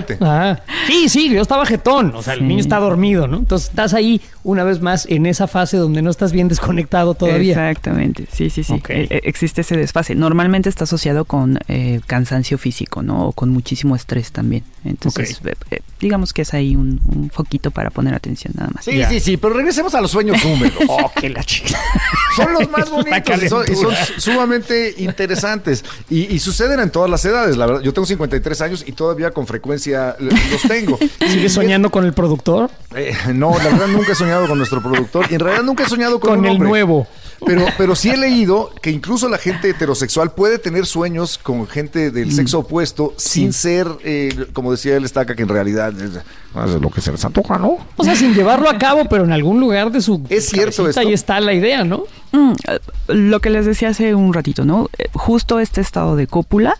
Sí, 0.86 1.10
sí, 1.10 1.30
yo 1.30 1.42
estaba 1.42 1.66
jetón, 1.66 2.14
o 2.16 2.22
sea, 2.22 2.36
el 2.36 2.48
niño 2.48 2.62
está 2.62 2.78
dormido, 2.78 3.28
¿no? 3.28 3.31
Entonces 3.38 3.70
estás 3.70 3.94
ahí 3.94 4.22
una 4.44 4.64
vez 4.64 4.82
más 4.82 5.06
en 5.10 5.26
esa 5.26 5.48
fase 5.48 5.78
donde 5.78 6.02
no 6.02 6.10
estás 6.10 6.32
bien 6.32 6.48
desconectado 6.48 7.14
todavía. 7.14 7.52
Exactamente, 7.52 8.28
sí, 8.32 8.50
sí, 8.50 8.64
sí. 8.64 8.82
E, 8.90 9.08
e, 9.10 9.22
existe 9.24 9.62
ese 9.62 9.78
desfase. 9.78 10.16
Normalmente 10.16 10.70
está 10.70 10.86
asociado 10.86 11.26
con 11.26 11.60
eh, 11.68 12.02
cansancio 12.08 12.58
físico, 12.58 13.02
¿no? 13.02 13.28
O 13.28 13.32
con 13.32 13.50
muchísimo 13.50 13.96
estrés 13.96 14.32
también. 14.32 14.64
Entonces, 14.84 15.42
eh, 15.46 15.54
eh, 15.70 15.82
digamos 16.00 16.34
que 16.34 16.42
es 16.42 16.54
ahí 16.54 16.76
un, 16.76 17.00
foquito 17.32 17.72
para 17.72 17.92
poner 17.92 18.14
atención 18.14 18.54
nada 18.58 18.72
más. 18.74 18.86
Sí, 18.86 19.04
sí, 19.10 19.20
sí, 19.20 19.38
pero 19.38 19.54
regresemos 19.54 19.94
a 19.96 20.02
los 20.02 20.12
sueños 20.12 20.44
húmedos. 20.46 20.84
oh, 20.88 21.12
qué 21.16 21.30
la 21.30 21.44
chica. 21.44 21.80
Son 22.36 22.52
los 22.54 22.70
más 22.70 22.90
bonitos 22.92 23.44
y 23.44 23.48
son, 23.48 23.66
sumamente 24.18 24.96
interesantes. 24.98 25.84
Y, 26.10 26.40
suceden 26.40 26.80
en 26.80 26.90
todas 26.90 27.10
las 27.10 27.24
edades, 27.26 27.58
la 27.58 27.68
verdad. 27.68 27.82
Yo 27.82 27.94
tengo 27.94 28.06
53 28.06 28.62
años 28.62 28.84
y 28.86 28.94
todavía 28.94 29.32
con 29.32 29.46
frecuencia 29.46 30.16
los 30.20 30.62
tengo. 30.68 30.98
¿Sigues 31.28 31.54
soñando 31.54 31.92
con 31.92 32.06
el 32.06 32.14
productor? 32.14 32.72
no, 33.34 33.58
la 33.58 33.64
verdad 33.66 33.88
nunca 33.88 34.12
he 34.12 34.16
soñado 34.16 34.48
con 34.48 34.58
nuestro 34.58 34.82
productor 34.82 35.26
y 35.30 35.36
en 35.36 35.40
realidad 35.40 35.64
nunca 35.64 35.84
he 35.84 35.90
soñado 35.90 36.20
con, 36.20 36.36
con 36.36 36.46
el 36.46 36.60
nuevo. 36.60 37.08
Pero, 37.46 37.66
pero 37.78 37.96
sí 37.96 38.10
he 38.12 38.18
leído 38.18 38.72
que 38.82 38.92
incluso 38.92 39.28
la 39.28 39.38
gente 39.38 39.70
heterosexual 39.70 40.32
puede 40.32 40.60
tener 40.60 40.86
sueños 40.86 41.40
con 41.40 41.68
gente 41.68 42.12
del 42.12 42.28
mm. 42.28 42.32
sexo 42.32 42.60
opuesto 42.60 43.14
sin 43.18 43.52
ser, 43.52 43.88
eh, 44.04 44.46
como 44.54 44.72
decía 44.72 44.96
él, 44.96 45.06
estaca, 45.06 45.36
que 45.36 45.42
en 45.42 45.50
realidad 45.50 45.94
es, 46.00 46.20
lo 46.80 46.90
que 46.92 47.02
se 47.02 47.12
les 47.12 47.26
antoja, 47.26 47.58
¿no? 47.58 47.78
O 47.96 48.04
sea, 48.04 48.16
sin 48.16 48.36
llevarlo 48.36 48.70
a 48.70 48.78
cabo, 48.78 49.06
pero 49.10 49.24
en 49.24 49.32
algún 49.32 49.60
lugar 49.60 49.92
de 49.92 50.02
su. 50.02 50.22
Es 50.30 50.50
cierto 50.50 50.88
esto. 50.88 51.00
Ahí 51.00 51.14
está 51.14 51.40
la 51.40 51.54
idea, 51.54 51.84
¿no? 51.84 52.04
Mm, 52.32 52.54
lo 53.08 53.40
que 53.40 53.50
les 53.50 53.66
decía 53.66 53.90
hace 53.90 54.14
un 54.14 54.34
ratito, 54.34 54.64
¿no? 54.64 54.90
Eh, 54.98 55.06
justo 55.14 55.60
este 55.60 55.82
estado 55.82 56.16
de 56.16 56.28
cópula 56.28 56.78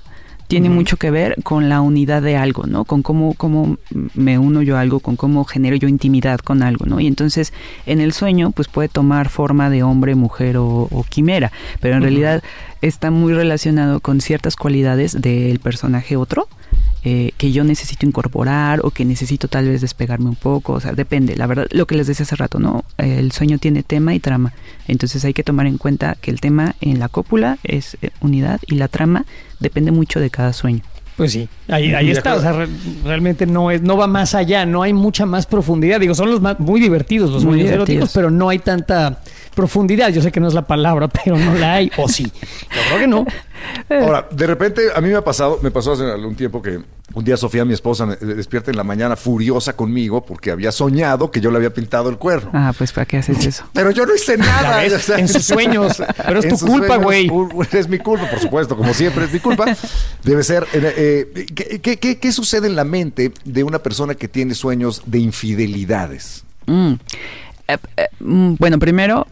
tiene 0.52 0.70
mucho 0.70 0.98
que 0.98 1.12
ver 1.12 1.42
con 1.44 1.70
la 1.70 1.80
unidad 1.80 2.22
de 2.22 2.36
algo, 2.36 2.68
¿no? 2.68 2.84
Con 2.84 3.04
cómo, 3.04 3.36
cómo 3.36 3.78
me 4.16 4.38
uno 4.38 4.62
yo 4.62 4.76
a 4.76 4.82
algo, 4.82 5.00
con 5.00 5.16
cómo 5.16 5.46
genero 5.46 5.78
yo 5.78 5.88
intimidad 5.88 6.40
con 6.40 6.62
algo, 6.62 6.86
¿no? 6.86 7.00
Y 7.00 7.08
entonces 7.08 7.54
en 7.86 8.02
el 8.02 8.12
sueño 8.12 8.52
pues 8.52 8.68
puede 8.68 8.90
tomar 8.90 9.30
forma 9.30 9.70
de 9.70 9.82
hombre, 9.82 10.14
mujer 10.16 10.58
o, 10.58 11.06
quimera, 11.08 11.54
pero 11.80 11.96
en 11.96 12.02
realidad 12.02 12.44
está 12.82 13.12
muy 13.12 13.32
relacionado 13.34 14.02
con 14.02 14.20
ciertas 14.20 14.58
cualidades 14.58 15.22
del 15.22 15.60
personaje 15.60 16.18
otro. 16.18 16.50
Eh, 17.04 17.32
que 17.38 17.52
yo 17.52 17.64
necesito 17.64 18.06
incorporar 18.06 18.82
o 18.84 18.92
que 18.92 19.06
necesito 19.06 19.48
tal 19.48 19.68
vez 19.68 19.82
despegarme 19.82 20.30
un 20.30 20.36
poco, 20.36 20.74
o 20.74 20.80
sea, 20.80 20.92
depende, 20.92 21.36
la 21.36 21.48
verdad, 21.48 21.66
lo 21.72 21.88
que 21.88 21.96
les 21.96 22.06
decía 22.06 22.26
hace 22.26 22.36
rato, 22.36 22.60
¿no? 22.60 22.86
El 23.00 23.32
sueño 23.32 23.58
tiene 23.58 23.82
tema 23.82 24.14
y 24.14 24.20
trama, 24.20 24.54
entonces 24.88 25.26
hay 25.26 25.34
que 25.34 25.44
tomar 25.44 25.66
en 25.66 25.80
cuenta 25.80 26.16
que 26.22 26.30
el 26.30 26.40
tema 26.40 26.76
en 26.80 27.00
la 27.00 27.10
cópula 27.10 27.58
es 27.64 27.98
eh, 28.04 28.12
unidad 28.22 28.60
y 28.68 28.76
la 28.76 28.88
trama 28.88 29.26
depende 29.60 29.90
mucho 29.90 30.20
de 30.20 30.30
cada 30.30 30.54
sueño. 30.54 30.84
Pues 31.18 31.32
sí, 31.32 31.50
ahí, 31.68 31.94
ahí 31.94 32.12
está, 32.12 32.36
o 32.36 32.40
sea, 32.40 32.68
realmente 33.04 33.48
no 33.48 33.72
es, 33.72 33.82
no 33.82 33.98
va 33.98 34.06
más 34.06 34.36
allá, 34.36 34.68
no 34.68 34.82
hay 34.84 34.94
mucha 34.94 35.26
más 35.26 35.46
profundidad. 35.46 36.00
Digo, 36.00 36.16
son 36.16 36.30
los 36.30 36.40
más, 36.42 36.60
muy 36.60 36.80
divertidos 36.80 37.32
los 37.32 37.46
muy 37.46 37.62
eróticos, 37.62 38.12
pero 38.14 38.32
no 38.32 38.50
hay 38.50 38.60
tanta 38.60 39.22
profundidad. 39.56 40.10
Yo 40.10 40.22
sé 40.22 40.32
que 40.32 40.40
no 40.40 40.48
es 40.48 40.54
la 40.54 40.66
palabra, 40.66 41.08
pero 41.24 41.38
no 41.38 41.54
la 41.56 41.76
hay. 41.76 41.92
O 41.98 42.08
sí. 42.08 42.24
Yo 42.24 42.82
creo 42.88 43.00
que 43.00 43.08
no. 43.08 43.26
Ahora, 43.90 44.28
de 44.32 44.48
repente, 44.48 44.82
a 44.96 45.02
mí 45.02 45.10
me 45.10 45.16
ha 45.16 45.24
pasado, 45.24 45.60
me 45.62 45.72
pasó 45.72 45.94
hace 45.94 46.04
algún 46.04 46.36
tiempo 46.36 46.62
que 46.62 46.80
un 47.14 47.26
día 47.26 47.36
Sofía, 47.36 47.66
mi 47.66 47.74
esposa, 47.74 48.06
despierta 48.06 48.72
en 48.72 48.78
la 48.78 48.84
mañana 48.84 49.16
furiosa 49.16 49.76
conmigo 49.76 50.26
porque 50.26 50.52
había 50.52 50.72
soñado 50.72 51.30
que 51.30 51.42
yo 51.42 51.52
le 51.52 51.58
había 51.58 51.74
pintado 51.74 52.10
el 52.10 52.18
cuerno. 52.18 52.52
Ah, 52.54 52.74
pues 52.78 52.92
¿para 52.94 53.06
qué 53.06 53.18
haces 53.18 53.46
eso? 53.46 53.66
Pero 53.74 53.92
yo 53.92 54.06
no 54.06 54.16
hice 54.16 54.38
nada. 54.38 54.84
en 54.86 55.28
sus 55.28 55.46
sueños. 55.46 56.02
Pero 56.26 56.40
es 56.40 56.48
tu 56.48 56.66
culpa, 56.66 56.98
güey. 56.98 57.30
Es 57.72 57.88
mi 57.90 58.00
culpa, 58.00 58.30
por 58.30 58.40
supuesto, 58.40 58.78
como 58.78 58.94
siempre 58.94 59.26
es 59.26 59.34
mi 59.34 59.40
culpa. 59.40 59.66
Debe 60.24 60.44
ser. 60.44 60.66
Eh, 60.74 61.32
eh, 61.36 61.80
¿qué, 61.82 61.98
qué, 61.98 62.32
sucede 62.32 62.68
en 62.68 62.76
la 62.76 62.86
mente 62.86 63.34
de 63.44 63.64
una 63.64 63.80
persona 63.80 64.16
que 64.16 64.28
tiene 64.28 64.56
sueños 64.56 65.04
de 65.06 65.20
infidelidades? 65.20 66.44
Mm. 66.66 66.94
Eh, 67.72 67.78
eh, 67.98 68.08
mm, 68.20 68.56
bueno, 68.60 68.80
primero, 68.80 69.28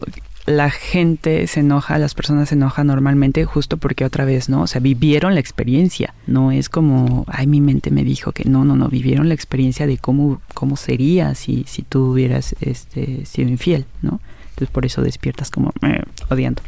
la 0.46 0.70
gente 0.70 1.46
se 1.46 1.60
enoja, 1.60 1.98
las 1.98 2.14
personas 2.14 2.48
se 2.48 2.54
enojan 2.54 2.86
normalmente 2.86 3.44
justo 3.44 3.76
porque 3.76 4.04
otra 4.04 4.24
vez, 4.24 4.48
¿no? 4.48 4.62
O 4.62 4.66
sea, 4.66 4.80
vivieron 4.80 5.34
la 5.34 5.40
experiencia, 5.40 6.14
no 6.26 6.50
es 6.50 6.68
como, 6.68 7.24
ay, 7.28 7.46
mi 7.46 7.60
mente 7.60 7.90
me 7.90 8.04
dijo 8.04 8.32
que 8.32 8.44
no, 8.44 8.64
no, 8.64 8.76
no, 8.76 8.88
vivieron 8.88 9.28
la 9.28 9.34
experiencia 9.34 9.86
de 9.86 9.98
cómo, 9.98 10.40
cómo 10.54 10.76
sería 10.76 11.34
si, 11.34 11.64
si 11.66 11.82
tú 11.82 12.12
hubieras 12.12 12.54
este, 12.60 13.26
sido 13.26 13.48
infiel, 13.50 13.84
¿no? 14.02 14.20
Entonces 14.50 14.70
por 14.70 14.84
eso 14.84 15.02
despiertas 15.02 15.50
como 15.50 15.72
eh, 15.82 16.02
odiando. 16.28 16.62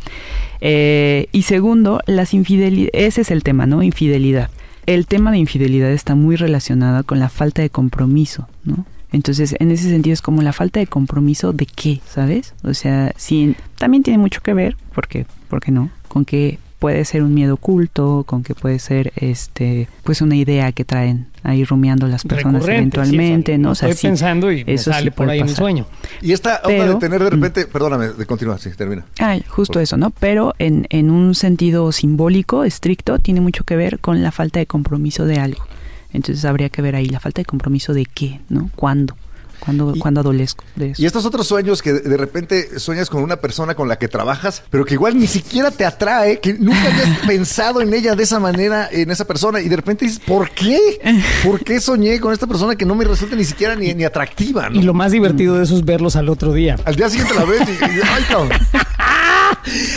y 0.61 1.43
segundo, 1.43 2.01
las 2.07 2.35
infidelidades, 2.35 2.91
ese 2.95 3.21
es 3.23 3.31
el 3.31 3.43
tema, 3.43 3.67
¿no? 3.67 3.83
Infidelidad. 3.83 4.51
El 4.87 5.07
tema 5.07 5.31
de 5.31 5.39
infidelidad 5.39 5.91
está 5.91 6.15
muy 6.15 6.37
relacionado 6.37 7.05
con 7.05 7.21
la 7.21 7.29
falta 7.29 7.63
de 7.63 7.71
compromiso, 7.71 8.49
¿no? 8.65 8.85
Entonces, 9.13 9.55
en 9.59 9.71
ese 9.71 9.89
sentido 9.89 10.15
es 10.15 10.23
como 10.23 10.43
la 10.43 10.53
falta 10.53 10.81
de 10.81 10.87
compromiso 10.87 11.53
de 11.53 11.67
qué, 11.67 12.01
¿sabes? 12.09 12.55
O 12.65 12.75
sea, 12.75 13.13
sí, 13.17 13.55
también 13.77 14.03
tiene 14.03 14.19
mucho 14.19 14.41
que 14.41 14.55
ver, 14.55 14.77
porque, 14.95 15.27
¿por 15.49 15.61
qué 15.61 15.71
no? 15.71 15.91
Con 16.09 16.25
que 16.25 16.59
puede 16.83 17.05
ser 17.05 17.23
un 17.23 17.33
miedo 17.33 17.55
oculto, 17.55 18.25
con 18.27 18.43
que 18.43 18.57
puede 18.57 18.81
ser 18.81 19.13
este 19.15 19.89
pues 20.03 20.21
una 20.21 20.35
idea 20.35 20.73
que 20.73 20.85
traen 20.85 21.29
ahí 21.45 21.63
rumiando 21.63 22.09
las 22.09 22.25
personas 22.25 22.67
eventualmente, 22.67 23.57
¿no? 23.57 23.71
O 23.71 23.75
sea, 23.77 23.89
estoy 23.89 24.11
pensando 24.11 24.51
y 24.51 24.65
eso 24.67 24.93
sale 24.93 25.13
por 25.13 25.31
ahí 25.31 25.39
en 25.39 25.49
el 25.49 25.55
sueño. 25.55 25.87
Y 26.21 26.33
esta 26.33 26.61
onda 26.65 26.89
de 26.89 26.95
tener 26.97 27.23
de 27.23 27.31
mm. 27.31 27.35
repente, 27.35 27.67
perdóname, 27.67 28.09
de 28.09 28.27
continuar, 28.27 28.59
sí, 28.59 28.71
termina. 28.77 29.05
Ah, 29.21 29.39
justo 29.47 29.79
eso, 29.79 29.97
¿no? 29.97 30.11
Pero 30.11 30.57
en, 30.59 30.89
en 30.91 31.13
un 31.13 31.37
sentido 31.37 31.93
simbólico, 31.93 32.65
estricto, 32.65 33.17
tiene 33.21 33.41
mucho 33.41 33.63
que 33.63 33.77
ver 33.77 34.01
con 34.01 34.21
la 34.25 34.33
falta 34.33 34.59
de 34.59 34.67
compromiso 34.67 35.25
de 35.25 35.39
algo. 35.39 35.65
Entonces 36.13 36.45
habría 36.45 36.69
que 36.69 36.83
ver 36.83 36.97
ahí 36.97 37.07
la 37.07 37.21
falta 37.21 37.41
de 37.41 37.47
compromiso 37.47 37.95
de 37.95 38.07
qué, 38.07 38.41
¿no? 38.49 38.71
¿Cuándo? 38.75 39.17
cuando, 39.65 39.95
cuando 39.99 40.21
adolezco 40.21 40.65
de 40.75 40.91
eso. 40.91 41.03
Y 41.03 41.07
estos 41.07 41.25
otros 41.25 41.47
sueños 41.47 41.83
que 41.83 41.93
de 41.93 42.17
repente 42.17 42.81
sueñas 42.81 43.09
con 43.09 43.23
una 43.23 43.37
persona 43.37 43.75
con 43.75 43.89
la 43.89 43.97
que 43.97 44.09
trabajas, 44.09 44.65
pero 44.71 44.85
que 44.85 44.95
igual 44.95 45.19
ni 45.19 45.29
siquiera 45.29 45.71
te 45.71 45.85
atrae, 45.85 46.41
que 46.41 46.55
nunca 46.55 46.85
habías 46.85 47.19
pensado 47.27 47.81
en 47.81 47.95
ella 47.95 48.17
de 48.17 48.25
esa 48.25 48.41
manera, 48.41 48.89
en 48.91 49.11
esa 49.11 49.25
persona, 49.25 49.61
y 49.61 49.69
de 49.69 49.77
repente 49.77 50.05
dices, 50.05 50.21
¿por 50.21 50.51
qué? 50.51 51.01
¿Por 51.45 51.63
qué 51.63 51.81
soñé 51.81 52.19
con 52.19 52.33
esta 52.33 52.47
persona 52.47 52.75
que 52.75 52.85
no 52.85 52.95
me 52.97 53.05
resulta 53.05 53.37
ni 53.37 53.45
siquiera 53.45 53.77
ni, 53.77 53.95
ni 53.95 54.05
atractiva? 54.05 54.69
Y 54.73 54.83
lo 54.83 54.95
más 54.95 55.13
divertido 55.13 55.57
de 55.57 55.65
eso 55.65 55.77
es 55.77 55.85
verlos 55.85 56.17
al 56.17 56.29
otro 56.29 56.53
día. 56.53 56.77
Al 56.85 56.97
día 56.97 57.09
siguiente 57.09 57.35
la 57.35 57.45
ves 57.45 57.63
y, 57.69 57.73
y 57.73 58.01
ay, 58.03 58.25
cabrón. 58.29 58.51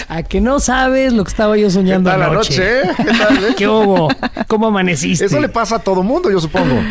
A 0.07 0.23
que 0.23 0.41
no 0.41 0.59
sabes 0.59 1.13
lo 1.13 1.23
que 1.23 1.29
estaba 1.29 1.57
yo 1.57 1.69
soñando 1.69 2.09
¿Qué 2.09 2.23
anoche. 2.23 2.81
¿Qué, 2.97 3.03
tal, 3.03 3.37
eh? 3.43 3.53
¿Qué 3.57 3.67
hubo? 3.67 4.09
¿Cómo 4.47 4.67
amaneciste? 4.67 5.25
Eso 5.25 5.39
le 5.39 5.49
pasa 5.49 5.77
a 5.77 5.79
todo 5.79 6.03
mundo, 6.03 6.31
yo 6.31 6.39
supongo. 6.39 6.81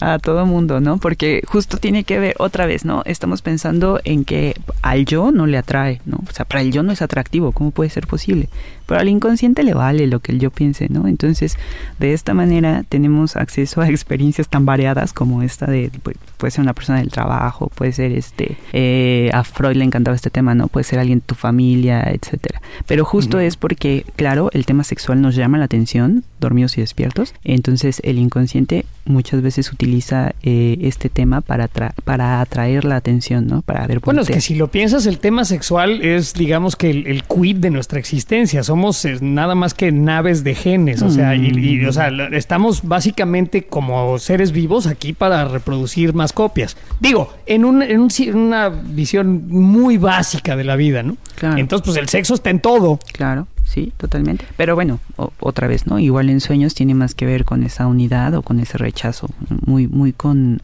A 0.00 0.18
todo 0.18 0.44
mundo, 0.46 0.80
¿no? 0.80 0.98
Porque 0.98 1.42
justo 1.46 1.78
tiene 1.78 2.04
que 2.04 2.18
ver 2.18 2.34
otra 2.38 2.66
vez, 2.66 2.84
¿no? 2.84 3.02
Estamos 3.04 3.42
pensando 3.42 4.00
en 4.04 4.24
que 4.24 4.54
al 4.82 5.04
yo 5.04 5.30
no 5.30 5.46
le 5.46 5.58
atrae, 5.58 6.00
¿no? 6.04 6.18
O 6.28 6.32
sea, 6.32 6.44
para 6.44 6.62
el 6.62 6.72
yo 6.72 6.82
no 6.82 6.92
es 6.92 7.02
atractivo, 7.02 7.52
¿cómo 7.52 7.70
puede 7.70 7.90
ser 7.90 8.06
posible? 8.06 8.48
Pero 8.86 9.00
al 9.00 9.08
inconsciente 9.08 9.62
le 9.62 9.74
vale 9.74 10.06
lo 10.06 10.20
que 10.20 10.32
el 10.32 10.40
yo 10.40 10.50
piense, 10.50 10.88
¿no? 10.88 11.06
Entonces, 11.08 11.56
de 11.98 12.12
esta 12.12 12.34
manera 12.34 12.84
tenemos 12.88 13.36
acceso 13.36 13.80
a 13.80 13.88
experiencias 13.90 14.48
tan 14.48 14.66
variadas 14.66 15.12
como 15.12 15.42
esta 15.42 15.66
de, 15.66 15.90
pues, 16.02 16.16
puede 16.36 16.50
ser 16.50 16.62
una 16.62 16.74
persona 16.74 16.98
del 16.98 17.10
trabajo, 17.10 17.70
puede 17.74 17.92
ser 17.92 18.12
este, 18.12 18.56
eh, 18.72 19.30
a 19.32 19.44
Freud 19.44 19.76
le 19.76 19.84
encantaba 19.84 20.14
este 20.14 20.30
tema, 20.30 20.54
¿no? 20.54 20.68
Puede 20.68 20.84
ser 20.84 20.98
alguien 20.98 21.20
de 21.20 21.24
tu 21.26 21.34
familia, 21.34 22.02
etcétera. 22.10 22.60
Pero 22.86 23.04
justo 23.04 23.38
es 23.38 23.56
porque, 23.56 24.04
claro, 24.16 24.50
el 24.52 24.66
tema 24.66 24.84
sexual 24.84 25.20
nos 25.20 25.36
llama 25.36 25.58
la 25.58 25.64
atención, 25.64 26.24
dormidos 26.40 26.76
y 26.76 26.80
despiertos, 26.80 27.34
entonces 27.44 28.00
el 28.04 28.18
inconsciente 28.18 28.84
muchas 29.06 29.42
veces 29.42 29.72
utiliza 29.72 30.34
eh, 30.42 30.78
este 30.80 31.08
tema 31.08 31.40
para, 31.40 31.68
para 31.68 32.40
atraer 32.40 32.84
la 32.84 32.96
atención, 32.96 33.46
¿no? 33.46 33.62
Para 33.62 33.86
ver 33.86 34.00
Bueno, 34.00 34.22
es 34.22 34.28
que 34.28 34.40
si 34.40 34.54
lo 34.54 34.68
piensas, 34.68 35.06
el 35.06 35.18
tema 35.18 35.44
sexual 35.44 36.02
es, 36.02 36.34
digamos 36.34 36.76
que 36.76 36.90
el, 36.90 37.06
el 37.06 37.24
quid 37.24 37.56
de 37.56 37.70
nuestra 37.70 37.98
existencia 37.98 38.62
somos 38.74 39.06
nada 39.22 39.54
más 39.54 39.72
que 39.72 39.92
naves 39.92 40.42
de 40.42 40.56
genes, 40.56 41.00
o 41.00 41.08
sea, 41.08 41.36
y, 41.36 41.84
o 41.86 41.92
sea, 41.92 42.08
estamos 42.32 42.82
básicamente 42.82 43.66
como 43.66 44.18
seres 44.18 44.50
vivos 44.50 44.88
aquí 44.88 45.12
para 45.12 45.44
reproducir 45.44 46.12
más 46.12 46.32
copias. 46.32 46.76
Digo, 46.98 47.32
en, 47.46 47.64
un, 47.64 47.82
en, 47.82 48.00
una 48.34 48.70
visión 48.70 49.46
muy 49.48 49.96
básica 49.96 50.56
de 50.56 50.64
la 50.64 50.74
vida, 50.74 51.04
¿no? 51.04 51.16
Entonces, 51.56 51.84
pues 51.84 51.96
el 51.98 52.08
sexo 52.08 52.34
está 52.34 52.50
en 52.50 52.58
todo. 52.58 52.98
Claro. 53.12 53.46
Sí, 53.62 53.92
totalmente. 53.96 54.44
Pero 54.56 54.74
bueno, 54.74 54.98
otra 55.38 55.68
vez, 55.68 55.86
¿no? 55.86 56.00
Igual 56.00 56.28
en 56.28 56.40
sueños 56.40 56.74
tiene 56.74 56.94
más 56.94 57.14
que 57.14 57.26
ver 57.26 57.44
con 57.44 57.62
esa 57.62 57.86
unidad 57.86 58.34
o 58.34 58.42
con 58.42 58.58
ese 58.58 58.76
rechazo, 58.76 59.28
muy, 59.66 59.86
muy 59.86 60.12
con, 60.12 60.60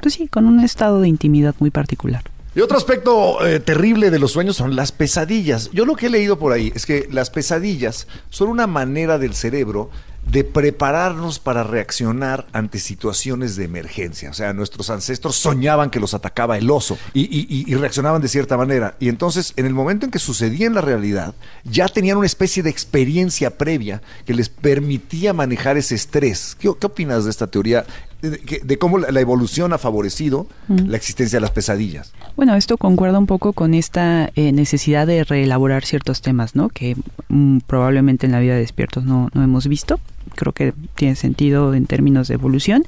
pues 0.00 0.14
sí, 0.14 0.28
con 0.28 0.46
un 0.46 0.60
estado 0.60 1.02
de 1.02 1.08
intimidad 1.08 1.54
muy 1.58 1.70
particular. 1.70 2.22
Y 2.58 2.60
otro 2.60 2.76
aspecto 2.76 3.46
eh, 3.46 3.60
terrible 3.60 4.10
de 4.10 4.18
los 4.18 4.32
sueños 4.32 4.56
son 4.56 4.74
las 4.74 4.90
pesadillas. 4.90 5.70
Yo 5.72 5.84
lo 5.84 5.94
que 5.94 6.06
he 6.06 6.10
leído 6.10 6.40
por 6.40 6.52
ahí 6.52 6.72
es 6.74 6.86
que 6.86 7.06
las 7.08 7.30
pesadillas 7.30 8.08
son 8.30 8.48
una 8.48 8.66
manera 8.66 9.16
del 9.16 9.34
cerebro 9.34 9.90
de 10.26 10.44
prepararnos 10.44 11.38
para 11.38 11.62
reaccionar 11.62 12.46
ante 12.52 12.78
situaciones 12.78 13.56
de 13.56 13.64
emergencia. 13.64 14.30
O 14.30 14.34
sea, 14.34 14.52
nuestros 14.52 14.90
ancestros 14.90 15.36
soñaban 15.36 15.90
que 15.90 16.00
los 16.00 16.14
atacaba 16.14 16.58
el 16.58 16.70
oso 16.70 16.98
y, 17.14 17.72
reaccionaban 17.74 18.20
de 18.20 18.28
cierta 18.28 18.56
manera. 18.56 18.96
Y 18.98 19.08
entonces, 19.08 19.54
en 19.56 19.64
el 19.64 19.72
momento 19.72 20.04
en 20.04 20.10
que 20.10 20.18
sucedía 20.18 20.66
en 20.66 20.74
la 20.74 20.80
realidad, 20.80 21.34
ya 21.64 21.88
tenían 21.88 22.18
una 22.18 22.26
especie 22.26 22.62
de 22.62 22.70
experiencia 22.70 23.56
previa 23.56 24.02
que 24.26 24.34
les 24.34 24.48
permitía 24.48 25.32
manejar 25.32 25.76
ese 25.76 25.94
estrés. 25.94 26.56
¿Qué, 26.58 26.68
opinas 26.68 27.24
de 27.24 27.30
esta 27.30 27.46
teoría? 27.46 27.86
De, 28.20 28.78
cómo 28.78 28.98
la, 28.98 29.20
evolución 29.20 29.72
ha 29.72 29.78
favorecido 29.78 30.46
la 30.68 30.96
existencia 30.96 31.36
de 31.36 31.40
las 31.40 31.52
pesadillas. 31.52 32.12
Bueno, 32.36 32.54
esto 32.56 32.76
concuerda 32.76 33.18
un 33.18 33.26
poco 33.26 33.52
con 33.52 33.74
esta 33.74 34.30
eh, 34.34 34.50
necesidad 34.52 35.06
de 35.06 35.22
reelaborar 35.22 35.84
ciertos 35.84 36.20
temas, 36.20 36.56
¿no? 36.56 36.68
Que 36.68 36.96
mm, 37.28 37.58
probablemente 37.66 38.26
en 38.26 38.32
la 38.32 38.40
vida 38.40 38.54
de 38.54 38.60
despiertos 38.60 39.04
no, 39.04 39.30
no 39.34 39.42
hemos 39.44 39.68
visto 39.68 40.00
creo 40.38 40.52
que 40.52 40.72
tiene 40.94 41.16
sentido 41.16 41.74
en 41.74 41.86
términos 41.86 42.28
de 42.28 42.34
evolución. 42.34 42.84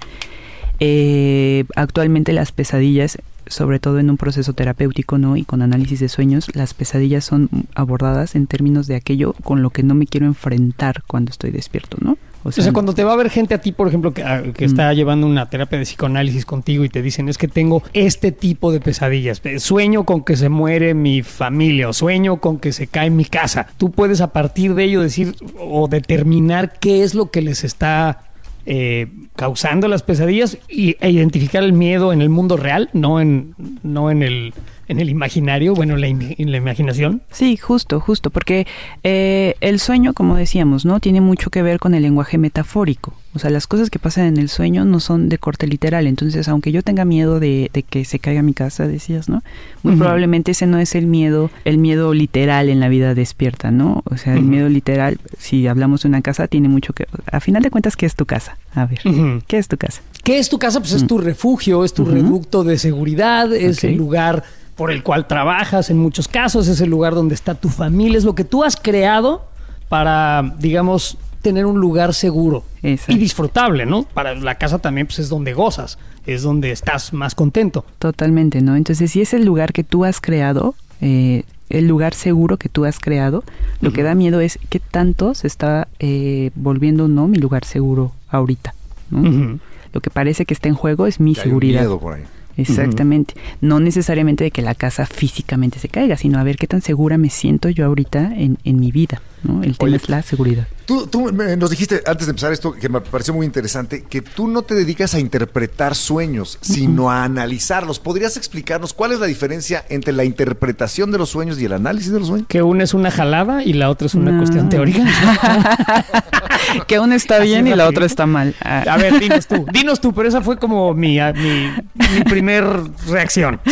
Eh, 0.79 1.65
actualmente 1.77 2.33
las 2.33 2.53
pesadillas, 2.53 3.19
sobre 3.47 3.81
todo 3.81 3.99
en 3.99 4.09
un 4.09 4.17
proceso 4.17 4.53
terapéutico 4.55 5.19
¿no? 5.19 5.37
y 5.37 5.45
con 5.45 5.61
análisis 5.61 6.01
de 6.01 6.09
sueños, 6.09 6.47
las 6.55 6.73
pesadillas 6.75 7.25
son 7.25 7.51
abordadas 7.75 8.35
en 8.35 8.47
términos 8.47 8.87
de 8.87 8.95
aquello 8.95 9.35
con 9.45 9.63
lo 9.63 9.71
que 9.71 9.83
no 9.83 9.95
me 9.95 10.07
quiero 10.07 10.27
enfrentar 10.27 11.03
cuando 11.07 11.31
estoy 11.31 11.51
despierto, 11.51 11.99
¿no? 12.01 12.17
O 12.43 12.53
sea, 12.53 12.73
cuando 12.73 12.95
te 12.95 13.05
va 13.05 13.13
a 13.13 13.17
ver 13.17 13.29
gente 13.29 13.55
a 13.55 13.59
ti, 13.59 13.73
por 13.73 13.89
ejemplo, 13.89 14.13
que, 14.15 14.23
ah, 14.23 14.43
está 14.59 14.93
llevando 14.95 15.27
una 15.27 15.51
terapia 15.51 15.79
de 15.79 15.85
psicoanálisis 15.85 16.47
contigo 16.47 16.85
y 16.85 16.89
te 16.89 17.03
dicen, 17.03 17.29
es 17.29 17.37
que 17.37 17.49
tengo 17.49 17.83
este 17.93 18.33
tipo 18.33 18.73
de 18.73 18.81
pesadillas, 18.81 19.43
sueño 19.59 20.05
con 20.05 20.25
que 20.25 20.37
se 20.37 20.49
muere 20.49 20.95
mi 20.95 21.23
familia 21.23 21.89
o 21.89 21.93
sueño 21.93 22.39
con 22.39 22.59
que 22.59 22.73
se 22.73 22.87
cae 22.87 23.11
mi 23.11 23.25
casa, 23.25 23.67
tú 23.77 23.91
puedes 23.91 24.21
a 24.21 24.33
partir 24.33 24.75
de 24.75 24.85
ello 24.85 25.03
decir 25.03 25.35
o 25.59 25.89
determinar 25.89 26.79
qué 26.79 27.03
es 27.03 27.15
lo 27.15 27.31
que 27.31 27.43
les 27.43 27.65
está 27.65 28.31
eh, 28.67 29.09
causando 29.37 29.89
las 29.89 30.03
pesadillas 30.03 30.59
y, 30.69 30.97
e 31.01 31.11
identificar 31.11 31.63
el 31.63 31.73
miedo 31.73 32.13
en 32.13 32.23
el 32.23 32.29
mundo 32.29 32.57
real, 32.57 32.89
no 32.93 33.21
en, 33.21 33.55
no 33.83 34.11
en 34.11 34.23
el 34.23 34.55
en 34.91 34.99
el 34.99 35.09
imaginario, 35.09 35.73
bueno, 35.73 35.95
en 35.97 36.51
la 36.51 36.57
imaginación. 36.57 37.23
Sí, 37.31 37.57
justo, 37.57 38.01
justo, 38.01 38.31
porque 38.31 38.67
eh, 39.05 39.55
el 39.61 39.79
sueño, 39.79 40.15
como 40.15 40.35
decíamos, 40.35 40.85
¿no? 40.85 40.99
Tiene 40.99 41.21
mucho 41.21 41.49
que 41.51 41.63
ver 41.63 41.79
con 41.79 41.95
el 41.95 42.03
lenguaje 42.03 42.39
metafórico. 42.39 43.15
O 43.33 43.39
sea, 43.39 43.51
las 43.51 43.69
cosas 43.69 43.89
que 43.89 44.01
pasan 44.01 44.25
en 44.25 44.37
el 44.39 44.49
sueño 44.49 44.85
no 44.85 44.99
son 44.99 45.29
de 45.29 45.39
corte 45.39 45.69
literal. 45.69 46.09
Entonces, 46.09 46.49
aunque 46.49 46.73
yo 46.73 46.83
tenga 46.83 47.05
miedo 47.05 47.39
de, 47.39 47.71
que 47.89 48.05
se 48.05 48.19
caiga 48.19 48.43
mi 48.43 48.53
casa, 48.53 48.89
decías, 48.89 49.29
¿no? 49.29 49.45
Muy 49.85 49.95
probablemente 49.95 50.51
ese 50.51 50.67
no 50.67 50.81
es 50.81 50.97
el 50.97 51.07
miedo, 51.07 51.53
el 51.65 51.79
miedo 51.79 52.13
literal 52.13 52.69
en 52.69 52.81
la 52.81 52.89
vida 52.89 53.15
despierta, 53.15 53.71
¿no? 53.71 54.03
O 54.07 54.17
sea, 54.17 54.35
el 54.35 54.43
miedo 54.43 54.69
literal, 54.69 55.21
si 55.39 55.69
hablamos 55.69 56.03
de 56.03 56.09
una 56.09 56.21
casa, 56.21 56.49
tiene 56.49 56.69
mucho 56.69 56.95
que... 56.95 57.07
A 57.31 57.39
final 57.39 57.63
de 57.63 57.71
cuentas, 57.71 57.97
¿qué 57.97 58.07
es 58.07 58.17
tu 58.17 58.27
casa? 58.27 58.59
A 58.75 58.87
ver, 58.87 58.99
¿qué 59.47 59.59
es 59.59 59.69
tu 59.69 59.77
casa? 59.77 60.03
¿Qué 60.25 60.41
es 60.41 60.49
tu 60.49 60.59
casa? 60.59 60.81
Pues 60.81 60.93
es 60.95 61.07
tu 61.07 61.19
refugio, 61.19 61.85
es 61.85 61.95
tu 61.95 62.05
reducto 62.05 62.65
de 62.65 62.77
seguridad, 62.77 63.53
es 63.55 63.85
el 63.85 63.95
lugar 63.97 64.43
por 64.81 64.91
el 64.91 65.03
cual 65.03 65.27
trabajas 65.27 65.91
en 65.91 65.99
muchos 65.99 66.27
casos, 66.27 66.67
es 66.67 66.81
el 66.81 66.89
lugar 66.89 67.15
donde 67.15 67.35
está 67.35 67.55
tu 67.55 67.69
familia, 67.69 68.17
es 68.17 68.25
lo 68.25 68.35
que 68.35 68.45
tú 68.45 68.65
has 68.65 68.77
creado 68.77 69.45
para, 69.91 70.55
digamos, 70.59 71.19
tener 71.43 71.67
un 71.67 71.79
lugar 71.79 72.15
seguro 72.15 72.65
y 72.83 73.19
disfrutable, 73.19 73.85
¿no? 73.85 74.05
Para 74.05 74.35
la 74.35 74.55
casa 74.55 74.79
también 74.79 75.07
pues 75.07 75.19
es 75.19 75.29
donde 75.29 75.53
gozas, 75.53 75.99
es 76.25 76.41
donde 76.41 76.71
estás 76.71 77.13
más 77.13 77.35
contento. 77.35 77.85
Totalmente, 77.99 78.63
¿no? 78.63 78.75
Entonces, 78.75 79.11
si 79.11 79.21
es 79.21 79.35
el 79.35 79.45
lugar 79.45 79.75
que 79.75 79.85
tú 79.85 80.07
has 80.07 80.19
creado, 80.19 80.75
eh, 81.03 81.43
el 81.69 81.87
lugar 81.87 82.15
seguro 82.15 82.57
que 82.57 82.71
tú 82.71 82.87
has 82.87 82.99
creado, 83.01 83.45
lo 83.83 83.93
que 83.93 84.03
da 84.03 84.15
miedo 84.15 84.41
es 84.41 84.59
qué 84.71 84.81
tanto 84.81 85.35
se 85.35 85.47
está 85.47 85.89
eh, 85.99 86.53
volviendo 86.55 87.07
no 87.07 87.29
mi 87.29 87.37
lugar 87.37 87.67
seguro 87.67 88.13
ahorita, 88.31 88.75
¿no? 89.11 89.59
Lo 89.93 90.01
que 90.01 90.09
parece 90.09 90.47
que 90.47 90.55
está 90.55 90.71
en 90.71 90.75
juego 90.75 91.07
es 91.07 91.21
mi 91.21 91.35
seguridad. 91.35 91.81
miedo 91.81 92.01
por 92.01 92.15
ahí. 92.15 92.23
Exactamente. 92.57 93.35
No 93.61 93.81
necesariamente 93.81 94.45
de 94.45 94.51
que 94.51 94.63
la 94.63 94.75
casa 94.75 95.07
físicamente 95.07 95.79
se 95.79 95.89
caiga, 95.89 96.17
sino 96.17 96.39
a 96.39 96.45
ver 96.45 96.57
qué 96.57 96.67
tan 96.67 96.83
segura 96.83 97.19
me 97.19 97.31
siento 97.31 97.69
yo 97.69 97.87
ahorita 97.87 98.33
en, 98.37 98.59
en 98.65 98.81
mi 98.81 98.91
vida. 98.93 99.21
¿No? 99.43 99.63
El 99.63 99.77
tema 99.77 99.97
es 99.97 100.09
la 100.09 100.23
seguridad. 100.23 100.67
Tú, 100.87 101.07
tú, 101.07 101.31
nos 101.31 101.71
dijiste 101.71 102.03
antes 102.05 102.27
de 102.27 102.31
empezar 102.31 102.53
esto, 102.53 102.73
que 102.73 102.89
me 102.89 103.01
pareció 103.01 103.33
muy 103.33 103.47
interesante, 103.47 104.03
que 104.03 104.23
tú 104.23 104.49
no 104.49 104.63
te 104.63 104.75
dedicas 104.75 105.15
a 105.15 105.21
interpretar 105.21 105.95
sueños, 105.95 106.59
sino 106.61 107.11
a 107.11 107.23
analizarlos. 107.23 108.01
¿Podrías 108.01 108.37
explicarnos 108.37 108.93
cuál 108.93 109.13
es 109.13 109.21
la 109.21 109.27
diferencia 109.27 109.85
entre 109.89 110.13
la 110.13 110.25
interpretación 110.25 111.13
de 111.13 111.19
los 111.19 111.29
sueños 111.29 111.61
y 111.61 111.65
el 111.65 111.75
análisis 111.75 112.11
de 112.13 112.19
los 112.19 112.29
sueños? 112.29 112.49
Que 112.49 112.63
una 112.63 112.83
es 112.83 112.93
una 112.93 113.13
jalada 113.13 113.63
y 113.63 113.73
la 113.73 113.89
otra 113.89 114.07
es 114.07 114.15
una 114.15 114.37
cuestión 114.37 114.69
teórica. 114.69 115.05
que 116.89 116.99
una 116.99 117.15
está 117.15 117.39
bien 117.39 117.69
y 117.69 117.75
la 117.75 117.87
otra 117.87 118.05
está 118.05 118.27
mal. 118.27 118.57
A 118.61 118.97
ver, 118.97 119.21
dinos 119.21 119.47
tú, 119.47 119.67
dinos 119.73 120.01
tú, 120.01 120.13
pero 120.13 120.29
esa 120.29 120.41
fue 120.41 120.59
como 120.59 120.93
mi, 120.93 121.19
mi, 121.35 121.71
mi 121.95 122.25
primer 122.29 122.65
reacción. 123.09 123.61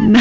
No, 0.00 0.20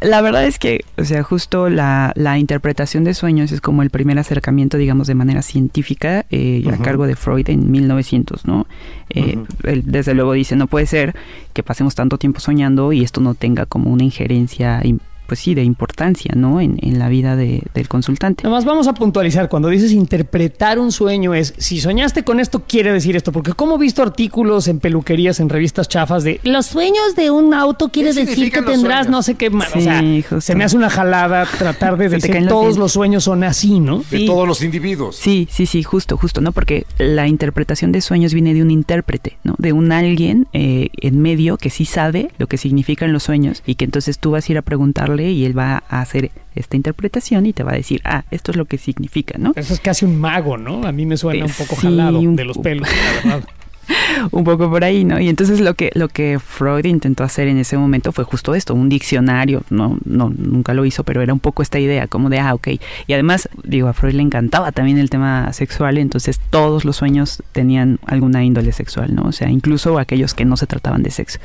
la 0.00 0.20
verdad 0.20 0.44
es 0.44 0.58
que, 0.58 0.84
o 0.96 1.04
sea, 1.04 1.22
justo 1.22 1.68
la, 1.68 2.12
la 2.14 2.38
interpretación 2.38 3.04
de 3.04 3.14
sueños 3.14 3.52
es 3.52 3.60
como 3.60 3.82
el 3.82 3.90
primer 3.90 4.07
acercamiento, 4.16 4.78
digamos, 4.78 5.06
de 5.06 5.14
manera 5.14 5.42
científica 5.42 6.24
eh, 6.30 6.64
a 6.72 6.78
cargo 6.78 7.06
de 7.06 7.16
Freud 7.16 7.50
en 7.50 7.70
1900, 7.70 8.46
¿no? 8.46 8.66
Eh, 9.10 9.38
él 9.64 9.82
desde 9.84 10.14
luego 10.14 10.32
dice, 10.32 10.56
no 10.56 10.66
puede 10.66 10.86
ser 10.86 11.14
que 11.52 11.62
pasemos 11.62 11.94
tanto 11.94 12.16
tiempo 12.16 12.40
soñando 12.40 12.94
y 12.94 13.02
esto 13.02 13.20
no 13.20 13.34
tenga 13.34 13.66
como 13.66 13.90
una 13.90 14.04
injerencia 14.04 14.80
pues 15.28 15.38
sí, 15.40 15.54
de 15.54 15.62
importancia, 15.62 16.32
¿no? 16.34 16.60
En, 16.60 16.78
en 16.82 16.98
la 16.98 17.08
vida 17.08 17.36
de- 17.36 17.62
del 17.74 17.86
consultante. 17.86 18.42
Nomás 18.44 18.64
vamos 18.64 18.88
a 18.88 18.94
puntualizar, 18.94 19.48
cuando 19.48 19.68
dices 19.68 19.92
interpretar 19.92 20.78
un 20.78 20.90
sueño 20.90 21.34
es, 21.34 21.54
si 21.58 21.80
soñaste 21.80 22.24
con 22.24 22.40
esto, 22.40 22.64
quiere 22.66 22.92
decir 22.92 23.14
esto, 23.14 23.30
porque 23.30 23.52
como 23.52 23.76
he 23.76 23.78
visto 23.78 24.02
artículos 24.02 24.66
en 24.68 24.80
peluquerías, 24.80 25.38
en 25.38 25.48
revistas 25.50 25.86
chafas 25.88 26.24
de 26.24 26.40
los 26.44 26.66
sueños 26.66 27.14
de 27.14 27.30
un 27.30 27.52
auto 27.54 27.90
quiere 27.90 28.12
¿Qué 28.14 28.24
decir 28.24 28.50
que 28.50 28.62
tendrás 28.62 29.04
sueños? 29.04 29.08
no 29.10 29.22
sé 29.22 29.34
qué 29.34 29.50
más. 29.50 29.68
o 29.76 29.80
sea, 29.80 30.02
justo. 30.02 30.40
se 30.40 30.54
me 30.54 30.64
hace 30.64 30.76
una 30.76 30.88
jalada 30.90 31.46
tratar 31.58 31.96
de 31.98 32.08
decir 32.08 32.34
los 32.40 32.48
todos 32.48 32.78
los 32.78 32.92
sueños 32.92 33.24
son 33.24 33.44
así, 33.44 33.80
¿no? 33.80 33.98
De 34.10 34.18
Sí. 34.18 34.26
todos 34.26 34.48
los 34.48 34.62
individuos. 34.62 35.16
Sí, 35.16 35.46
sí, 35.50 35.66
sí, 35.66 35.82
justo, 35.82 36.16
justo, 36.16 36.40
¿no? 36.40 36.52
Porque 36.52 36.86
la 36.98 37.28
interpretación 37.28 37.92
de 37.92 38.00
sueños 38.00 38.32
viene 38.32 38.54
de 38.54 38.62
un 38.62 38.70
intérprete, 38.70 39.36
¿no? 39.44 39.54
De 39.58 39.72
un 39.72 39.92
alguien 39.92 40.46
eh, 40.54 40.88
en 41.00 41.20
medio 41.20 41.58
que 41.58 41.68
sí 41.70 41.84
sabe 41.84 42.30
lo 42.38 42.46
que 42.46 42.56
significan 42.56 43.12
los 43.12 43.24
sueños 43.24 43.62
y 43.66 43.74
que 43.74 43.84
entonces 43.84 44.18
tú 44.18 44.30
vas 44.30 44.48
a 44.48 44.52
ir 44.52 44.58
a 44.58 44.62
preguntarle 44.62 45.17
y 45.24 45.44
él 45.44 45.56
va 45.56 45.82
a 45.88 46.00
hacer 46.00 46.30
esta 46.54 46.76
interpretación 46.76 47.46
y 47.46 47.52
te 47.52 47.62
va 47.62 47.72
a 47.72 47.76
decir, 47.76 48.00
ah, 48.04 48.24
esto 48.30 48.50
es 48.50 48.56
lo 48.56 48.64
que 48.64 48.78
significa, 48.78 49.38
¿no? 49.38 49.52
Eso 49.56 49.74
es 49.74 49.80
casi 49.80 50.04
un 50.04 50.18
mago, 50.18 50.56
¿no? 50.56 50.84
A 50.84 50.92
mí 50.92 51.06
me 51.06 51.16
suena 51.16 51.44
un 51.44 51.52
poco 51.52 51.76
sí, 51.76 51.82
jalado 51.82 52.20
un 52.20 52.36
de 52.36 52.44
los 52.44 52.58
pelos, 52.58 52.88
la 52.88 53.30
verdad. 53.30 53.48
un 54.30 54.44
poco 54.44 54.70
por 54.70 54.84
ahí, 54.84 55.04
¿no? 55.04 55.20
Y 55.20 55.28
entonces 55.28 55.60
lo 55.60 55.74
que 55.74 55.90
lo 55.94 56.08
que 56.08 56.38
Freud 56.38 56.84
intentó 56.84 57.24
hacer 57.24 57.48
en 57.48 57.58
ese 57.58 57.76
momento 57.76 58.12
fue 58.12 58.24
justo 58.24 58.54
esto, 58.54 58.74
un 58.74 58.88
diccionario, 58.88 59.62
no 59.70 59.98
no 60.04 60.32
nunca 60.36 60.74
lo 60.74 60.84
hizo, 60.84 61.04
pero 61.04 61.22
era 61.22 61.32
un 61.32 61.40
poco 61.40 61.62
esta 61.62 61.78
idea 61.78 62.06
como 62.06 62.30
de 62.30 62.40
ah, 62.40 62.54
ok. 62.54 62.68
Y 63.06 63.12
además, 63.12 63.48
digo, 63.64 63.88
a 63.88 63.92
Freud 63.92 64.14
le 64.14 64.22
encantaba 64.22 64.72
también 64.72 64.98
el 64.98 65.10
tema 65.10 65.52
sexual, 65.52 65.98
entonces 65.98 66.40
todos 66.50 66.84
los 66.84 66.96
sueños 66.96 67.42
tenían 67.52 67.98
alguna 68.06 68.44
índole 68.44 68.72
sexual, 68.72 69.14
¿no? 69.14 69.24
O 69.24 69.32
sea, 69.32 69.50
incluso 69.50 69.98
aquellos 69.98 70.34
que 70.34 70.44
no 70.44 70.56
se 70.56 70.66
trataban 70.66 71.02
de 71.02 71.10
sexo. 71.10 71.38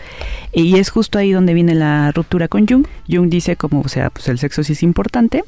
Y 0.51 0.77
es 0.77 0.89
justo 0.89 1.17
ahí 1.17 1.31
donde 1.31 1.53
viene 1.53 1.75
la 1.75 2.11
ruptura 2.11 2.47
con 2.47 2.67
Jung. 2.67 2.85
Jung 3.09 3.29
dice 3.29 3.55
como, 3.55 3.81
o 3.81 3.87
sea, 3.87 4.09
pues 4.09 4.27
el 4.29 4.39
sexo 4.39 4.63
sí 4.63 4.73
es 4.73 4.83
importante, 4.83 5.43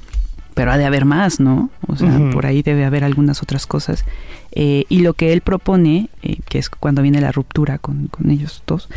pero 0.56 0.72
ha 0.72 0.78
de 0.78 0.86
haber 0.86 1.06
más, 1.06 1.40
¿no? 1.40 1.70
O 1.86 1.98
sea, 1.98 2.30
por 2.32 2.46
ahí 2.46 2.64
debe 2.64 2.86
haber 2.86 3.04
algunas 3.04 3.44
otras 3.44 3.68
cosas. 3.68 4.06
Eh, 4.54 4.86
y 4.88 5.00
lo 5.02 5.14
que 5.14 5.34
él 5.34 5.42
propone, 5.42 6.10
eh, 6.24 6.38
que 6.48 6.58
es 6.58 6.70
cuando 6.70 7.02
viene 7.02 7.20
la 7.20 7.34
ruptura 7.34 7.78
con, 7.78 8.08
con 8.08 8.32
ellos 8.32 8.64
dos, 8.66 8.88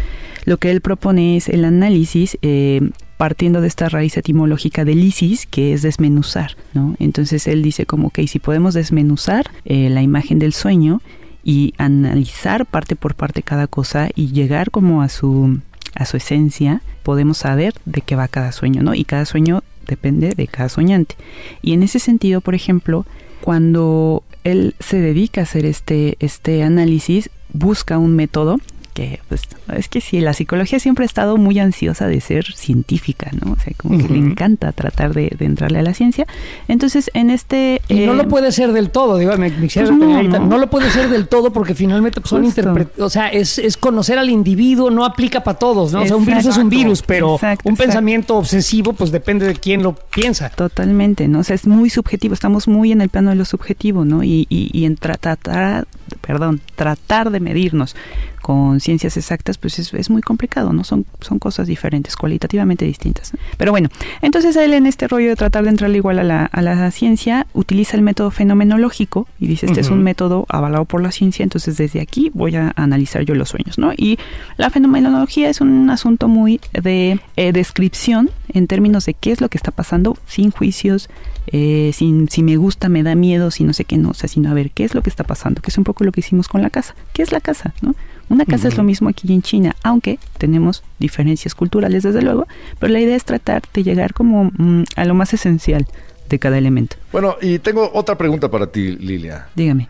lo 0.44 0.58
que 0.58 0.70
él 0.70 0.80
propone 0.80 1.36
es 1.36 1.48
el 1.48 1.64
análisis 1.64 2.38
eh, 2.42 2.90
partiendo 3.16 3.60
de 3.60 3.66
esta 3.66 3.88
raíz 3.88 4.16
etimológica 4.16 4.84
de 4.84 4.94
lisis, 4.94 5.46
que 5.46 5.72
es 5.72 5.82
desmenuzar, 5.82 6.52
¿no? 6.74 6.94
Entonces 7.00 7.48
él 7.48 7.60
dice 7.62 7.86
como 7.86 8.10
que 8.10 8.26
si 8.28 8.38
podemos 8.38 8.74
desmenuzar 8.74 9.50
la 9.64 10.00
imagen 10.00 10.38
del 10.38 10.52
sueño 10.52 11.02
y 11.42 11.74
analizar 11.76 12.66
parte 12.66 12.94
por 12.94 13.16
parte 13.16 13.42
cada 13.42 13.66
cosa 13.66 14.08
y 14.14 14.28
llegar 14.28 14.70
como 14.70 15.02
a 15.02 15.08
su 15.08 15.58
a 15.96 16.04
su 16.04 16.16
esencia, 16.16 16.80
podemos 17.02 17.38
saber 17.38 17.74
de 17.84 18.02
qué 18.02 18.14
va 18.14 18.28
cada 18.28 18.52
sueño, 18.52 18.82
¿no? 18.82 18.94
Y 18.94 19.04
cada 19.04 19.24
sueño 19.24 19.64
depende 19.88 20.34
de 20.36 20.46
cada 20.46 20.68
soñante. 20.68 21.16
Y 21.62 21.72
en 21.72 21.82
ese 21.82 21.98
sentido, 21.98 22.40
por 22.40 22.54
ejemplo, 22.54 23.06
cuando 23.40 24.22
él 24.44 24.74
se 24.78 25.00
dedica 25.00 25.40
a 25.40 25.44
hacer 25.44 25.64
este, 25.64 26.16
este 26.20 26.62
análisis, 26.62 27.30
busca 27.52 27.98
un 27.98 28.14
método 28.14 28.60
que, 28.98 29.20
pues, 29.28 29.42
es 29.76 29.88
que 29.88 30.00
sí, 30.00 30.20
la 30.20 30.32
psicología 30.32 30.80
siempre 30.80 31.04
ha 31.04 31.06
estado 31.06 31.36
muy 31.36 31.56
ansiosa 31.60 32.08
de 32.08 32.20
ser 32.20 32.44
científica, 32.52 33.30
¿no? 33.40 33.52
O 33.52 33.56
sea, 33.60 33.72
como 33.76 33.96
que 33.96 34.08
le 34.12 34.18
encanta 34.18 34.72
tratar 34.72 35.14
de, 35.14 35.32
de 35.38 35.44
entrarle 35.44 35.78
a 35.78 35.82
la 35.82 35.94
ciencia. 35.94 36.26
Entonces, 36.66 37.08
en 37.14 37.30
este... 37.30 37.80
Y 37.88 38.00
no 38.06 38.14
eh, 38.14 38.16
lo 38.16 38.26
puede 38.28 38.50
ser 38.50 38.72
del 38.72 38.90
todo, 38.90 39.16
digo, 39.18 39.30
me, 39.36 39.50
me 39.50 39.68
Pues 39.68 39.90
no, 39.92 40.22
no. 40.24 40.38
no 40.40 40.58
lo 40.58 40.68
puede 40.68 40.90
ser 40.90 41.10
del 41.10 41.28
todo 41.28 41.52
porque 41.52 41.76
finalmente 41.76 42.20
pues, 42.20 42.30
son 42.30 42.42
Justo. 42.44 42.60
interpre- 42.60 42.88
o 42.98 43.08
sea, 43.08 43.28
es, 43.28 43.58
es 43.58 43.76
conocer 43.76 44.18
al 44.18 44.30
individuo, 44.30 44.90
no 44.90 45.04
aplica 45.04 45.44
para 45.44 45.58
todos, 45.60 45.92
¿no? 45.92 46.02
O 46.02 46.06
sea, 46.06 46.16
un 46.16 46.26
virus 46.26 46.46
es 46.46 46.56
un 46.56 46.68
virus, 46.68 47.02
pero 47.02 47.36
Exacto, 47.36 47.68
un 47.68 47.74
exacto. 47.74 47.86
pensamiento 47.86 48.36
obsesivo 48.36 48.94
pues 48.94 49.12
depende 49.12 49.46
de 49.46 49.54
quién 49.54 49.84
lo 49.84 49.94
piensa. 49.94 50.50
Totalmente, 50.50 51.28
¿no? 51.28 51.38
O 51.38 51.44
sea, 51.44 51.54
es 51.54 51.68
muy 51.68 51.88
subjetivo, 51.90 52.34
estamos 52.34 52.66
muy 52.66 52.90
en 52.90 53.00
el 53.00 53.10
plano 53.10 53.30
de 53.30 53.36
lo 53.36 53.44
subjetivo, 53.44 54.04
¿no? 54.04 54.24
Y, 54.24 54.46
y, 54.50 54.70
y 54.72 54.84
en 54.86 54.96
tra- 54.96 55.18
tratar, 55.18 55.86
perdón, 56.20 56.60
tratar 56.74 57.30
de 57.30 57.38
medirnos 57.38 57.94
con 58.42 58.80
ciencias 58.88 59.18
exactas, 59.18 59.58
pues 59.58 59.78
es, 59.78 59.92
es 59.92 60.08
muy 60.08 60.22
complicado, 60.22 60.72
¿no? 60.72 60.82
Son, 60.82 61.04
son 61.20 61.38
cosas 61.38 61.66
diferentes, 61.66 62.16
cualitativamente 62.16 62.86
distintas. 62.86 63.32
Pero 63.58 63.70
bueno, 63.70 63.90
entonces 64.22 64.56
él 64.56 64.72
en 64.72 64.86
este 64.86 65.06
rollo 65.08 65.28
de 65.28 65.36
tratar 65.36 65.64
de 65.64 65.68
entrarle 65.68 65.98
igual 65.98 66.18
a 66.18 66.22
la, 66.22 66.46
a 66.46 66.62
la 66.62 66.90
ciencia, 66.90 67.46
utiliza 67.52 67.98
el 67.98 68.02
método 68.02 68.30
fenomenológico 68.30 69.28
y 69.38 69.46
dice, 69.46 69.66
este 69.66 69.82
es 69.82 69.90
un 69.90 70.02
método 70.02 70.46
avalado 70.48 70.86
por 70.86 71.02
la 71.02 71.12
ciencia, 71.12 71.42
entonces 71.42 71.76
desde 71.76 72.00
aquí 72.00 72.30
voy 72.32 72.56
a 72.56 72.72
analizar 72.76 73.26
yo 73.26 73.34
los 73.34 73.50
sueños, 73.50 73.76
¿no? 73.76 73.92
Y 73.94 74.18
la 74.56 74.70
fenomenología 74.70 75.50
es 75.50 75.60
un 75.60 75.90
asunto 75.90 76.26
muy 76.26 76.58
de 76.72 77.20
eh, 77.36 77.52
descripción 77.52 78.30
en 78.48 78.66
términos 78.66 79.04
de 79.06 79.14
qué 79.14 79.32
es 79.32 79.40
lo 79.40 79.48
que 79.48 79.58
está 79.58 79.70
pasando, 79.70 80.16
sin 80.26 80.50
juicios, 80.50 81.08
eh, 81.48 81.92
sin 81.94 82.28
si 82.28 82.42
me 82.42 82.56
gusta, 82.56 82.88
me 82.88 83.02
da 83.02 83.14
miedo, 83.14 83.50
si 83.50 83.64
no 83.64 83.72
sé 83.72 83.84
qué 83.84 83.96
no, 83.96 84.10
o 84.10 84.14
sea, 84.14 84.28
sino 84.28 84.50
a 84.50 84.54
ver 84.54 84.70
qué 84.70 84.84
es 84.84 84.94
lo 84.94 85.02
que 85.02 85.10
está 85.10 85.24
pasando, 85.24 85.60
que 85.62 85.70
es 85.70 85.78
un 85.78 85.84
poco 85.84 86.04
lo 86.04 86.12
que 86.12 86.20
hicimos 86.20 86.48
con 86.48 86.62
la 86.62 86.70
casa. 86.70 86.94
¿Qué 87.12 87.22
es 87.22 87.32
la 87.32 87.40
casa? 87.40 87.74
¿no? 87.80 87.94
Una 88.28 88.44
casa 88.44 88.68
es 88.68 88.76
lo 88.76 88.82
mismo 88.82 89.08
aquí 89.08 89.32
en 89.32 89.42
China, 89.42 89.74
aunque 89.82 90.18
tenemos 90.36 90.82
diferencias 90.98 91.54
culturales 91.54 92.02
desde 92.02 92.22
luego, 92.22 92.46
pero 92.78 92.92
la 92.92 93.00
idea 93.00 93.16
es 93.16 93.24
tratar 93.24 93.62
de 93.72 93.82
llegar 93.82 94.12
como 94.12 94.50
mm, 94.56 94.84
a 94.96 95.04
lo 95.06 95.14
más 95.14 95.32
esencial 95.32 95.86
de 96.28 96.38
cada 96.38 96.58
elemento. 96.58 96.96
Bueno, 97.10 97.36
y 97.40 97.58
tengo 97.58 97.90
otra 97.94 98.18
pregunta 98.18 98.50
para 98.50 98.66
ti, 98.70 98.96
Lilia. 98.96 99.48
Dígame. 99.54 99.88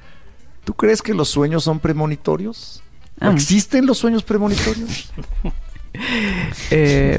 ¿Tú 0.64 0.74
crees 0.74 1.02
que 1.02 1.14
los 1.14 1.28
sueños 1.28 1.64
son 1.64 1.80
premonitorios? 1.80 2.82
Ah. 3.18 3.32
¿Existen 3.32 3.86
los 3.86 3.98
sueños 3.98 4.22
premonitorios? 4.22 5.10
Eh, 6.70 7.18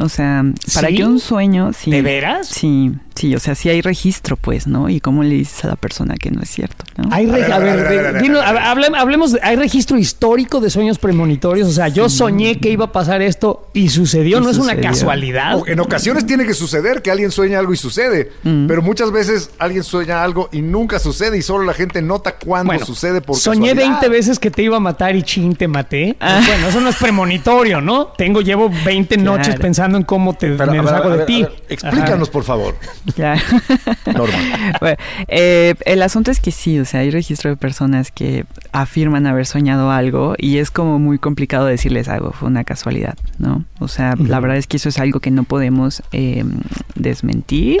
o 0.00 0.08
sea, 0.08 0.44
para 0.74 0.88
¿Sí? 0.88 0.96
que 0.96 1.04
un 1.04 1.18
sueño... 1.18 1.72
Sí, 1.72 1.90
¿De 1.90 2.02
veras? 2.02 2.48
Sí, 2.48 2.92
sí, 3.18 3.34
o 3.34 3.40
sea, 3.40 3.54
sí 3.54 3.68
hay 3.68 3.80
registro, 3.82 4.36
pues, 4.36 4.66
¿no? 4.66 4.88
Y 4.88 5.00
cómo 5.00 5.22
le 5.22 5.34
dices 5.34 5.64
a 5.64 5.68
la 5.68 5.76
persona 5.76 6.14
que 6.16 6.30
no 6.30 6.40
es 6.42 6.48
cierto, 6.50 6.84
¿no? 6.96 7.08
Hay 7.12 7.28
a 7.28 7.58
ver, 7.58 8.20
dinos, 8.22 8.42
hable- 8.44 8.96
hablemos, 8.96 9.32
de- 9.32 9.40
hay 9.42 9.56
registro 9.56 9.98
histórico 9.98 10.60
de 10.60 10.70
sueños 10.70 10.98
premonitorios, 10.98 11.68
o 11.68 11.72
sea, 11.72 11.88
yo 11.88 12.08
soñé 12.08 12.58
que 12.60 12.70
iba 12.70 12.86
a 12.86 12.92
pasar 12.92 13.20
esto 13.22 13.68
y 13.74 13.88
sucedió, 13.88 14.38
Y 14.38 14.40
no 14.40 14.50
es 14.50 14.58
una 14.58 14.76
casualidad. 14.76 15.56
O 15.58 15.66
en 15.66 15.80
ocasiones 15.80 16.26
tiene 16.26 16.46
que 16.46 16.54
suceder 16.54 17.02
que 17.02 17.10
alguien 17.10 17.30
sueña 17.30 17.58
algo 17.58 17.72
y 17.72 17.76
sucede, 17.76 18.30
Mm. 18.44 18.66
pero 18.66 18.82
muchas 18.82 19.10
veces 19.10 19.50
alguien 19.58 19.82
sueña 19.84 20.22
algo 20.22 20.48
y 20.52 20.62
nunca 20.62 20.98
sucede 20.98 21.36
y 21.38 21.42
solo 21.42 21.64
la 21.64 21.74
gente 21.74 22.00
nota 22.02 22.36
cuándo 22.36 22.72
Bueno, 22.72 22.86
sucede 22.86 23.20
por 23.20 23.36
soñé 23.36 23.70
casualidad. 23.70 24.00
20 24.00 24.08
veces 24.08 24.38
que 24.38 24.50
te 24.50 24.62
iba 24.62 24.76
a 24.76 24.80
matar 24.80 25.16
y 25.16 25.22
chin, 25.22 25.54
te 25.56 25.66
maté. 25.68 26.16
Ah. 26.20 26.34
Pues 26.36 26.46
bueno, 26.48 26.68
eso 26.68 26.80
no 26.80 26.88
es 26.90 26.96
premonitorio, 26.96 27.80
¿no? 27.80 28.06
Tengo, 28.16 28.40
llevo 28.40 28.70
20 28.84 29.16
Claro. 29.16 29.36
noches 29.38 29.56
pensando 29.56 29.98
en 29.98 30.04
cómo 30.04 30.34
te 30.34 30.50
Pero, 30.50 30.70
me 30.72 30.78
a 30.78 30.82
ver, 30.82 30.90
deshago 30.90 31.10
a 31.10 31.16
de 31.16 31.24
ti. 31.24 31.46
explícanos, 31.68 32.28
por 32.30 32.44
favor, 32.44 32.74
Claro. 33.14 33.40
Norma. 34.06 34.38
Bueno, 34.80 34.96
eh, 35.28 35.74
el 35.86 36.02
asunto 36.02 36.30
es 36.30 36.40
que 36.40 36.50
sí, 36.50 36.78
o 36.78 36.84
sea, 36.84 37.00
hay 37.00 37.10
registro 37.10 37.50
de 37.50 37.56
personas 37.56 38.10
que 38.10 38.44
afirman 38.72 39.26
haber 39.26 39.46
soñado 39.46 39.90
algo 39.90 40.34
y 40.38 40.58
es 40.58 40.70
como 40.70 40.98
muy 40.98 41.18
complicado 41.18 41.66
decirles 41.66 42.08
algo, 42.08 42.32
fue 42.32 42.48
una 42.48 42.64
casualidad, 42.64 43.16
¿no? 43.38 43.64
O 43.78 43.88
sea, 43.88 44.14
la 44.16 44.40
verdad 44.40 44.56
es 44.56 44.66
que 44.66 44.76
eso 44.76 44.88
es 44.88 44.98
algo 44.98 45.20
que 45.20 45.30
no 45.30 45.44
podemos 45.44 46.02
eh, 46.12 46.44
desmentir 46.94 47.80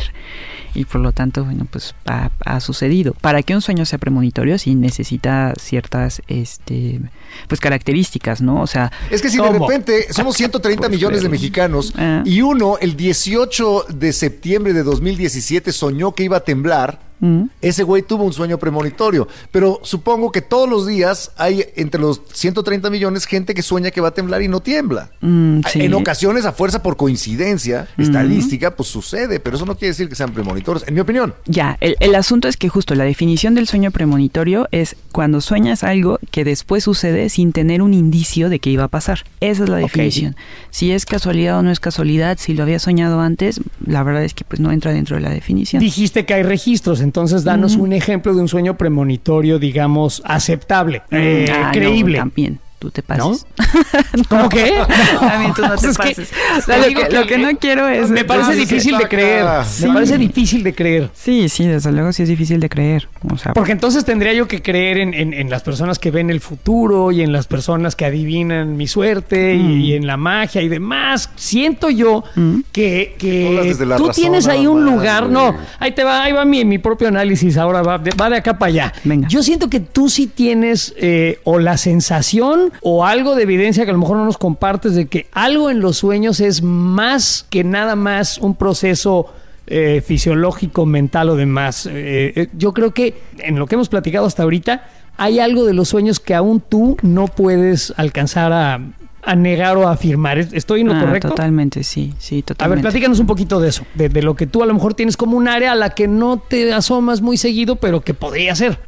y 0.78 0.84
por 0.84 1.00
lo 1.00 1.12
tanto, 1.12 1.44
bueno, 1.44 1.66
pues 1.70 1.94
ha, 2.06 2.30
ha 2.44 2.60
sucedido. 2.60 3.14
Para 3.20 3.42
que 3.42 3.54
un 3.54 3.60
sueño 3.60 3.84
sea 3.84 3.98
premonitorio, 3.98 4.58
sí 4.58 4.74
necesita 4.74 5.54
ciertas, 5.58 6.22
este, 6.28 7.00
pues 7.48 7.60
características, 7.60 8.40
¿no? 8.40 8.62
O 8.62 8.66
sea, 8.66 8.92
Es 9.10 9.20
que 9.22 9.28
si 9.30 9.38
de 9.38 9.50
repente 9.50 10.12
somos 10.12 10.36
130 10.36 10.80
Pues, 10.82 10.90
millones 10.90 11.22
de 11.22 11.28
mexicanos 11.28 11.92
Ah. 11.96 12.22
y 12.24 12.42
uno 12.42 12.78
el 12.80 12.96
18 12.96 13.86
de 13.88 14.12
septiembre 14.12 14.72
de 14.72 14.82
2017 14.82 15.72
soñó 15.72 16.12
que 16.14 16.22
iba 16.24 16.36
a 16.36 16.40
temblar, 16.44 17.00
mm, 17.20 17.42
ese 17.62 17.82
güey 17.82 18.02
tuvo 18.02 18.24
un 18.24 18.32
sueño 18.32 18.58
premonitorio. 18.58 19.28
Pero 19.50 19.80
supongo 19.82 20.32
que 20.32 20.42
todos 20.42 20.68
los 20.68 20.86
días 20.86 21.32
hay 21.36 21.64
entre 21.76 22.00
los 22.00 22.20
130 22.32 22.90
millones 22.90 23.26
gente 23.26 23.54
que 23.54 23.62
sueña 23.62 23.90
que 23.90 24.00
va 24.00 24.08
a 24.08 24.14
temblar 24.14 24.42
y 24.42 24.48
no 24.48 24.60
tiembla. 24.60 25.10
mm, 25.20 25.60
sí. 25.70 25.82
En 25.82 25.94
ocasiones, 25.94 26.44
a 26.44 26.52
fuerza 26.52 26.82
por 26.82 26.96
coincidencia 26.96 27.88
estadística, 27.98 28.74
pues 28.76 28.88
sucede, 28.88 29.40
pero 29.40 29.56
eso 29.56 29.66
no 29.66 29.74
quiere 29.76 29.88
decir 29.88 30.08
que 30.08 30.14
sean 30.14 30.32
premonitorios, 30.32 30.86
en 30.86 30.94
mi 30.94 31.00
opinión. 31.00 31.34
Ya, 31.46 31.76
el, 31.80 31.96
el 32.00 32.14
asunto 32.14 32.48
es 32.48 32.56
que 32.56 32.68
justo 32.68 32.94
la 32.94 33.04
definición 33.04 33.54
del 33.54 33.66
sueño 33.66 33.90
premonitorio 33.90 34.68
es 34.70 34.96
cuando 35.12 35.40
sueñas 35.40 35.84
algo 35.84 36.18
que 36.30 36.44
después 36.44 36.84
sucede 36.84 37.28
sin 37.28 37.52
tener 37.52 37.82
un 37.82 37.94
indicio 37.94 38.48
de 38.48 38.58
que 38.58 38.70
iba 38.70 38.84
a 38.84 38.88
pasar. 38.88 39.24
Esa 39.40 39.64
es 39.64 39.68
la 39.68 39.76
definición. 39.76 40.36
Si 40.70 40.92
es 40.92 41.06
casualidad 41.06 41.58
o 41.58 41.62
no 41.62 41.70
es 41.70 41.80
casualidad, 41.80 42.38
si 42.40 42.54
lo 42.54 42.62
había 42.62 42.78
soñado 42.78 43.20
antes, 43.20 43.60
la 43.84 44.02
verdad 44.02 44.24
es 44.24 44.34
que 44.34 44.44
pues 44.44 44.60
no 44.60 44.72
entra 44.72 44.92
dentro 44.92 45.16
de 45.16 45.22
la 45.22 45.30
definición. 45.30 45.80
Dijiste 45.80 46.26
que 46.26 46.34
hay 46.34 46.42
registros, 46.42 47.00
entonces 47.08 47.42
danos 47.42 47.76
un 47.76 47.94
ejemplo 47.94 48.34
de 48.34 48.40
un 48.42 48.48
sueño 48.48 48.76
premonitorio, 48.76 49.58
digamos, 49.58 50.20
aceptable, 50.26 51.00
eh, 51.10 51.46
Ah, 51.50 51.66
no, 51.68 51.72
creíble. 51.72 52.18
también. 52.18 52.58
Tú 52.78 52.90
te 52.90 53.02
pases. 53.02 53.46
¿No? 54.16 54.22
¿Cómo 54.28 54.48
que? 54.48 54.72
También 55.20 55.52
tú 55.54 55.62
no 55.62 55.76
te 55.76 55.88
Es 55.88 55.98
que 55.98 56.08
pases. 56.08 56.30
O 56.58 56.60
sea, 56.62 56.78
lo, 56.78 56.84
que, 56.84 56.94
que 56.94 57.16
lo 57.16 57.26
que 57.26 57.38
no 57.38 57.48
quiero 57.58 57.88
es... 57.88 58.08
Me 58.10 58.24
parece 58.24 58.54
difícil 58.54 58.96
de 58.98 59.08
creer. 59.08 59.42
acá. 59.42 59.66
Me 59.82 59.92
parece 59.92 60.18
difícil 60.18 60.62
de 60.62 60.74
creer. 60.74 61.10
Sí, 61.14 61.48
sí, 61.48 61.66
desde 61.66 61.90
luego 61.92 62.12
sí 62.12 62.22
es 62.22 62.28
difícil 62.28 62.60
de 62.60 62.68
creer. 62.68 63.08
O 63.32 63.36
sea, 63.36 63.52
Porque 63.52 63.72
entonces 63.72 64.04
tendría 64.04 64.32
yo 64.32 64.46
que 64.48 64.62
creer 64.62 64.98
en, 64.98 65.14
en- 65.14 65.34
en 65.34 65.50
las 65.50 65.62
personas 65.62 65.98
que 65.98 66.10
ven 66.10 66.30
el 66.30 66.40
futuro 66.40 67.10
y 67.12 67.22
en 67.22 67.32
las 67.32 67.46
personas 67.46 67.96
que 67.96 68.04
adivinan 68.04 68.76
mi 68.76 68.86
suerte 68.86 69.54
y, 69.54 69.58
Mm. 69.58 69.80
y 69.80 69.92
en 69.94 70.06
la 70.06 70.16
magia 70.16 70.62
y 70.62 70.68
demás. 70.68 71.30
Siento 71.36 71.90
yo 71.90 72.22
Mm. 72.36 72.60
que, 72.72 73.16
que 73.18 73.74
tú 73.78 73.84
razón 73.86 74.10
tienes 74.12 74.46
ahí 74.46 74.66
un 74.66 74.84
más, 74.84 74.94
lugar. 74.94 75.22
güey. 75.24 75.32
No, 75.34 75.56
ahí 75.78 75.92
te 75.92 76.04
va, 76.04 76.22
ahí 76.24 76.32
va 76.32 76.44
mi, 76.44 76.64
mi 76.64 76.78
propio 76.78 77.08
análisis. 77.08 77.56
Ahora 77.56 77.82
va 77.82 77.98
de, 77.98 78.10
va 78.12 78.30
de 78.30 78.36
acá 78.36 78.58
para 78.58 78.68
allá. 78.70 78.92
Venga. 79.04 79.26
Yo 79.28 79.42
siento 79.42 79.68
que 79.68 79.80
tú 79.80 80.08
sí 80.08 80.26
tienes 80.28 80.94
eh, 80.96 81.40
o 81.44 81.58
la 81.58 81.76
sensación 81.76 82.67
o 82.82 83.04
algo 83.04 83.34
de 83.34 83.42
evidencia 83.42 83.84
que 83.84 83.90
a 83.90 83.94
lo 83.94 84.00
mejor 84.00 84.16
no 84.16 84.24
nos 84.24 84.38
compartes 84.38 84.94
de 84.94 85.06
que 85.06 85.26
algo 85.32 85.70
en 85.70 85.80
los 85.80 85.98
sueños 85.98 86.40
es 86.40 86.62
más 86.62 87.46
que 87.50 87.64
nada 87.64 87.96
más 87.96 88.38
un 88.38 88.54
proceso 88.54 89.26
eh, 89.66 90.02
fisiológico, 90.04 90.86
mental 90.86 91.28
o 91.28 91.36
demás. 91.36 91.86
Eh, 91.86 92.32
eh, 92.34 92.48
yo 92.56 92.72
creo 92.72 92.92
que 92.92 93.20
en 93.38 93.58
lo 93.58 93.66
que 93.66 93.74
hemos 93.74 93.88
platicado 93.88 94.26
hasta 94.26 94.42
ahorita 94.42 94.84
hay 95.18 95.40
algo 95.40 95.64
de 95.64 95.74
los 95.74 95.88
sueños 95.88 96.20
que 96.20 96.34
aún 96.34 96.62
tú 96.66 96.96
no 97.02 97.26
puedes 97.26 97.92
alcanzar 97.96 98.52
a, 98.52 98.80
a 99.22 99.34
negar 99.34 99.76
o 99.76 99.86
a 99.86 99.92
afirmar. 99.92 100.38
¿Estoy 100.38 100.80
en 100.80 100.88
lo 100.88 100.94
ah, 100.94 101.00
correcto? 101.00 101.28
Totalmente, 101.28 101.82
sí, 101.84 102.14
sí, 102.18 102.36
A 102.36 102.38
ver, 102.38 102.44
totalmente. 102.44 102.82
platícanos 102.82 103.18
un 103.18 103.26
poquito 103.26 103.60
de 103.60 103.68
eso, 103.68 103.84
de, 103.94 104.08
de 104.08 104.22
lo 104.22 104.34
que 104.34 104.46
tú 104.46 104.62
a 104.62 104.66
lo 104.66 104.72
mejor 104.72 104.94
tienes 104.94 105.16
como 105.16 105.36
un 105.36 105.48
área 105.48 105.72
a 105.72 105.74
la 105.74 105.90
que 105.90 106.08
no 106.08 106.38
te 106.38 106.72
asomas 106.72 107.20
muy 107.20 107.36
seguido, 107.36 107.76
pero 107.76 108.00
que 108.00 108.14
podría 108.14 108.54
ser. 108.54 108.78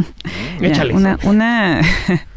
Échale. 0.60 0.94
Una, 0.94 1.18
una, 1.24 1.82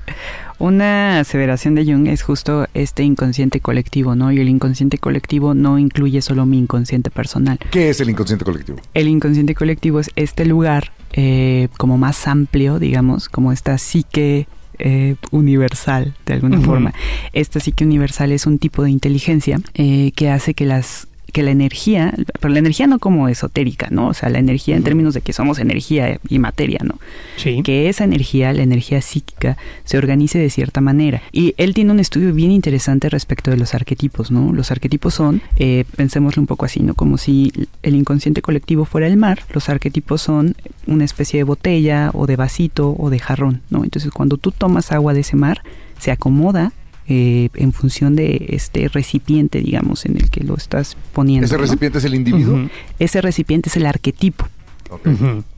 una 0.60 1.20
aseveración 1.20 1.76
de 1.76 1.86
Jung 1.86 2.08
es 2.08 2.22
justo 2.22 2.68
este 2.74 3.04
inconsciente 3.04 3.60
colectivo, 3.60 4.16
¿no? 4.16 4.32
Y 4.32 4.40
el 4.40 4.50
inconsciente 4.50 4.98
colectivo 4.98 5.54
no 5.54 5.78
incluye 5.80 6.22
solo 6.22 6.46
mi 6.46 6.58
inconsciente 6.58 7.10
personal. 7.12 7.60
¿Qué 7.72 7.90
es 7.90 8.00
el 8.00 8.10
inconsciente 8.10 8.46
colectivo? 8.46 8.80
El 8.94 9.08
inconsciente 9.08 9.56
colectivo 9.56 10.00
es 10.00 10.12
este 10.16 10.46
lugar 10.46 10.92
eh, 11.14 11.70
como 11.78 11.98
más 11.98 12.28
amplio, 12.28 12.80
digamos, 12.80 13.30
como 13.30 13.52
esta 13.52 13.78
psique 13.78 14.48
eh, 14.80 15.16
universal, 15.32 16.14
de 16.26 16.34
alguna 16.34 16.60
forma. 16.60 16.94
Esta 17.34 17.60
psique 17.60 17.86
universal 17.86 18.32
es 18.32 18.46
un 18.46 18.60
tipo 18.60 18.84
de 18.84 18.92
inteligencia 18.92 19.60
eh, 19.74 20.12
que 20.16 20.30
hace 20.30 20.54
que 20.54 20.66
las 20.66 21.08
que 21.36 21.44
la 21.44 21.52
energía, 21.52 22.14
pero 22.40 22.54
la 22.54 22.60
energía 22.60 22.88
no 22.88 22.98
como 22.98 23.28
esotérica, 23.28 23.90
¿no? 23.92 24.08
O 24.08 24.14
sea, 24.14 24.30
la 24.30 24.40
energía 24.40 24.78
en 24.78 24.84
términos 24.84 25.14
de 25.14 25.20
que 25.20 25.34
somos 25.34 25.60
energía 25.60 26.18
y 26.30 26.40
materia, 26.40 26.80
¿no? 26.82 26.98
Sí. 27.36 27.62
que 27.62 27.90
esa 27.90 28.06
energía, 28.06 28.54
la 28.54 28.64
energía 28.64 29.02
psíquica, 29.02 29.58
se 29.84 29.98
organice 29.98 30.40
de 30.40 30.50
cierta 30.50 30.80
manera. 30.80 31.22
Y 31.34 31.54
él 31.58 31.74
tiene 31.74 31.92
un 31.92 32.00
estudio 32.00 32.34
bien 32.34 32.52
interesante 32.52 33.10
respecto 33.10 33.52
de 33.52 33.58
los 33.58 33.74
arquetipos, 33.74 34.32
¿no? 34.32 34.54
Los 34.54 34.72
arquetipos 34.72 35.14
son, 35.14 35.42
eh, 35.58 35.84
pensémoslo 35.98 36.42
un 36.42 36.48
poco 36.48 36.64
así, 36.64 36.80
¿no? 36.80 36.94
Como 36.94 37.18
si 37.18 37.52
el 37.84 37.96
inconsciente 37.96 38.42
colectivo 38.42 38.86
fuera 38.86 39.06
el 39.06 39.18
mar, 39.18 39.40
los 39.54 39.68
arquetipos 39.68 40.22
son 40.22 40.56
una 40.88 41.04
especie 41.04 41.38
de 41.40 41.44
botella 41.44 42.12
o 42.14 42.28
de 42.28 42.38
vasito 42.38 42.96
o 42.98 43.10
de 43.10 43.20
jarrón, 43.20 43.62
¿no? 43.70 43.84
Entonces 43.84 44.10
cuando 44.14 44.38
tú 44.38 44.54
tomas 44.54 44.94
agua 44.94 45.14
de 45.14 45.20
ese 45.20 45.36
mar, 45.36 45.64
se 46.00 46.12
acomoda 46.12 46.72
eh, 47.08 47.50
en 47.56 47.72
función 47.72 48.16
de 48.16 48.48
este 48.50 48.88
recipiente, 48.88 49.60
digamos, 49.60 50.06
en 50.06 50.18
el 50.18 50.30
que 50.30 50.44
lo 50.44 50.56
estás 50.56 50.98
poniendo. 51.14 51.46
¿Ese 51.46 51.56
¿no? 51.56 51.62
recipiente 51.62 51.98
es 52.00 52.06
el 52.06 52.16
individuo? 52.16 52.70
Ese 53.00 53.22
recipiente 53.22 53.70
es 53.70 53.78
el 53.78 53.86
arquetipo. 53.86 54.48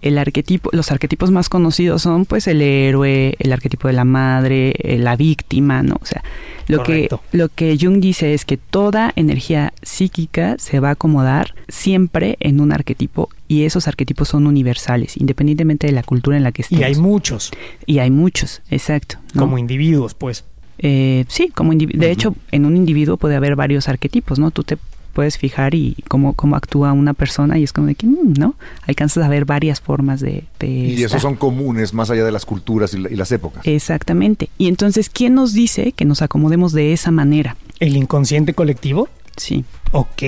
El 0.01 0.17
arquetipo, 0.17 0.69
los 0.73 0.91
arquetipos 0.91 1.31
más 1.31 1.49
conocidos 1.49 2.01
son 2.01 2.25
pues 2.25 2.47
el 2.47 2.61
héroe, 2.61 3.35
el 3.39 3.51
arquetipo 3.51 3.87
de 3.87 3.93
la 3.93 4.05
madre, 4.05 4.73
eh, 4.79 4.97
la 4.97 5.15
víctima, 5.15 5.83
¿no? 5.83 5.97
O 6.01 6.05
sea, 6.05 6.23
lo 6.67 6.83
que, 6.83 7.09
lo 7.33 7.49
que 7.49 7.77
Jung 7.79 7.99
dice 7.99 8.33
es 8.33 8.45
que 8.45 8.57
toda 8.57 9.11
energía 9.15 9.73
psíquica 9.81 10.55
se 10.59 10.79
va 10.79 10.89
a 10.89 10.91
acomodar 10.91 11.55
siempre 11.67 12.37
en 12.39 12.59
un 12.61 12.71
arquetipo 12.71 13.29
y 13.47 13.63
esos 13.63 13.87
arquetipos 13.87 14.29
son 14.29 14.47
universales, 14.47 15.17
independientemente 15.17 15.87
de 15.87 15.93
la 15.93 16.03
cultura 16.03 16.37
en 16.37 16.43
la 16.43 16.51
que 16.51 16.61
Y 16.61 16.63
estemos. 16.63 16.85
hay 16.85 16.95
muchos, 16.95 17.51
Y 17.85 17.99
hay 17.99 18.11
muchos, 18.11 18.61
exacto. 18.69 19.17
¿no? 19.33 19.41
como 19.41 19.57
individuos, 19.57 20.13
pues. 20.13 20.45
Eh, 20.79 21.25
sí, 21.27 21.49
como 21.53 21.73
de 21.73 22.11
hecho, 22.11 22.35
en 22.51 22.65
un 22.65 22.75
individuo 22.77 23.17
puede 23.17 23.35
haber 23.35 23.55
varios 23.55 23.87
arquetipos, 23.87 24.39
¿no? 24.39 24.51
Tú 24.51 24.63
te 24.63 24.77
puedes 25.13 25.39
fijar 25.39 25.73
y 25.73 25.95
cómo, 26.07 26.33
cómo 26.33 26.55
actúa 26.55 26.93
una 26.93 27.15
persona 27.15 27.57
y 27.57 27.63
es 27.63 27.73
como 27.73 27.87
de 27.87 27.95
que, 27.95 28.05
mm, 28.05 28.33
¿no? 28.37 28.53
Alcanzas 28.85 29.23
a 29.23 29.27
ver 29.29 29.45
varias 29.45 29.81
formas 29.81 30.19
de... 30.19 30.43
de 30.59 30.67
Y 30.67 30.89
estar. 30.93 31.05
esos 31.07 31.21
son 31.23 31.35
comunes 31.35 31.93
más 31.95 32.11
allá 32.11 32.23
de 32.23 32.31
las 32.31 32.45
culturas 32.45 32.93
y, 32.93 32.99
la- 32.99 33.09
y 33.11 33.15
las 33.15 33.31
épocas. 33.31 33.65
Exactamente. 33.65 34.49
Y 34.59 34.67
entonces, 34.67 35.09
¿quién 35.09 35.33
nos 35.33 35.53
dice 35.53 35.91
que 35.93 36.05
nos 36.05 36.21
acomodemos 36.21 36.71
de 36.71 36.93
esa 36.93 37.09
manera? 37.09 37.57
¿El 37.79 37.95
inconsciente 37.97 38.53
colectivo? 38.53 39.09
Sí. 39.37 39.65
Ok. 39.91 40.23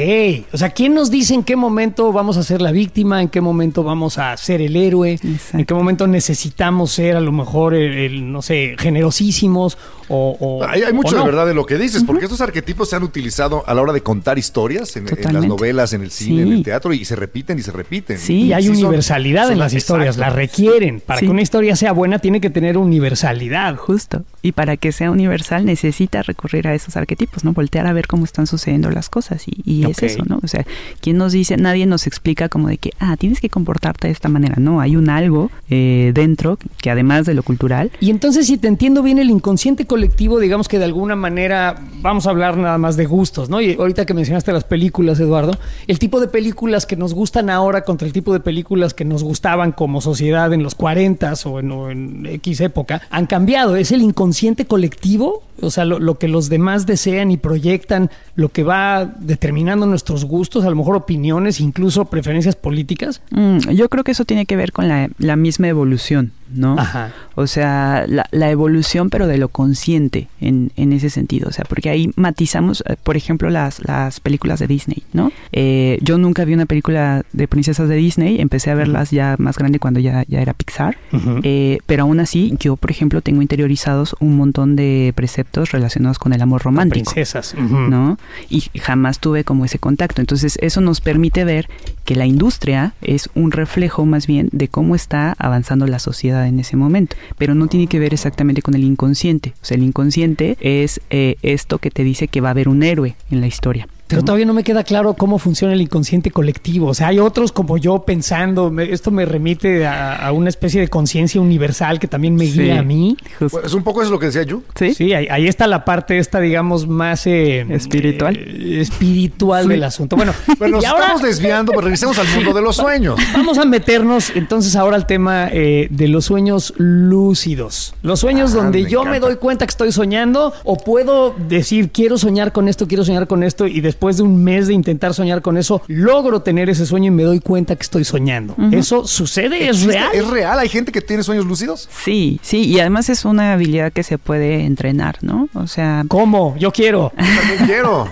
O 0.53 0.57
sea, 0.57 0.69
¿quién 0.69 0.93
nos 0.93 1.11
dice 1.11 1.33
en 1.33 1.43
qué 1.43 1.55
momento 1.55 2.11
vamos 2.13 2.37
a 2.37 2.43
ser 2.43 2.61
la 2.61 2.71
víctima? 2.71 3.21
¿En 3.21 3.27
qué 3.29 3.41
momento 3.41 3.83
vamos 3.83 4.17
a 4.17 4.35
ser 4.37 4.61
el 4.61 4.75
héroe? 4.75 5.13
Exacto. 5.13 5.57
¿En 5.57 5.65
qué 5.65 5.73
momento 5.73 6.07
necesitamos 6.07 6.91
ser 6.91 7.15
a 7.15 7.19
lo 7.19 7.31
mejor, 7.31 7.73
el, 7.73 7.93
el, 7.97 8.31
no 8.31 8.41
sé, 8.41 8.75
generosísimos? 8.79 9.77
O, 10.11 10.35
o- 10.39 10.63
Hay, 10.65 10.81
hay 10.81 10.91
o 10.91 10.95
mucho 10.95 11.15
no? 11.17 11.21
de 11.23 11.25
verdad 11.29 11.49
en 11.49 11.55
lo 11.55 11.65
que 11.65 11.77
dices, 11.77 12.03
porque 12.03 12.25
estos 12.25 12.41
arquetipos 12.41 12.89
se 12.89 12.95
han 12.95 13.03
utilizado 13.03 13.63
a 13.67 13.73
la 13.75 13.81
hora 13.81 13.93
de 13.93 14.01
contar 14.01 14.39
historias 14.39 14.95
en, 14.97 15.05
en 15.07 15.33
las 15.33 15.45
novelas, 15.45 15.93
en 15.93 16.01
el 16.01 16.09
cine, 16.11 16.43
Sí. 16.43 16.49
en 16.49 16.53
el 16.53 16.63
teatro, 16.63 16.93
y 16.93 17.05
se 17.05 17.15
repiten 17.15 17.59
y 17.59 17.61
se 17.61 17.71
repiten. 17.71 18.17
Sí. 18.17 18.43
Y 18.45 18.53
hay 18.53 18.69
universalidad 18.69 19.43
son 19.43 19.53
en 19.53 19.59
las 19.59 19.73
historias, 19.73 20.17
la 20.17 20.29
requieren. 20.29 20.99
Para 21.01 21.19
Sí. 21.19 21.25
que 21.25 21.31
una 21.31 21.41
historia 21.41 21.75
sea 21.75 21.91
buena 21.91 22.19
tiene 22.19 22.41
que 22.41 22.49
tener 22.49 22.77
universalidad. 22.77 23.75
Justo. 23.75 24.23
Y 24.41 24.53
para 24.53 24.77
que 24.77 24.91
sea 24.91 25.11
universal 25.11 25.65
necesita 25.65 26.23
recurrir 26.23 26.67
a 26.67 26.73
esos 26.73 26.95
arquetipos, 26.97 27.43
¿no? 27.43 27.53
Voltear 27.53 27.85
a 27.87 27.93
ver 27.93 28.07
cómo 28.07 28.23
están 28.25 28.47
sucediendo 28.47 28.89
las 28.89 29.09
cosas. 29.09 29.43
Y, 29.65 29.85
es 29.89 30.03
eso, 30.03 30.23
¿no? 30.25 30.39
O 30.43 30.47
sea, 30.47 30.65
¿quién 31.01 31.17
nos 31.17 31.31
dice? 31.31 31.57
Nadie 31.57 31.85
nos 31.85 32.07
explica 32.07 32.49
como 32.49 32.67
de 32.67 32.77
que, 32.77 32.91
ah, 32.99 33.17
tienes 33.17 33.39
que 33.39 33.49
comportarte 33.49 34.07
de 34.07 34.13
esta 34.13 34.29
manera. 34.29 34.55
No, 34.57 34.81
hay 34.81 34.95
un 34.95 35.09
algo 35.09 35.51
eh, 35.69 36.11
dentro 36.13 36.57
que 36.81 36.89
además 36.89 37.25
de 37.25 37.33
lo 37.33 37.43
cultural, 37.43 37.91
Y 37.99 38.09
entonces, 38.09 38.47
si 38.47 38.57
te 38.57 38.67
entiendo 38.67 39.03
bien, 39.03 39.19
el 39.19 39.29
inconsciente 39.29 39.85
colectivo, 39.85 40.39
digamos 40.39 40.67
que 40.67 40.79
de 40.79 40.85
alguna 40.85 41.15
manera, 41.15 41.81
vamos 42.01 42.27
a 42.27 42.29
hablar 42.31 42.57
nada 42.57 42.77
más 42.77 42.97
de 42.97 43.05
gustos, 43.05 43.49
¿no? 43.49 43.61
Y 43.61 43.73
ahorita 43.73 44.05
que 44.05 44.13
mencionaste 44.13 44.51
las 44.51 44.63
películas, 44.63 45.19
Eduardo, 45.19 45.57
el 45.87 45.99
tipo 45.99 46.19
de 46.19 46.27
películas 46.27 46.85
que 46.85 46.95
nos 46.95 47.13
gustan 47.13 47.49
ahora 47.49 47.83
contra 47.83 48.07
el 48.07 48.13
tipo 48.13 48.33
de 48.33 48.39
películas 48.39 48.93
que 48.93 49.05
nos 49.05 49.23
gustaban 49.23 49.71
como 49.71 50.01
sociedad 50.01 50.51
en 50.53 50.63
los 50.63 50.75
40 50.75 51.33
o 51.45 51.59
en, 51.59 51.71
o 51.71 51.89
en 51.89 52.25
X 52.25 52.61
época, 52.61 53.01
han 53.09 53.27
cambiado. 53.27 53.75
¿Es 53.75 53.91
el 53.91 54.01
inconsciente 54.01 54.65
colectivo? 54.65 55.43
O 55.61 55.71
sea, 55.71 55.85
lo, 55.85 55.99
lo 55.99 56.17
que 56.17 56.27
los 56.27 56.49
demás 56.49 56.85
desean 56.85 57.31
y 57.31 57.37
proyectan, 57.37 58.09
lo 58.35 58.49
que 58.49 58.63
va 58.63 59.05
determinando 59.39 59.85
nuestros 59.85 60.25
gustos, 60.25 60.65
a 60.65 60.69
lo 60.69 60.75
mejor 60.75 60.97
opiniones, 60.97 61.61
incluso 61.61 62.03
preferencias 62.05 62.57
políticas. 62.57 63.21
Mm, 63.31 63.59
yo 63.71 63.87
creo 63.87 64.03
que 64.03 64.11
eso 64.11 64.25
tiene 64.25 64.45
que 64.45 64.57
ver 64.57 64.73
con 64.73 64.89
la, 64.89 65.09
la 65.17 65.37
misma 65.37 65.69
evolución, 65.69 66.33
¿no? 66.53 66.77
Ajá. 66.77 67.11
O 67.35 67.47
sea, 67.47 68.05
la, 68.07 68.25
la 68.31 68.49
evolución, 68.49 69.09
pero 69.09 69.27
de 69.27 69.37
lo 69.37 69.49
consciente 69.49 70.27
en, 70.41 70.71
en 70.75 70.93
ese 70.93 71.09
sentido. 71.09 71.49
O 71.49 71.51
sea, 71.51 71.65
porque 71.67 71.89
ahí 71.89 72.11
matizamos, 72.15 72.83
eh, 72.87 72.95
por 73.01 73.17
ejemplo, 73.17 73.49
las, 73.49 73.79
las 73.87 74.19
películas 74.19 74.59
de 74.59 74.67
Disney, 74.67 75.03
¿no? 75.13 75.31
Eh, 75.51 75.99
yo 76.01 76.17
nunca 76.17 76.45
vi 76.45 76.53
una 76.53 76.65
película 76.65 77.23
de 77.33 77.47
princesas 77.47 77.89
de 77.89 77.95
Disney, 77.95 78.41
empecé 78.41 78.71
a 78.71 78.75
verlas 78.75 79.11
ya 79.11 79.35
más 79.39 79.57
grande 79.57 79.79
cuando 79.79 79.99
ya, 79.99 80.23
ya 80.27 80.41
era 80.41 80.53
Pixar. 80.53 80.97
Eh, 81.43 81.79
pero 81.85 82.03
aún 82.03 82.19
así, 82.19 82.55
yo, 82.59 82.75
por 82.75 82.91
ejemplo, 82.91 83.21
tengo 83.21 83.41
interiorizados 83.41 84.15
un 84.19 84.35
montón 84.35 84.75
de 84.75 85.13
preceptos 85.15 85.71
relacionados 85.71 86.19
con 86.19 86.33
el 86.33 86.41
amor 86.41 86.63
romántico. 86.63 87.11
Princesas. 87.11 87.55
¿no? 87.57 88.17
Y 88.49 88.61
jamás 88.79 89.19
tuve 89.19 89.43
como 89.43 89.65
ese 89.65 89.79
contacto. 89.79 90.21
Entonces, 90.21 90.57
eso 90.61 90.81
nos 90.81 91.01
permite 91.01 91.43
ver 91.45 91.67
que 92.05 92.15
la 92.15 92.25
industria 92.25 92.93
es 93.01 93.29
un 93.35 93.51
reflejo 93.51 94.05
más 94.05 94.27
bien 94.27 94.49
de 94.51 94.67
cómo 94.67 94.95
está 94.95 95.35
avanzando 95.37 95.87
la 95.87 95.99
sociedad 95.99 96.38
en 96.47 96.59
ese 96.59 96.77
momento. 96.77 97.15
Pero 97.37 97.55
no 97.55 97.67
tiene 97.67 97.87
que 97.87 97.99
ver 97.99 98.13
exactamente 98.13 98.61
con 98.61 98.75
el 98.75 98.83
inconsciente. 98.83 99.53
O 99.61 99.65
sea, 99.65 99.75
el 99.75 99.83
inconsciente 99.83 100.57
es 100.59 101.01
eh, 101.09 101.35
esto 101.41 101.79
que 101.79 101.91
te 101.91 102.03
dice 102.03 102.27
que 102.27 102.41
va 102.41 102.49
a 102.49 102.51
haber 102.51 102.69
un 102.69 102.83
héroe 102.83 103.15
en 103.31 103.41
la 103.41 103.47
historia. 103.47 103.87
Pero 104.09 104.23
todavía 104.23 104.45
no 104.45 104.53
me 104.53 104.63
queda 104.63 104.83
claro 104.83 105.13
cómo 105.13 105.37
funciona 105.39 105.73
el 105.73 105.81
inconsciente 105.81 106.31
colectivo. 106.31 106.87
O 106.87 106.93
sea, 106.93 107.07
hay 107.07 107.19
otros 107.19 107.51
como 107.51 107.77
yo 107.77 107.99
pensando, 108.03 108.69
me- 108.71 108.91
esto 108.91 109.11
me 109.11 109.23
remite 109.25 109.85
a, 109.85 110.15
a 110.15 110.31
una 110.31 110.49
especie 110.49 110.81
de 110.81 110.87
conciencia 110.87 111.39
universal 111.39 111.99
que 111.99 112.07
también 112.07 112.35
me 112.35 112.45
Sí. 112.47 112.59
guía 112.59 112.79
a 112.79 112.83
mí. 112.83 113.15
Justo. 113.39 113.59
Pues, 113.59 113.65
es 113.67 113.73
un 113.73 113.83
poco 113.83 114.01
eso 114.01 114.11
lo 114.11 114.19
que 114.19 114.25
decía 114.27 114.43
yo. 114.43 114.61
¿Sí? 114.75 114.93
Sí, 114.93 115.13
ahí, 115.13 115.27
ahí 115.29 115.47
está 115.47 115.67
la 115.67 115.85
parte 115.85 116.17
esta, 116.17 116.39
digamos, 116.39 116.87
más... 116.87 117.25
eh, 117.27 117.65
Espiritual. 117.69 118.35
eh, 118.35 118.81
espiritual 118.81 119.63
Sí. 119.63 119.69
del 119.69 119.83
asunto. 119.83 120.15
Bueno, 120.15 120.33
Bueno, 120.57 120.77
nos 120.77 120.83
y 120.83 120.87
ahora 120.87 121.03
estamos 121.03 121.21
desviando, 121.21 121.71
pues 121.71 121.83
regresemos 121.83 122.17
al 122.17 122.27
mundo 122.29 122.53
de 122.53 122.61
los 122.61 122.75
sueños. 122.77 123.19
vamos 123.33 123.57
a 123.59 123.65
meternos 123.65 124.31
entonces 124.35 124.75
ahora 124.75 124.95
al 124.95 125.05
tema 125.05 125.49
eh, 125.51 125.87
de 125.91 126.07
los 126.07 126.25
sueños 126.25 126.73
lúcidos. 126.77 127.93
Los 128.01 128.19
sueños 128.21 128.53
Ah, 128.53 128.57
donde 128.57 128.83
me 128.83 128.89
yo 128.89 129.03
me 129.05 129.19
doy 129.19 129.35
cuenta 129.35 129.65
que 129.65 129.69
estoy 129.71 129.91
soñando 129.91 130.53
o 130.63 130.77
puedo 130.77 131.35
decir, 131.47 131.91
quiero 131.91 132.17
soñar 132.17 132.51
con 132.51 132.67
esto, 132.67 132.87
quiero 132.87 133.03
soñar 133.05 133.27
con 133.27 133.43
esto 133.43 133.67
y 133.67 133.81
después 133.81 133.98
después 133.99 134.15
de 134.15 134.23
un 134.23 134.41
mes 134.45 134.67
de 134.67 134.73
intentar 134.73 135.13
soñar 135.13 135.41
con 135.41 135.57
eso, 135.57 135.81
logro 135.87 136.41
tener 136.41 136.69
ese 136.69 136.85
sueño 136.85 137.07
y 137.07 137.11
me 137.11 137.23
doy 137.23 137.41
cuenta 137.41 137.75
que 137.75 137.83
estoy 137.83 138.05
soñando. 138.05 138.55
¿Eso 138.71 139.05
sucede? 139.05 139.63
¿Es 139.63 139.83
¿Existe? 139.83 139.91
real? 139.91 140.09
¿Es 140.13 140.27
real? 140.27 140.57
¿Hay 140.57 140.69
gente 140.69 140.93
que 140.93 141.01
tiene 141.01 141.21
sueños 141.21 141.45
lúcidos? 141.45 141.89
Sí, 141.91 142.39
sí, 142.41 142.63
y 142.63 142.79
además 142.79 143.09
es 143.09 143.25
una 143.25 143.51
habilidad 143.51 143.91
que 143.91 144.03
se 144.03 144.17
puede 144.17 144.63
entrenar, 144.63 145.17
¿no? 145.21 145.49
O 145.53 145.67
sea, 145.67 146.05
¿Cómo? 146.07 146.55
Yo 146.57 146.71
quiero. 146.71 147.11
También 147.17 147.65
quiero. 147.65 148.07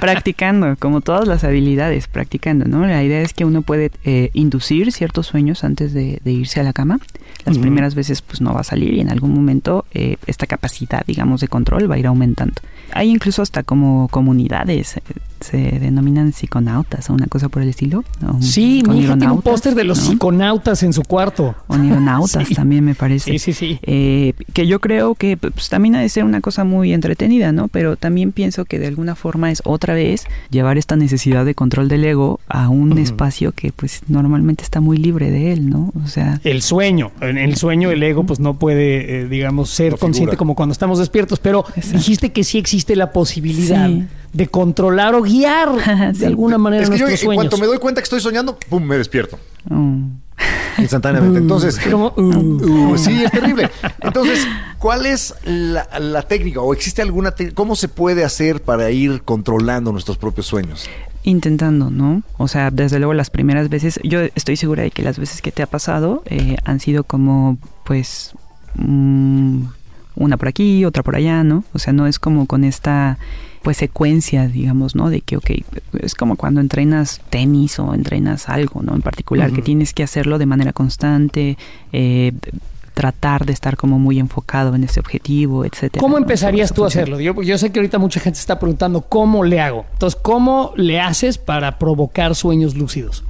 practicando, 0.00 0.74
como 0.76 1.02
todas 1.02 1.28
las 1.28 1.44
habilidades, 1.44 2.08
practicando, 2.08 2.64
¿no? 2.64 2.84
La 2.84 3.04
idea 3.04 3.20
es 3.20 3.32
que 3.32 3.44
uno 3.44 3.62
puede 3.62 3.92
eh, 4.04 4.30
inducir 4.32 4.90
ciertos 4.90 5.28
sueños 5.28 5.62
antes 5.62 5.94
de, 5.94 6.20
de 6.24 6.32
irse 6.32 6.58
a 6.58 6.64
la 6.64 6.72
cama. 6.72 6.98
Las 7.44 7.58
primeras 7.58 7.94
veces 7.94 8.22
pues 8.22 8.40
no 8.40 8.52
va 8.52 8.60
a 8.60 8.64
salir 8.64 8.92
y 8.94 9.00
en 9.00 9.10
algún 9.10 9.32
momento 9.32 9.86
eh, 9.92 10.16
esta 10.26 10.46
capacidad, 10.46 11.06
digamos, 11.06 11.40
de 11.40 11.46
control 11.46 11.88
va 11.88 11.94
a 11.94 11.98
ir 11.98 12.08
aumentando. 12.08 12.60
Hay 12.92 13.10
incluso 13.10 13.42
hasta 13.42 13.62
como 13.62 14.08
comunidades, 14.08 14.96
eh, 14.96 15.02
se 15.40 15.56
denominan 15.78 16.32
psiconautas 16.32 17.08
o 17.10 17.12
una 17.14 17.26
cosa 17.28 17.48
por 17.48 17.62
el 17.62 17.68
estilo. 17.68 18.02
o 18.26 18.42
Sí, 18.42 18.82
mi 18.88 19.00
hija 19.02 19.16
tiene 19.16 19.32
un 19.32 19.42
póster 19.42 19.74
de 19.76 19.84
los 19.84 19.98
¿no? 19.98 20.04
psiconautas 20.10 20.82
en 20.82 20.92
su 20.92 21.02
cuarto. 21.02 21.54
Onironautas 21.68 22.44
Sí. 22.48 22.54
también 22.54 22.84
me 22.84 22.94
parece. 22.94 23.30
Sí, 23.32 23.38
sí, 23.38 23.52
sí. 23.52 23.78
Eh, 23.82 24.32
que 24.52 24.66
yo 24.66 24.80
creo 24.80 25.14
que 25.14 25.36
pues, 25.36 25.68
también 25.68 25.94
ha 25.94 26.00
de 26.00 26.08
ser 26.08 26.24
una 26.24 26.40
cosa 26.40 26.64
muy 26.64 26.92
entretenida, 26.92 27.52
¿no? 27.52 27.68
Pero 27.68 27.96
también 27.96 28.32
pienso 28.32 28.64
que 28.64 28.78
de 28.78 28.86
alguna 28.88 29.14
forma 29.14 29.50
es 29.52 29.62
otra 29.64 29.94
vez 29.94 30.26
llevar 30.50 30.76
esta 30.78 30.96
necesidad 30.96 31.44
de 31.44 31.54
control 31.54 31.88
del 31.88 32.04
ego 32.04 32.40
a 32.48 32.68
un 32.68 32.98
espacio 32.98 33.52
que 33.52 33.70
pues 33.72 34.00
normalmente 34.08 34.64
está 34.64 34.80
muy 34.80 34.96
libre 34.96 35.30
de 35.30 35.52
él, 35.52 35.70
¿no? 35.70 35.92
O 36.04 36.08
sea, 36.08 36.40
El 36.42 36.62
sueño. 36.62 37.12
En 37.20 37.38
el 37.38 37.56
sueño 37.56 37.90
el 37.90 38.02
ego 38.02 38.24
pues 38.24 38.40
no 38.40 38.54
puede, 38.58 39.20
eh, 39.22 39.28
digamos, 39.28 39.70
ser 39.70 39.96
consciente 39.98 40.36
como 40.36 40.54
cuando 40.56 40.72
estamos 40.72 40.98
despiertos, 40.98 41.38
pero 41.38 41.64
Exacto. 41.76 41.96
dijiste 41.98 42.32
que 42.32 42.42
sí 42.44 42.58
existe 42.58 42.77
la 42.96 43.12
posibilidad 43.12 43.86
Sí. 43.88 44.06
de 44.32 44.46
controlar 44.48 45.14
o 45.14 45.22
guiar 45.22 45.68
Sí. 46.14 46.18
de 46.20 46.26
alguna 46.26 46.58
manera 46.58 46.82
Es 46.84 46.90
que 46.90 46.98
yo 46.98 47.06
nuestros 47.06 47.20
en 47.22 47.26
sueños. 47.26 47.42
cuanto 47.50 47.58
me 47.58 47.66
doy 47.66 47.78
cuenta 47.78 48.00
que 48.00 48.04
estoy 48.04 48.20
soñando, 48.20 48.58
¡pum! 48.68 48.82
me 48.82 48.96
despierto. 48.98 49.38
mm, 49.68 50.04
Instantáneamente. 50.78 51.38
Entonces, 51.40 51.76
Como, 51.90 52.12
uh, 52.16 52.92
Uh, 52.92 52.98
sí, 52.98 53.24
es 53.24 53.32
terrible. 53.32 53.68
Entonces, 54.00 54.46
¿cuál 54.78 55.06
es 55.06 55.34
la, 55.44 55.88
la 55.98 56.22
técnica 56.22 56.60
o 56.60 56.72
existe 56.72 57.02
alguna 57.02 57.32
técnica? 57.32 57.56
¿Cómo 57.56 57.74
se 57.74 57.88
puede 57.88 58.22
hacer 58.24 58.62
para 58.62 58.88
ir 58.92 59.22
controlando 59.22 59.90
nuestros 59.92 60.16
propios 60.18 60.46
sueños? 60.46 60.88
intentando, 61.24 61.90
¿no? 61.90 62.22
O 62.38 62.48
sea, 62.48 62.70
desde 62.70 62.98
luego 63.00 63.12
las 63.12 63.28
primeras 63.28 63.68
veces, 63.68 64.00
yo 64.02 64.20
estoy 64.34 64.56
segura 64.56 64.84
de 64.84 64.90
que 64.92 65.02
las 65.02 65.18
veces 65.18 65.42
que 65.42 65.50
te 65.52 65.62
ha 65.62 65.66
pasado 65.66 66.22
eh, 66.26 66.56
han 66.64 66.80
sido 66.80 67.04
como, 67.04 67.58
pues, 67.84 68.32
mm, 68.76 69.62
una 70.18 70.36
por 70.36 70.48
aquí, 70.48 70.84
otra 70.84 71.02
por 71.02 71.16
allá, 71.16 71.44
¿no? 71.44 71.64
O 71.72 71.78
sea, 71.78 71.92
no 71.92 72.06
es 72.06 72.18
como 72.18 72.46
con 72.46 72.64
esta, 72.64 73.18
pues, 73.62 73.76
secuencia, 73.76 74.46
digamos, 74.48 74.94
¿no? 74.94 75.10
De 75.10 75.20
que, 75.20 75.36
ok, 75.36 75.50
es 76.00 76.14
como 76.14 76.36
cuando 76.36 76.60
entrenas 76.60 77.20
tenis 77.30 77.78
o 77.78 77.94
entrenas 77.94 78.48
algo, 78.48 78.82
¿no? 78.82 78.94
En 78.94 79.02
particular, 79.02 79.52
que 79.52 79.62
tienes 79.62 79.94
que 79.94 80.02
hacerlo 80.02 80.38
de 80.38 80.46
manera 80.46 80.72
constante, 80.72 81.56
eh, 81.92 82.32
tratar 82.94 83.46
de 83.46 83.52
estar 83.52 83.76
como 83.76 84.00
muy 84.00 84.18
enfocado 84.18 84.74
en 84.74 84.82
ese 84.82 84.98
objetivo, 84.98 85.64
etcétera. 85.64 86.00
¿Cómo 86.00 86.18
empezarías 86.18 86.74
tú 86.74 86.82
a 86.82 86.88
hacerlo? 86.88 87.20
Yo, 87.20 87.40
yo 87.42 87.56
sé 87.56 87.70
que 87.70 87.78
ahorita 87.78 87.98
mucha 87.98 88.18
gente 88.18 88.38
se 88.38 88.40
está 88.40 88.58
preguntando 88.58 89.02
cómo 89.02 89.44
le 89.44 89.60
hago. 89.60 89.86
Entonces, 89.92 90.18
¿cómo 90.20 90.72
le 90.76 91.00
haces 91.00 91.38
para 91.38 91.78
provocar 91.78 92.34
sueños 92.34 92.74
lúcidos? 92.74 93.22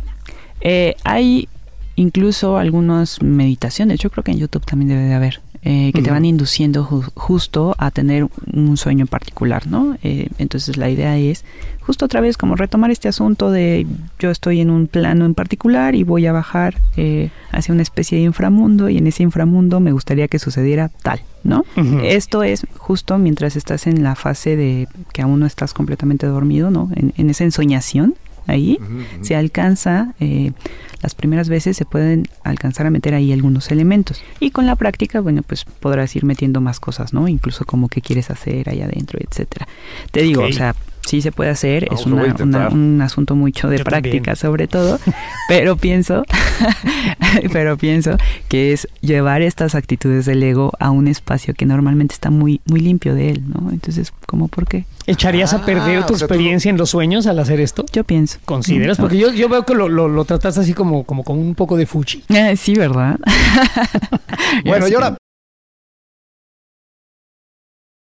Eh, 0.62 0.96
hay 1.04 1.48
incluso 1.96 2.56
algunas 2.56 3.20
meditaciones, 3.22 4.00
yo 4.00 4.08
creo 4.08 4.24
que 4.24 4.30
en 4.30 4.38
YouTube 4.38 4.64
también 4.64 4.88
debe 4.88 5.02
de 5.02 5.14
haber, 5.14 5.42
eh, 5.70 5.92
que 5.92 6.00
te 6.02 6.10
van 6.10 6.24
induciendo 6.24 6.82
ju- 6.86 7.10
justo 7.14 7.74
a 7.76 7.90
tener 7.90 8.26
un 8.54 8.76
sueño 8.78 9.02
en 9.02 9.08
particular, 9.08 9.66
¿no? 9.66 9.98
Eh, 10.02 10.28
entonces 10.38 10.78
la 10.78 10.88
idea 10.88 11.18
es 11.18 11.44
justo 11.80 12.06
otra 12.06 12.20
vez 12.22 12.38
como 12.38 12.56
retomar 12.56 12.90
este 12.90 13.06
asunto 13.08 13.50
de 13.50 13.86
yo 14.18 14.30
estoy 14.30 14.60
en 14.60 14.70
un 14.70 14.86
plano 14.86 15.26
en 15.26 15.34
particular 15.34 15.94
y 15.94 16.04
voy 16.04 16.24
a 16.26 16.32
bajar 16.32 16.76
eh, 16.96 17.28
hacia 17.52 17.74
una 17.74 17.82
especie 17.82 18.16
de 18.18 18.24
inframundo 18.24 18.88
y 18.88 18.96
en 18.96 19.06
ese 19.06 19.22
inframundo 19.22 19.78
me 19.80 19.92
gustaría 19.92 20.26
que 20.28 20.38
sucediera 20.38 20.90
tal, 21.02 21.20
¿no? 21.44 21.64
Esto 22.02 22.42
es 22.42 22.66
justo 22.78 23.18
mientras 23.18 23.54
estás 23.56 23.86
en 23.86 24.02
la 24.02 24.14
fase 24.14 24.56
de 24.56 24.88
que 25.12 25.20
aún 25.22 25.38
no 25.40 25.46
estás 25.46 25.74
completamente 25.74 26.26
dormido, 26.26 26.70
¿no? 26.70 26.88
En, 26.96 27.12
en 27.18 27.28
esa 27.30 27.44
ensoñación 27.44 28.14
ahí 28.48 28.78
se 29.20 29.36
alcanza, 29.36 30.14
eh, 30.18 30.52
las 31.02 31.14
primeras 31.14 31.48
veces 31.48 31.76
se 31.76 31.84
pueden 31.84 32.26
alcanzar 32.42 32.86
a 32.86 32.90
meter 32.90 33.14
ahí 33.14 33.32
algunos 33.32 33.70
elementos. 33.70 34.22
Y 34.40 34.50
con 34.50 34.66
la 34.66 34.74
práctica, 34.74 35.20
bueno, 35.20 35.42
pues 35.42 35.64
podrás 35.64 36.16
ir 36.16 36.24
metiendo 36.24 36.60
más 36.60 36.80
cosas, 36.80 37.12
¿no? 37.12 37.28
Incluso 37.28 37.64
como 37.64 37.88
qué 37.88 38.00
quieres 38.00 38.30
hacer 38.30 38.68
ahí 38.68 38.80
adentro, 38.80 39.20
etcétera. 39.20 39.68
Te 40.10 40.22
digo, 40.22 40.42
o 40.42 40.52
sea, 40.52 40.74
sí 41.08 41.22
se 41.22 41.32
puede 41.32 41.50
hacer, 41.50 41.86
Vamos, 41.88 42.00
es 42.02 42.40
una- 42.40 42.68
un 42.68 43.00
asunto 43.02 43.34
mucho 43.34 43.68
de 43.68 43.78
Yo 43.78 43.84
práctica 43.84 44.34
también. 44.34 44.36
sobre 44.36 44.68
todo, 44.68 44.98
pero 45.48 45.76
pienso, 45.76 46.22
pero 47.52 47.76
pienso 47.76 48.16
que 48.48 48.72
es 48.72 48.88
llevar 49.00 49.42
estas 49.42 49.74
actitudes 49.74 50.26
del 50.26 50.42
ego 50.42 50.72
a 50.78 50.90
un 50.90 51.08
espacio 51.08 51.54
que 51.54 51.66
normalmente 51.66 52.14
está 52.14 52.30
muy, 52.30 52.60
muy 52.66 52.80
limpio 52.80 53.14
de 53.14 53.30
él, 53.30 53.42
¿no? 53.48 53.70
Entonces, 53.72 54.12
¿cómo 54.26 54.48
por 54.48 54.66
qué? 54.66 54.84
¿Echarías 55.06 55.54
a 55.54 55.58
Ah, 55.58 55.64
perder 55.64 56.04
tu 56.04 56.14
o 56.14 56.18
sea, 56.18 56.28
tú- 56.28 56.34
experiencia 56.34 56.70
en 56.70 56.76
los 56.76 56.90
sueños 56.90 57.26
al 57.26 57.38
hacer 57.38 57.60
esto? 57.60 57.84
Yo 57.92 58.04
pienso. 58.04 58.38
¿Consideras? 58.44 58.98
Porque 58.98 59.16
yo, 59.16 59.32
yo 59.32 59.48
veo 59.48 59.64
que 59.64 59.74
lo, 59.74 59.88
lo, 59.88 60.08
lo 60.08 60.24
trataste 60.26 60.60
así 60.60 60.74
como, 60.74 61.04
como 61.04 61.24
con 61.24 61.38
un 61.38 61.54
poco 61.54 61.76
de 61.76 61.86
fuchi. 61.86 62.22
Ah, 62.28 62.52
sí, 62.56 62.74
¿verdad? 62.74 63.18
Bueno, 64.64 64.84
Así 64.84 64.92
y 64.92 64.94
ahora, 64.96 65.16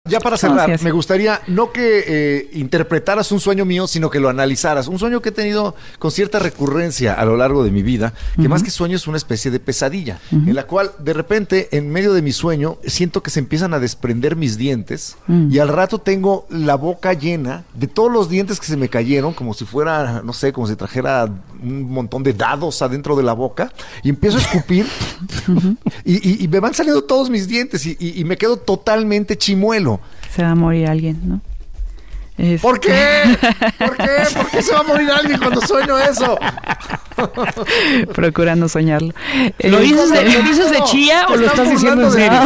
ya 0.08 0.18
para 0.18 0.38
cerrar, 0.38 0.82
me 0.82 0.92
gustaría 0.92 1.42
no 1.46 1.72
que 1.72 2.04
eh, 2.06 2.50
interpretaras 2.54 3.30
un 3.32 3.38
sueño 3.38 3.66
mío, 3.66 3.86
sino 3.86 4.08
que 4.08 4.18
lo 4.18 4.30
analizaras. 4.30 4.88
Un 4.88 4.98
sueño 4.98 5.20
que 5.20 5.28
he 5.28 5.32
tenido 5.32 5.74
con 5.98 6.10
cierta 6.10 6.38
recurrencia 6.38 7.12
a 7.12 7.24
lo 7.26 7.36
largo 7.36 7.62
de 7.62 7.70
mi 7.70 7.82
vida, 7.82 8.14
que 8.40 8.48
más 8.48 8.62
que 8.62 8.70
sueño 8.70 8.96
es 8.96 9.06
una 9.06 9.18
especie 9.18 9.50
de 9.50 9.60
pesadilla, 9.60 10.18
en 10.32 10.54
la 10.54 10.66
cual 10.66 10.92
de 11.00 11.12
repente, 11.12 11.68
en 11.72 11.90
medio 11.90 12.14
de 12.14 12.22
mi 12.22 12.32
sueño, 12.32 12.78
siento 12.86 13.22
que 13.22 13.30
se 13.30 13.40
empiezan 13.40 13.74
a 13.74 13.78
desprender 13.78 14.36
mis 14.36 14.56
dientes 14.56 15.16
Mm. 15.26 15.50
y 15.52 15.58
al 15.58 15.68
rato 15.68 15.98
tengo 15.98 16.46
la 16.48 16.76
boca 16.76 17.12
llena 17.12 17.64
de 17.74 17.86
todos 17.86 18.10
los 18.10 18.28
dientes 18.30 18.58
que 18.58 18.66
se 18.66 18.76
me 18.78 18.88
cayeron, 18.88 19.34
como 19.34 19.52
si 19.52 19.66
fuera, 19.66 20.22
no 20.24 20.32
sé, 20.32 20.52
como 20.52 20.66
si 20.66 20.76
trajera 20.76 21.28
un 21.62 21.90
montón 21.92 22.22
de 22.22 22.32
dados 22.32 22.80
adentro 22.80 23.16
de 23.16 23.22
la 23.22 23.34
boca, 23.34 23.70
y 24.02 24.08
empiezo 24.08 24.38
a 24.38 24.40
escupir 24.40 24.86
y, 26.04 26.28
y- 26.28 26.44
y 26.44 26.48
me 26.48 26.58
van 26.58 26.72
saliendo 26.72 27.02
todos 27.04 27.28
mis 27.28 27.46
dientes 27.46 27.84
y 27.86 28.24
me 28.24 28.38
quedo 28.38 28.56
totalmente 28.56 29.36
chimuelo. 29.36 29.99
Se 30.34 30.42
va 30.42 30.50
a 30.50 30.54
morir 30.54 30.86
alguien, 30.88 31.18
¿no? 31.24 31.40
Es- 32.38 32.60
¿Por 32.62 32.80
qué? 32.80 32.92
¿Por 33.78 33.96
qué? 33.96 34.06
¿Por 34.34 34.50
qué 34.50 34.62
se 34.62 34.72
va 34.72 34.80
a 34.80 34.82
morir 34.84 35.10
alguien 35.10 35.38
cuando 35.38 35.60
sueño 35.60 35.98
eso? 35.98 36.38
Procura 38.14 38.56
no 38.56 38.68
soñarlo. 38.68 39.12
¿Lo 39.58 39.78
Eh, 39.78 39.82
dices 39.82 40.10
de, 40.10 40.18
este- 40.26 40.32
¿lo 40.38 40.42
dices 40.48 40.70
de 40.70 40.78
No, 40.78 40.84
chía 40.90 41.26
o 41.28 41.36
lo 41.36 41.46
estás 41.46 41.70
diciendo 41.70 42.06
en 42.06 42.12
serio? 42.12 42.40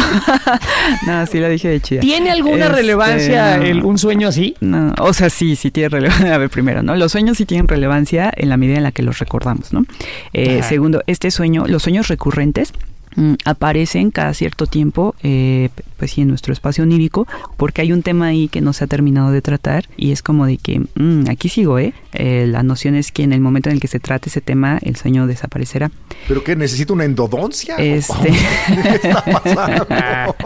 no, 1.07 1.27
sí 1.27 1.39
lo 1.39 1.49
dije 1.49 1.69
de 1.69 1.81
chida. 1.81 2.01
¿Tiene 2.01 2.31
alguna 2.31 2.65
Este, 2.67 2.77
relevancia 2.77 3.57
no. 3.59 3.63
el- 3.63 3.85
un 3.85 3.99
sueño 3.99 4.29
así? 4.29 4.57
No, 4.61 4.93
o 4.99 5.13
sea, 5.13 5.31
sí, 5.31 5.55
sí 5.57 5.71
tiene 5.71 5.91
relevancia. 5.91 6.35
A 6.35 6.39
ver, 6.39 6.51
primero, 6.51 6.83
¿no? 6.83 6.97
Los 6.97 7.13
sueños 7.13 7.37
sí 7.37 7.47
tienen 7.47 7.69
relevancia 7.69 8.33
en 8.35 8.49
la 8.49 8.57
medida 8.57 8.79
en 8.79 8.83
la 8.83 8.91
que 8.93 9.03
los 9.03 9.19
recordamos, 9.21 9.73
¿no? 9.73 9.85
Eh, 10.33 10.63
segundo, 10.65 11.03
este 11.07 11.31
sueño, 11.31 11.67
los 11.69 11.83
sueños 11.83 12.09
recurrentes 12.09 12.73
mm, 13.17 13.35
aparecen 13.45 14.11
cada 14.11 14.35
cierto 14.35 14.67
tiempo, 14.67 15.15
eh, 15.23 15.69
pues 15.99 16.13
sí, 16.13 16.21
en 16.23 16.29
nuestro 16.29 16.53
espacio 16.53 16.85
onírico, 16.85 17.27
porque 17.57 17.83
hay 17.83 17.93
un 17.93 18.03
tema 18.03 18.27
ahí 18.27 18.49
que 18.49 18.61
no 18.61 18.73
se 18.73 18.85
ha 18.85 18.87
terminado 18.87 19.31
de 19.31 19.41
tratar 19.43 19.85
y 19.97 20.13
es 20.13 20.23
como 20.23 20.47
de 20.47 20.59
que, 20.59 20.81
mm, 20.95 21.29
aquí 21.31 21.49
sigo, 21.49 21.79
¿eh? 21.79 21.95
Eh, 22.13 22.47
La 22.49 22.63
noción 22.63 22.95
es 22.95 23.11
que 23.13 23.23
en 23.23 23.33
el 23.33 23.41
momento 23.41 23.69
en 23.71 23.75
el 23.77 23.81
que 23.81 23.89
se 23.89 24.01
trate 24.01 24.29
ese 24.29 24.41
tema, 24.41 24.79
el 24.83 24.97
sueño 24.97 25.27
desaparecerá. 25.27 25.91
¿Pero 26.29 26.43
qué? 26.45 26.57
¿Necesito 26.57 26.93
una 26.93 27.05
endodoncia? 27.05 27.77
Este- 27.77 28.15
¿Qué 28.33 28.91
está 29.03 29.23
pasando? 29.25 30.37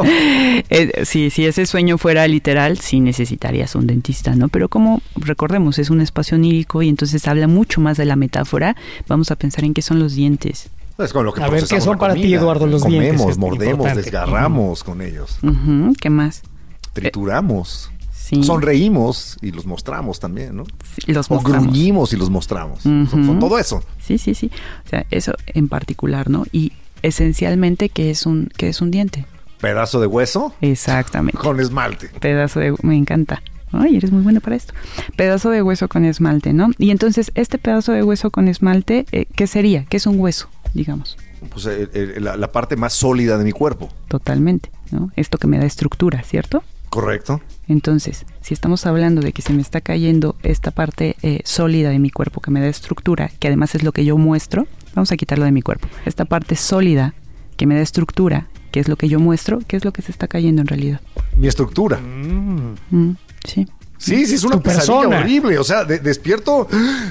Eh, 0.70 1.04
sí, 1.04 1.30
si 1.30 1.44
ese 1.46 1.66
sueño 1.66 1.98
fuera 1.98 2.26
literal, 2.28 2.78
sí 2.78 3.00
necesitarías 3.00 3.74
un 3.74 3.86
dentista, 3.86 4.34
¿no? 4.34 4.48
Pero 4.48 4.68
como 4.68 5.02
recordemos, 5.16 5.78
es 5.78 5.90
un 5.90 6.00
espacio 6.00 6.36
onírico 6.36 6.82
y 6.82 6.88
entonces 6.88 7.26
habla 7.28 7.46
mucho 7.48 7.80
más 7.80 7.96
de 7.96 8.04
la 8.04 8.16
metáfora, 8.16 8.76
vamos 9.06 9.30
a 9.30 9.36
pensar 9.36 9.64
en 9.64 9.74
qué 9.74 9.82
son 9.82 9.98
los 9.98 10.14
dientes. 10.14 10.70
Es 10.98 11.12
con 11.12 11.24
lo 11.24 11.32
que 11.32 11.42
A 11.42 11.48
ver, 11.48 11.64
¿qué 11.64 11.80
son 11.80 11.96
para 11.96 12.14
ti. 12.14 12.34
Eduardo, 12.34 12.66
los 12.66 12.82
Comemos, 12.82 13.02
dientes? 13.04 13.26
Es 13.28 13.38
mordemos, 13.38 13.70
importante. 13.72 14.02
desgarramos 14.02 14.82
con 14.84 15.00
ellos, 15.00 15.38
¿Qué 16.00 16.10
más? 16.10 16.42
trituramos, 16.92 17.90
Sí, 18.12 18.42
sonreímos 18.42 19.38
y 19.40 19.52
los 19.52 19.64
mostramos 19.64 20.20
también, 20.20 20.56
¿no? 20.56 20.64
sí, 21.02 21.12
los 21.12 21.30
O 21.30 21.34
mostramos. 21.36 21.64
gruñimos 21.68 22.12
y 22.12 22.16
los 22.16 22.28
mostramos. 22.28 22.80
Son 22.82 23.38
todo 23.38 23.58
eso. 23.58 23.82
Sí, 24.00 24.18
sí, 24.18 24.34
sí. 24.34 24.50
O 24.84 24.88
sea, 24.88 25.06
eso 25.10 25.32
en 25.46 25.68
particular, 25.68 26.28
¿no? 26.28 26.44
Y 26.52 26.72
esencialmente, 27.02 27.88
¿qué 27.88 28.10
es 28.10 28.26
un, 28.26 28.50
qué 28.56 28.68
es 28.68 28.82
un 28.82 28.90
diente? 28.90 29.24
Pedazo 29.60 30.00
de 30.00 30.08
hueso 30.08 30.52
Exactamente. 30.60 31.38
con 31.38 31.58
esmalte. 31.60 32.08
pedazo 32.20 32.60
de 32.60 32.74
me 32.82 32.96
encanta. 32.96 33.42
Ay, 33.72 33.96
eres 33.96 34.10
muy 34.12 34.22
buena 34.22 34.40
para 34.40 34.56
esto. 34.56 34.72
Pedazo 35.16 35.50
de 35.50 35.62
hueso 35.62 35.88
con 35.88 36.04
esmalte, 36.04 36.52
¿no? 36.54 36.68
Y 36.78 36.90
entonces, 36.90 37.30
este 37.34 37.58
pedazo 37.58 37.92
de 37.92 38.02
hueso 38.02 38.30
con 38.30 38.48
esmalte, 38.48 39.04
eh, 39.12 39.26
¿qué 39.36 39.46
sería? 39.46 39.84
¿Qué 39.86 39.98
es 39.98 40.06
un 40.06 40.18
hueso, 40.18 40.48
digamos? 40.74 41.16
Pues, 41.50 41.66
eh, 41.66 41.88
eh, 41.92 42.14
la, 42.20 42.36
la 42.36 42.52
parte 42.52 42.76
más 42.76 42.92
sólida 42.92 43.38
de 43.38 43.44
mi 43.44 43.52
cuerpo. 43.52 43.88
Totalmente, 44.08 44.70
¿no? 44.90 45.10
Esto 45.16 45.38
que 45.38 45.46
me 45.46 45.58
da 45.58 45.66
estructura, 45.66 46.22
¿cierto? 46.22 46.62
Correcto. 46.90 47.40
Entonces, 47.66 48.24
si 48.40 48.54
estamos 48.54 48.86
hablando 48.86 49.20
de 49.20 49.32
que 49.32 49.42
se 49.42 49.52
me 49.52 49.60
está 49.60 49.80
cayendo 49.80 50.36
esta 50.42 50.70
parte 50.70 51.16
eh, 51.22 51.40
sólida 51.44 51.90
de 51.90 51.98
mi 51.98 52.10
cuerpo 52.10 52.40
que 52.40 52.50
me 52.50 52.60
da 52.60 52.68
estructura, 52.68 53.30
que 53.38 53.48
además 53.48 53.74
es 53.74 53.82
lo 53.82 53.92
que 53.92 54.04
yo 54.04 54.16
muestro, 54.16 54.66
vamos 54.94 55.12
a 55.12 55.16
quitarlo 55.16 55.44
de 55.44 55.52
mi 55.52 55.62
cuerpo. 55.62 55.88
Esta 56.06 56.24
parte 56.24 56.56
sólida 56.56 57.14
que 57.56 57.66
me 57.66 57.74
da 57.74 57.82
estructura, 57.82 58.48
que 58.70 58.80
es 58.80 58.88
lo 58.88 58.96
que 58.96 59.08
yo 59.08 59.20
muestro, 59.20 59.58
¿qué 59.66 59.76
es 59.76 59.84
lo 59.84 59.92
que 59.92 60.02
se 60.02 60.12
está 60.12 60.28
cayendo 60.28 60.62
en 60.62 60.68
realidad? 60.68 61.00
Mi 61.36 61.46
estructura. 61.46 61.98
Mm, 61.98 63.16
sí. 63.44 63.66
Sí, 63.98 64.26
sí, 64.26 64.36
es 64.36 64.44
una 64.44 64.60
pesadilla 64.60 64.98
persona. 65.00 65.18
horrible. 65.20 65.58
O 65.58 65.64
sea, 65.64 65.84
de- 65.84 65.98
despierto 65.98 66.66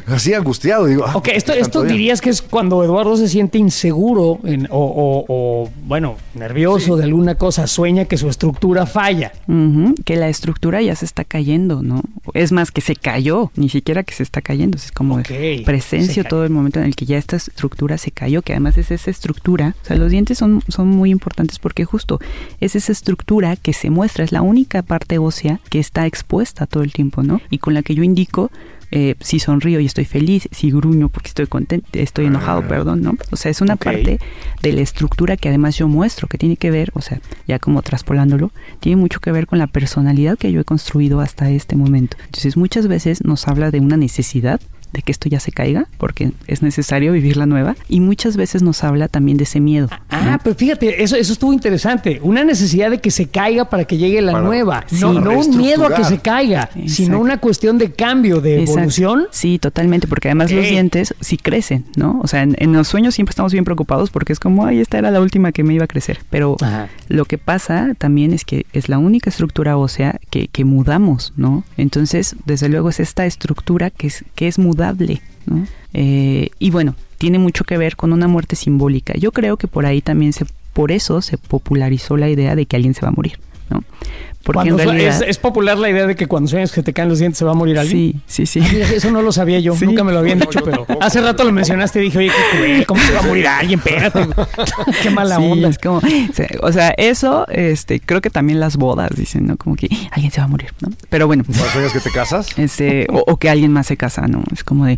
así 0.08 0.34
angustiado. 0.34 0.86
Digo, 0.86 1.06
ah, 1.06 1.16
Ok, 1.18 1.28
esto, 1.34 1.54
¿qué 1.54 1.60
esto 1.60 1.84
dirías 1.84 2.22
que 2.22 2.30
es 2.30 2.42
cuando 2.42 2.84
Eduardo 2.84 3.18
se 3.18 3.28
siente 3.28 3.58
inseguro 3.58 4.40
en- 4.44 4.68
o, 4.72 4.78
o- 4.80 5.26
o, 5.28 5.70
bueno, 5.86 6.16
nervioso 6.34 6.96
de 6.98 7.04
alguna 7.04 7.36
cosa, 7.36 7.68
sueña 7.68 8.06
que 8.06 8.18
su 8.18 8.30
estructura 8.30 8.86
falla. 8.86 9.32
Que 10.06 10.16
la 10.16 10.30
estructura 10.30 10.82
ya 10.82 10.96
se 10.96 11.06
está 11.06 11.24
cayendo, 11.24 11.82
¿no? 11.84 12.02
Es 12.34 12.52
más, 12.52 12.72
que 12.72 12.82
se 12.82 12.96
cayó, 12.96 13.52
ni 13.56 13.70
siquiera 13.70 14.04
que 14.04 14.14
se 14.14 14.24
está 14.24 14.42
cayendo, 14.42 14.78
es 14.78 14.92
como 14.92 15.16
Ok, 15.20 15.30
presencio 15.66 16.24
se 16.24 16.30
todo 16.30 16.44
el 16.44 16.50
momento 16.50 16.80
en 16.80 16.86
el 16.86 16.96
que 16.96 17.06
ya 17.06 17.18
esta 17.18 17.36
estructura 17.36 17.98
se 17.98 18.12
cayó, 18.12 18.42
que 18.42 18.54
además 18.54 18.78
es 18.78 18.92
esa 18.92 19.12
estructura, 19.12 19.76
o 19.84 19.86
sea, 19.86 19.98
los 19.98 20.12
dientes 20.12 20.38
son, 20.38 20.62
son 20.68 20.88
muy 20.88 21.10
importantes 21.12 21.60
porque 21.60 21.86
justo 21.86 22.20
es 22.62 22.76
esa 22.76 22.92
estructura 22.92 23.56
que 23.56 23.74
se 23.74 23.90
muestra, 23.90 24.24
es 24.24 24.32
la 24.32 24.42
única 24.42 24.82
parte 24.84 25.18
ósea 25.18 25.60
que 25.70 25.80
está 25.80 26.06
expuesta 26.06 26.66
todo 26.66 26.77
el 26.84 26.94
tiempo, 26.94 27.24
¿no? 27.24 27.42
Y 27.50 27.58
con 27.58 27.74
la 27.74 27.84
que 27.84 27.96
yo 27.96 28.04
indico 28.04 28.52
eh, 28.90 29.16
si 29.20 29.40
sonrío 29.40 29.82
y 29.82 29.86
estoy 29.86 30.06
feliz, 30.06 30.48
si 30.52 30.72
gruño 30.72 31.10
porque 31.10 31.28
estoy 31.28 31.48
contento, 31.48 31.88
estoy 31.94 32.28
enojado, 32.28 32.66
perdón, 32.68 33.02
¿no? 33.02 33.18
O 33.32 33.36
sea, 33.36 33.52
es 33.52 33.60
una 33.60 33.76
parte 33.76 34.20
de 34.62 34.74
la 34.74 34.82
estructura 34.82 35.36
que 35.36 35.50
además 35.50 35.78
yo 35.78 35.90
muestro, 35.90 36.28
que 36.28 36.38
tiene 36.38 36.56
que 36.56 36.72
ver, 36.72 36.92
o 36.94 37.02
sea, 37.02 37.20
ya 37.48 37.60
como 37.60 37.82
traspolándolo, 37.82 38.52
tiene 38.80 38.96
mucho 38.96 39.20
que 39.20 39.32
ver 39.32 39.46
con 39.46 39.60
la 39.60 39.68
personalidad 39.68 40.38
que 40.38 40.54
yo 40.54 40.62
he 40.62 40.64
construido 40.66 41.20
hasta 41.20 41.50
este 41.50 41.76
momento. 41.76 42.16
Entonces, 42.26 42.56
muchas 42.56 42.88
veces 42.88 43.24
nos 43.26 43.48
habla 43.48 43.72
de 43.72 43.82
una 43.82 43.98
necesidad 43.98 44.62
de 44.94 45.02
que 45.02 45.12
esto 45.12 45.30
ya 45.30 45.40
se 45.40 45.52
caiga, 45.52 45.88
porque 45.98 46.32
es 46.48 46.62
necesario 46.62 47.12
vivir 47.14 47.38
la 47.38 47.46
nueva, 47.46 47.76
y 47.90 48.00
muchas 48.00 48.38
veces 48.38 48.62
nos 48.64 48.84
habla 48.84 49.08
también 49.08 49.38
de 49.38 49.44
ese 49.44 49.60
miedo. 49.60 49.90
Ah, 50.10 50.32
¿no? 50.32 50.40
pero 50.44 50.56
fíjate, 50.56 51.04
eso, 51.04 51.16
eso 51.16 51.34
estuvo 51.34 51.54
interesante. 51.54 52.20
Una 52.24 52.44
necesidad 52.44 52.90
de 52.92 53.00
que 53.00 53.12
se 53.12 53.28
caiga 53.28 53.70
para 53.70 53.86
que 53.86 53.98
llegue 53.98 54.22
la 54.22 54.32
Para- 54.34 54.44
nueva. 54.46 54.84
sí. 54.88 54.98
No, 55.00 55.14
no 55.14 55.32
un 55.40 55.58
miedo 55.58 55.86
a 55.86 55.94
que 55.96 56.04
se 56.04 56.20
caiga, 56.20 56.70
sino 56.74 56.86
Exacto. 56.88 57.20
una 57.20 57.38
cuestión 57.40 57.78
de 57.78 57.92
cambio, 57.92 58.42
de 58.42 58.60
Exacto. 58.60 58.72
evolución. 58.80 59.28
Sí, 59.32 59.60
totalmente, 59.60 60.08
porque 60.08 60.28
además 60.30 60.52
los 60.52 60.64
Ok. 60.66 60.70
dientes 60.72 61.14
sí 61.20 61.38
crecen, 61.38 61.86
¿no? 61.96 62.20
O 62.24 62.28
sea, 62.28 62.44
en, 62.44 62.56
en 62.60 62.74
los 62.74 62.88
sueños 62.88 63.16
siempre 63.16 63.32
estamos 63.32 63.52
bien 63.54 63.66
preocupados 63.66 64.10
porque 64.10 64.34
es 64.34 64.40
como, 64.40 64.66
ay, 64.66 64.80
esta 64.80 64.98
era 64.98 65.12
la 65.12 65.22
última 65.22 65.52
que 65.52 65.64
me 65.64 65.74
iba 65.74 65.84
a 65.86 65.88
crecer. 65.88 66.20
Pero 66.30 66.56
Ajá. 66.62 66.88
lo 67.10 67.26
que 67.26 67.38
pasa 67.38 67.94
también 67.98 68.34
es 68.34 68.46
que 68.46 68.66
es 68.74 68.90
la 68.90 68.98
única 68.98 69.30
estructura 69.30 69.78
ósea 69.78 70.20
que, 70.30 70.48
que 70.48 70.66
mudamos, 70.66 71.34
¿no? 71.38 71.64
Entonces, 71.78 72.36
desde 72.46 72.70
luego 72.70 72.90
es 72.90 73.00
esta 73.00 73.26
estructura 73.26 73.90
que 73.90 74.08
es, 74.08 74.26
que 74.36 74.48
es 74.48 74.60
mudable, 74.60 74.77
¿no? 75.46 75.66
Eh, 75.94 76.50
y 76.60 76.72
bueno, 76.72 76.96
tiene 77.18 77.40
mucho 77.40 77.64
que 77.64 77.78
ver 77.78 77.96
con 77.96 78.14
una 78.14 78.28
muerte 78.28 78.56
simbólica. 78.56 79.14
Yo 79.18 79.32
creo 79.32 79.58
que 79.58 79.68
por 79.68 79.86
ahí 79.86 80.02
también 80.02 80.34
se, 80.34 80.46
por 80.74 80.92
eso 80.92 81.22
se 81.22 81.38
popularizó 81.38 82.18
la 82.18 82.30
idea 82.30 82.56
de 82.56 82.66
que 82.66 82.76
alguien 82.76 82.94
se 82.94 83.02
va 83.02 83.10
a 83.10 83.12
morir, 83.16 83.40
¿no? 83.70 83.84
Porque 84.44 84.70
Cuando 84.70 84.80
en 84.82 84.90
realidad... 84.90 85.22
es, 85.24 85.30
es 85.30 85.38
popular 85.40 85.78
la 85.78 85.90
idea 85.90 86.08
de 86.08 86.16
que 86.16 86.26
cuando 86.28 86.48
sueñas 86.50 86.72
que 86.72 86.82
te 86.82 86.94
caen 86.94 87.10
los 87.10 87.20
dientes 87.20 87.38
se 87.38 87.44
va 87.44 87.52
a 87.52 87.54
morir 87.54 87.78
alguien. 87.80 88.22
Sí, 88.28 88.46
sí, 88.46 88.62
sí. 88.64 88.82
Ah, 88.82 88.94
Eso 88.96 89.12
no 89.12 89.22
lo 89.22 89.34
sabía 89.34 89.60
yo, 89.60 89.76
Sí. 89.78 89.86
nunca 89.86 90.06
me 90.06 90.14
lo 90.14 90.20
habían 90.20 90.40
No, 90.40 90.46
dicho, 90.46 90.62
pero 90.64 90.78
tampoco. 90.86 91.04
hace 91.04 91.20
rato 91.20 91.44
lo 91.44 91.52
mencionaste 91.52 92.00
y 92.00 92.04
dije, 92.04 92.18
oye, 92.20 92.30
qué 92.30 92.58
cruel, 92.58 92.86
¿cómo 92.86 93.02
se 93.02 93.12
va 93.12 93.20
a 93.20 93.24
morir 93.24 93.46
alguien? 93.48 93.80
Espérate. 93.80 94.26
qué 95.04 95.10
mala 95.10 95.36
Sí, 95.36 95.44
onda. 95.52 95.68
es 95.68 95.78
como, 95.80 96.00
o 96.62 96.72
sea, 96.72 96.90
eso, 96.98 97.46
este, 97.50 98.00
creo 98.00 98.22
que 98.22 98.30
también 98.30 98.62
las 98.62 98.78
bodas 98.78 99.10
dicen, 99.16 99.48
¿no? 99.48 99.58
Como 99.58 99.76
que 99.76 99.90
alguien 100.12 100.32
se 100.32 100.40
va 100.40 100.46
a 100.46 100.48
morir, 100.48 100.70
¿no? 100.80 100.90
Pero 101.10 101.28
bueno, 101.28 101.44
¿Cuándo 101.46 101.66
sueñas 101.70 101.92
que 101.92 102.00
te 102.00 102.12
casas? 102.12 102.48
este, 102.58 103.08
o, 103.12 103.24
o 103.28 103.36
que 103.38 103.50
alguien 103.50 103.74
más 103.74 103.88
se 103.88 103.98
casa, 103.98 104.28
¿no? 104.28 104.44
Es 104.54 104.64
como 104.64 104.86
de, 104.86 104.98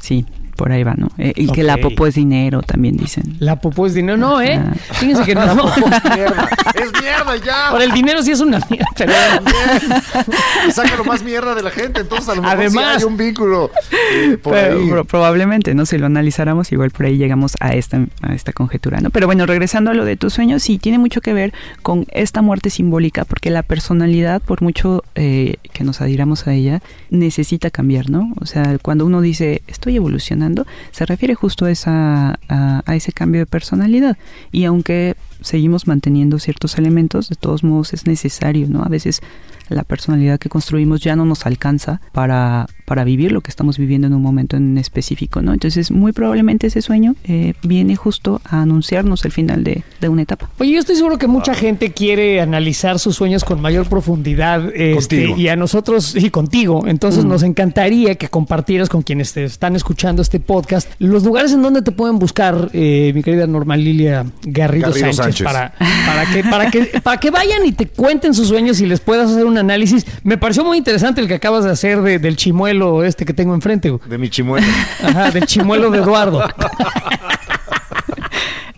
sí, 0.00 0.26
por 0.56 0.72
ahí 0.72 0.82
va, 0.82 0.94
¿no? 0.96 1.08
Eh, 1.18 1.32
y 1.36 1.46
que 1.52 1.62
la 1.62 1.74
Ok. 1.76 1.82
popo 1.82 2.06
es 2.06 2.14
dinero, 2.14 2.62
también 2.62 2.96
dicen. 2.96 3.36
La 3.38 3.56
popó 3.60 3.86
es 3.86 3.94
dinero. 3.94 4.16
No, 4.18 4.40
¿eh? 4.40 4.60
Fíjense 4.94 5.22
que 5.24 5.34
no. 5.36 5.44
mierda. 5.54 6.48
Es 6.74 6.92
mierda 7.00 7.36
ya. 7.44 7.70
Por 7.70 7.82
el 7.82 7.92
dinero 7.92 8.22
sí 8.22 8.32
es 8.32 8.40
una 8.40 8.58
mierda. 8.70 8.86
pero- 8.96 10.72
Saca 10.72 10.96
lo 10.96 11.04
más 11.04 11.22
mierda 11.22 11.54
de 11.54 11.62
la 11.62 11.70
gente. 11.70 12.00
Entonces, 12.00 12.28
a 12.28 12.34
lo 12.34 12.42
mejor 12.42 12.58
sí 12.58 12.64
Además- 12.66 12.96
hay 12.98 13.04
un 13.04 13.16
vínculo 13.16 13.70
eh, 14.14 14.38
por 14.42 14.52
Pero, 14.54 14.78
ahí. 14.78 14.88
pro- 14.90 15.04
probablemente, 15.04 15.74
¿no? 15.74 15.86
Si 15.86 15.98
lo 15.98 16.06
analizáramos, 16.06 16.72
igual 16.72 16.90
por 16.90 17.06
ahí 17.06 17.16
llegamos 17.16 17.52
a 17.60 17.74
esta, 17.74 18.04
a 18.22 18.34
esta 18.34 18.52
conjetura, 18.52 19.00
¿no? 19.00 19.10
Pero 19.10 19.26
bueno, 19.26 19.46
regresando 19.46 19.90
a 19.90 19.94
lo 19.94 20.04
de 20.04 20.16
tus 20.16 20.32
sueños, 20.34 20.62
sí, 20.62 20.78
tiene 20.78 20.98
mucho 20.98 21.20
que 21.20 21.32
ver 21.32 21.52
con 21.82 22.06
esta 22.10 22.42
muerte 22.42 22.70
simbólica, 22.70 23.24
porque 23.24 23.50
la 23.50 23.62
personalidad, 23.62 24.40
por 24.42 24.62
mucho 24.62 25.02
eh, 25.14 25.56
que 25.72 25.84
nos 25.84 26.00
adhiramos 26.00 26.46
a 26.46 26.54
ella, 26.54 26.82
necesita 27.10 27.70
cambiar, 27.70 28.10
¿no? 28.10 28.32
O 28.40 28.46
sea, 28.46 28.78
cuando 28.82 29.06
uno 29.06 29.20
dice, 29.20 29.62
estoy 29.66 29.96
evolucionando, 29.96 30.45
se 30.90 31.06
refiere 31.06 31.34
justo 31.34 31.64
a, 31.64 31.70
esa, 31.70 32.38
a, 32.48 32.82
a 32.84 32.96
ese 32.96 33.12
cambio 33.12 33.40
de 33.40 33.46
personalidad. 33.46 34.16
Y 34.52 34.64
aunque 34.64 35.16
seguimos 35.40 35.86
manteniendo 35.86 36.38
ciertos 36.38 36.78
elementos, 36.78 37.28
de 37.28 37.36
todos 37.36 37.64
modos 37.64 37.92
es 37.92 38.06
necesario, 38.06 38.68
¿no? 38.68 38.82
A 38.82 38.88
veces 38.88 39.20
la 39.68 39.84
personalidad 39.84 40.38
que 40.38 40.48
construimos 40.48 41.00
ya 41.00 41.16
no 41.16 41.24
nos 41.24 41.46
alcanza 41.46 42.00
para, 42.12 42.66
para 42.84 43.04
vivir 43.04 43.32
lo 43.32 43.40
que 43.40 43.50
estamos 43.50 43.78
viviendo 43.78 44.06
en 44.06 44.14
un 44.14 44.22
momento 44.22 44.56
en 44.56 44.78
específico, 44.78 45.42
¿no? 45.42 45.52
Entonces, 45.52 45.90
muy 45.90 46.12
probablemente 46.12 46.68
ese 46.68 46.82
sueño 46.82 47.16
eh, 47.24 47.54
viene 47.62 47.96
justo 47.96 48.40
a 48.44 48.62
anunciarnos 48.62 49.24
el 49.24 49.32
final 49.32 49.64
de, 49.64 49.82
de 50.00 50.08
una 50.08 50.22
etapa. 50.22 50.48
Oye, 50.58 50.72
yo 50.72 50.80
estoy 50.80 50.96
seguro 50.96 51.18
que 51.18 51.26
mucha 51.26 51.54
gente 51.54 51.92
quiere 51.92 52.40
analizar 52.40 52.98
sus 52.98 53.16
sueños 53.16 53.44
con 53.44 53.60
mayor 53.60 53.88
profundidad 53.88 54.70
este, 54.74 55.34
y 55.36 55.48
a 55.48 55.56
nosotros 55.56 56.14
y 56.16 56.30
contigo. 56.30 56.84
Entonces 56.86 57.24
nos 57.24 57.42
encantaría 57.42 58.14
que 58.14 58.28
compartieras 58.28 58.88
con 58.88 59.02
quienes 59.02 59.32
te 59.32 59.44
están 59.44 59.76
escuchando 59.76 60.22
este 60.22 60.40
podcast 60.40 60.90
los 60.98 61.24
lugares 61.24 61.52
en 61.52 61.62
donde 61.62 61.82
te 61.82 61.92
pueden 61.92 62.18
buscar, 62.18 62.70
eh, 62.72 63.12
mi 63.14 63.22
querida 63.22 63.46
Norma 63.46 63.76
Lilia 63.76 64.24
Garrido, 64.42 64.88
Garrido 64.88 65.12
Sánchez, 65.12 65.16
Sánchez. 65.16 65.44
Para, 65.44 65.72
para, 66.06 66.32
que, 66.32 66.44
para, 66.44 66.70
que, 66.70 66.84
para 67.02 67.20
que 67.20 67.30
vayan 67.30 67.66
y 67.66 67.72
te 67.72 67.86
cuenten 67.86 68.34
sus 68.34 68.48
sueños 68.48 68.80
y 68.80 68.86
les 68.86 69.00
puedas 69.00 69.30
hacer 69.30 69.44
un 69.44 69.55
análisis. 69.58 70.04
Me 70.22 70.36
pareció 70.38 70.64
muy 70.64 70.78
interesante 70.78 71.20
el 71.20 71.28
que 71.28 71.34
acabas 71.34 71.64
de 71.64 71.70
hacer 71.70 72.00
de- 72.02 72.18
del 72.18 72.36
chimuelo 72.36 73.04
este 73.04 73.24
que 73.24 73.32
tengo 73.34 73.54
enfrente. 73.54 73.90
güey. 73.90 74.08
De 74.08 74.18
mi 74.18 74.28
chimuelo. 74.30 74.66
Ajá, 75.02 75.30
del 75.30 75.46
chimuelo 75.46 75.90
de 75.90 75.98
Eduardo. 75.98 76.42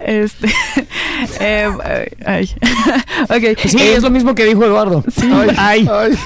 Este, 0.01 0.49
eh, 1.41 1.69
ay, 2.25 2.51
ok. 3.25 3.59
Sí, 3.67 3.79
eh, 3.79 3.95
es 3.97 4.03
lo 4.03 4.11
mismo 4.11 4.35
que 4.35 4.45
dijo 4.45 4.65
Eduardo. 4.65 5.05
Ay. 5.59 5.89
Ay. 5.91 6.19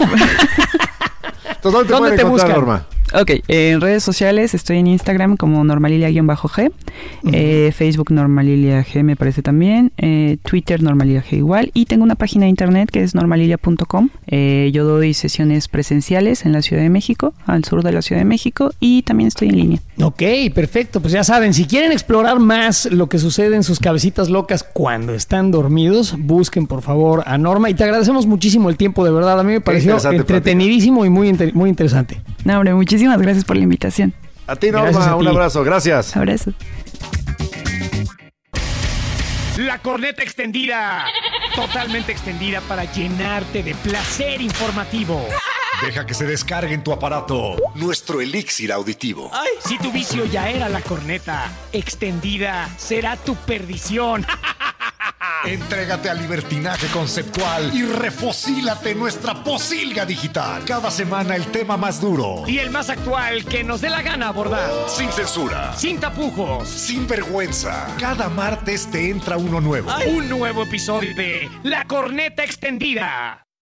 Entonces, 1.57 1.63
¿dónde 1.63 1.87
te 1.87 1.93
¿Dónde 1.93 2.17
te 2.17 2.25
buscan? 2.25 2.53
Norma? 2.53 2.87
Ok, 3.15 3.31
en 3.49 3.81
redes 3.81 4.03
sociales 4.03 4.55
estoy 4.55 4.79
en 4.79 4.87
Instagram 4.87 5.37
como 5.37 5.63
normalilia-g, 5.65 6.71
eh, 7.33 7.73
Facebook 7.75 8.11
normalilia 8.11 8.85
g 8.85 9.03
me 9.03 9.17
parece 9.17 9.43
también, 9.43 9.93
eh, 9.99 10.39
Twitter 10.45 10.83
normalilia 10.83 11.23
g 11.23 11.37
igual 11.37 11.71
y 11.75 11.85
tengo 11.87 12.05
una 12.05 12.15
página 12.15 12.45
de 12.45 12.51
internet 12.51 12.91
que 12.91 13.03
es 13.03 13.15
normalilia.com. 13.15 14.09
Eh, 14.27 14.71
yo 14.73 14.85
doy 14.85 15.13
sesiones 15.15 15.69
presenciales 15.69 16.47
en 16.47 16.53
la 16.53 16.63
Ciudad 16.63 16.83
de 16.83 16.89
México, 16.91 17.35
al 17.47 17.65
sur 17.65 17.83
de 17.83 17.93
la 17.93 18.01
Ciudad 18.03 18.21
de 18.21 18.25
México 18.25 18.73
y 18.81 19.03
también 19.03 19.29
estoy 19.29 19.49
en 19.49 19.57
línea. 19.57 19.79
Ok, 20.03 20.23
perfecto. 20.55 21.01
Pues 21.01 21.13
ya 21.13 21.23
saben, 21.25 21.53
si 21.55 21.67
quieren 21.67 21.93
explorar 21.93 22.39
más 22.39 22.87
lo 22.91 23.09
que 23.09 23.19
sucede 23.19 23.57
en 23.57 23.63
sus 23.63 23.79
cabecitas 23.79 24.31
locas 24.31 24.63
cuando 24.65 25.15
están 25.15 25.51
dormidos, 25.51 26.17
busquen 26.19 26.67
por 26.67 26.81
favor 26.83 27.23
a 27.27 27.37
Norma. 27.37 27.69
Y 27.69 27.75
te 27.75 27.85
agradecemos 27.85 28.27
muchísimo 28.27 28.71
el 28.71 28.77
tiempo, 28.77 29.05
de 29.05 29.11
verdad. 29.13 29.39
A 29.39 29.43
mí 29.43 29.53
me 29.53 29.61
pareció 29.61 29.97
entretenidísimo 30.17 31.05
y 31.05 31.11
muy, 31.11 31.29
inter- 31.29 31.55
muy 31.55 31.69
interesante. 31.69 32.21
No, 32.45 32.55
hombre, 32.57 32.75
muchísimas 32.75 33.02
gracias 33.19 33.45
por 33.45 33.57
la 33.57 33.63
invitación. 33.63 34.15
A 34.47 34.57
ti, 34.57 34.71
Norma, 34.71 34.91
Gracias 34.91 35.07
a 35.09 35.17
un 35.17 35.23
ti. 35.25 35.29
abrazo. 35.29 35.65
Gracias. 35.65 36.17
Abrazos. 36.17 36.55
La 39.59 39.79
corneta 39.79 40.23
extendida. 40.23 41.05
Totalmente 41.55 42.13
extendida 42.13 42.61
para 42.63 42.85
llenarte 42.85 43.63
de 43.63 43.75
placer 43.75 44.41
informativo. 44.41 45.27
Deja 45.85 46.07
que 46.07 46.15
se 46.15 46.25
descargue 46.27 46.75
en 46.75 46.85
tu 46.85 46.93
aparato 46.93 47.57
nuestro 47.75 48.21
elixir 48.21 48.73
auditivo. 48.73 49.31
Si 49.67 49.79
tu 49.79 49.91
vicio 49.91 50.25
ya 50.27 50.49
era 50.49 50.69
la 50.69 50.81
corneta, 50.81 51.51
extendida 51.73 52.69
será 52.77 53.17
tu 53.17 53.35
perdición. 53.35 54.25
Entrégate 55.45 56.09
al 56.09 56.19
libertinaje 56.21 56.87
conceptual 56.89 57.75
y 57.75 57.83
refocílate 57.85 58.95
nuestra 58.95 59.35
posilga 59.43 60.07
digital. 60.07 60.65
Cada 60.65 60.89
semana 60.91 61.35
el 61.35 61.47
tema 61.47 61.77
más 61.77 62.01
duro, 62.01 62.45
Y 62.47 62.59
el 62.61 62.71
más 62.71 62.89
actual 62.89 63.45
que 63.45 63.65
nos 63.65 63.81
dé 63.81 63.91
la 63.91 64.03
gana 64.03 64.29
abordar. 64.29 64.71
sin 64.89 65.11
censura, 65.11 65.73
Sin 65.77 65.99
tapujos. 65.99 66.69
sin 66.69 67.09
vergüenza. 67.09 67.89
Cada 67.99 68.29
martes 68.29 68.89
te 68.89 69.11
entra 69.11 69.37
uno 69.37 69.61
nuevo. 69.61 69.91
Un 70.07 70.29
nuevo 70.29 70.63
episodio 70.63 71.13
de 71.17 71.51
La 71.65 71.85
Corneta 71.87 72.45
Extendida. 72.45 73.45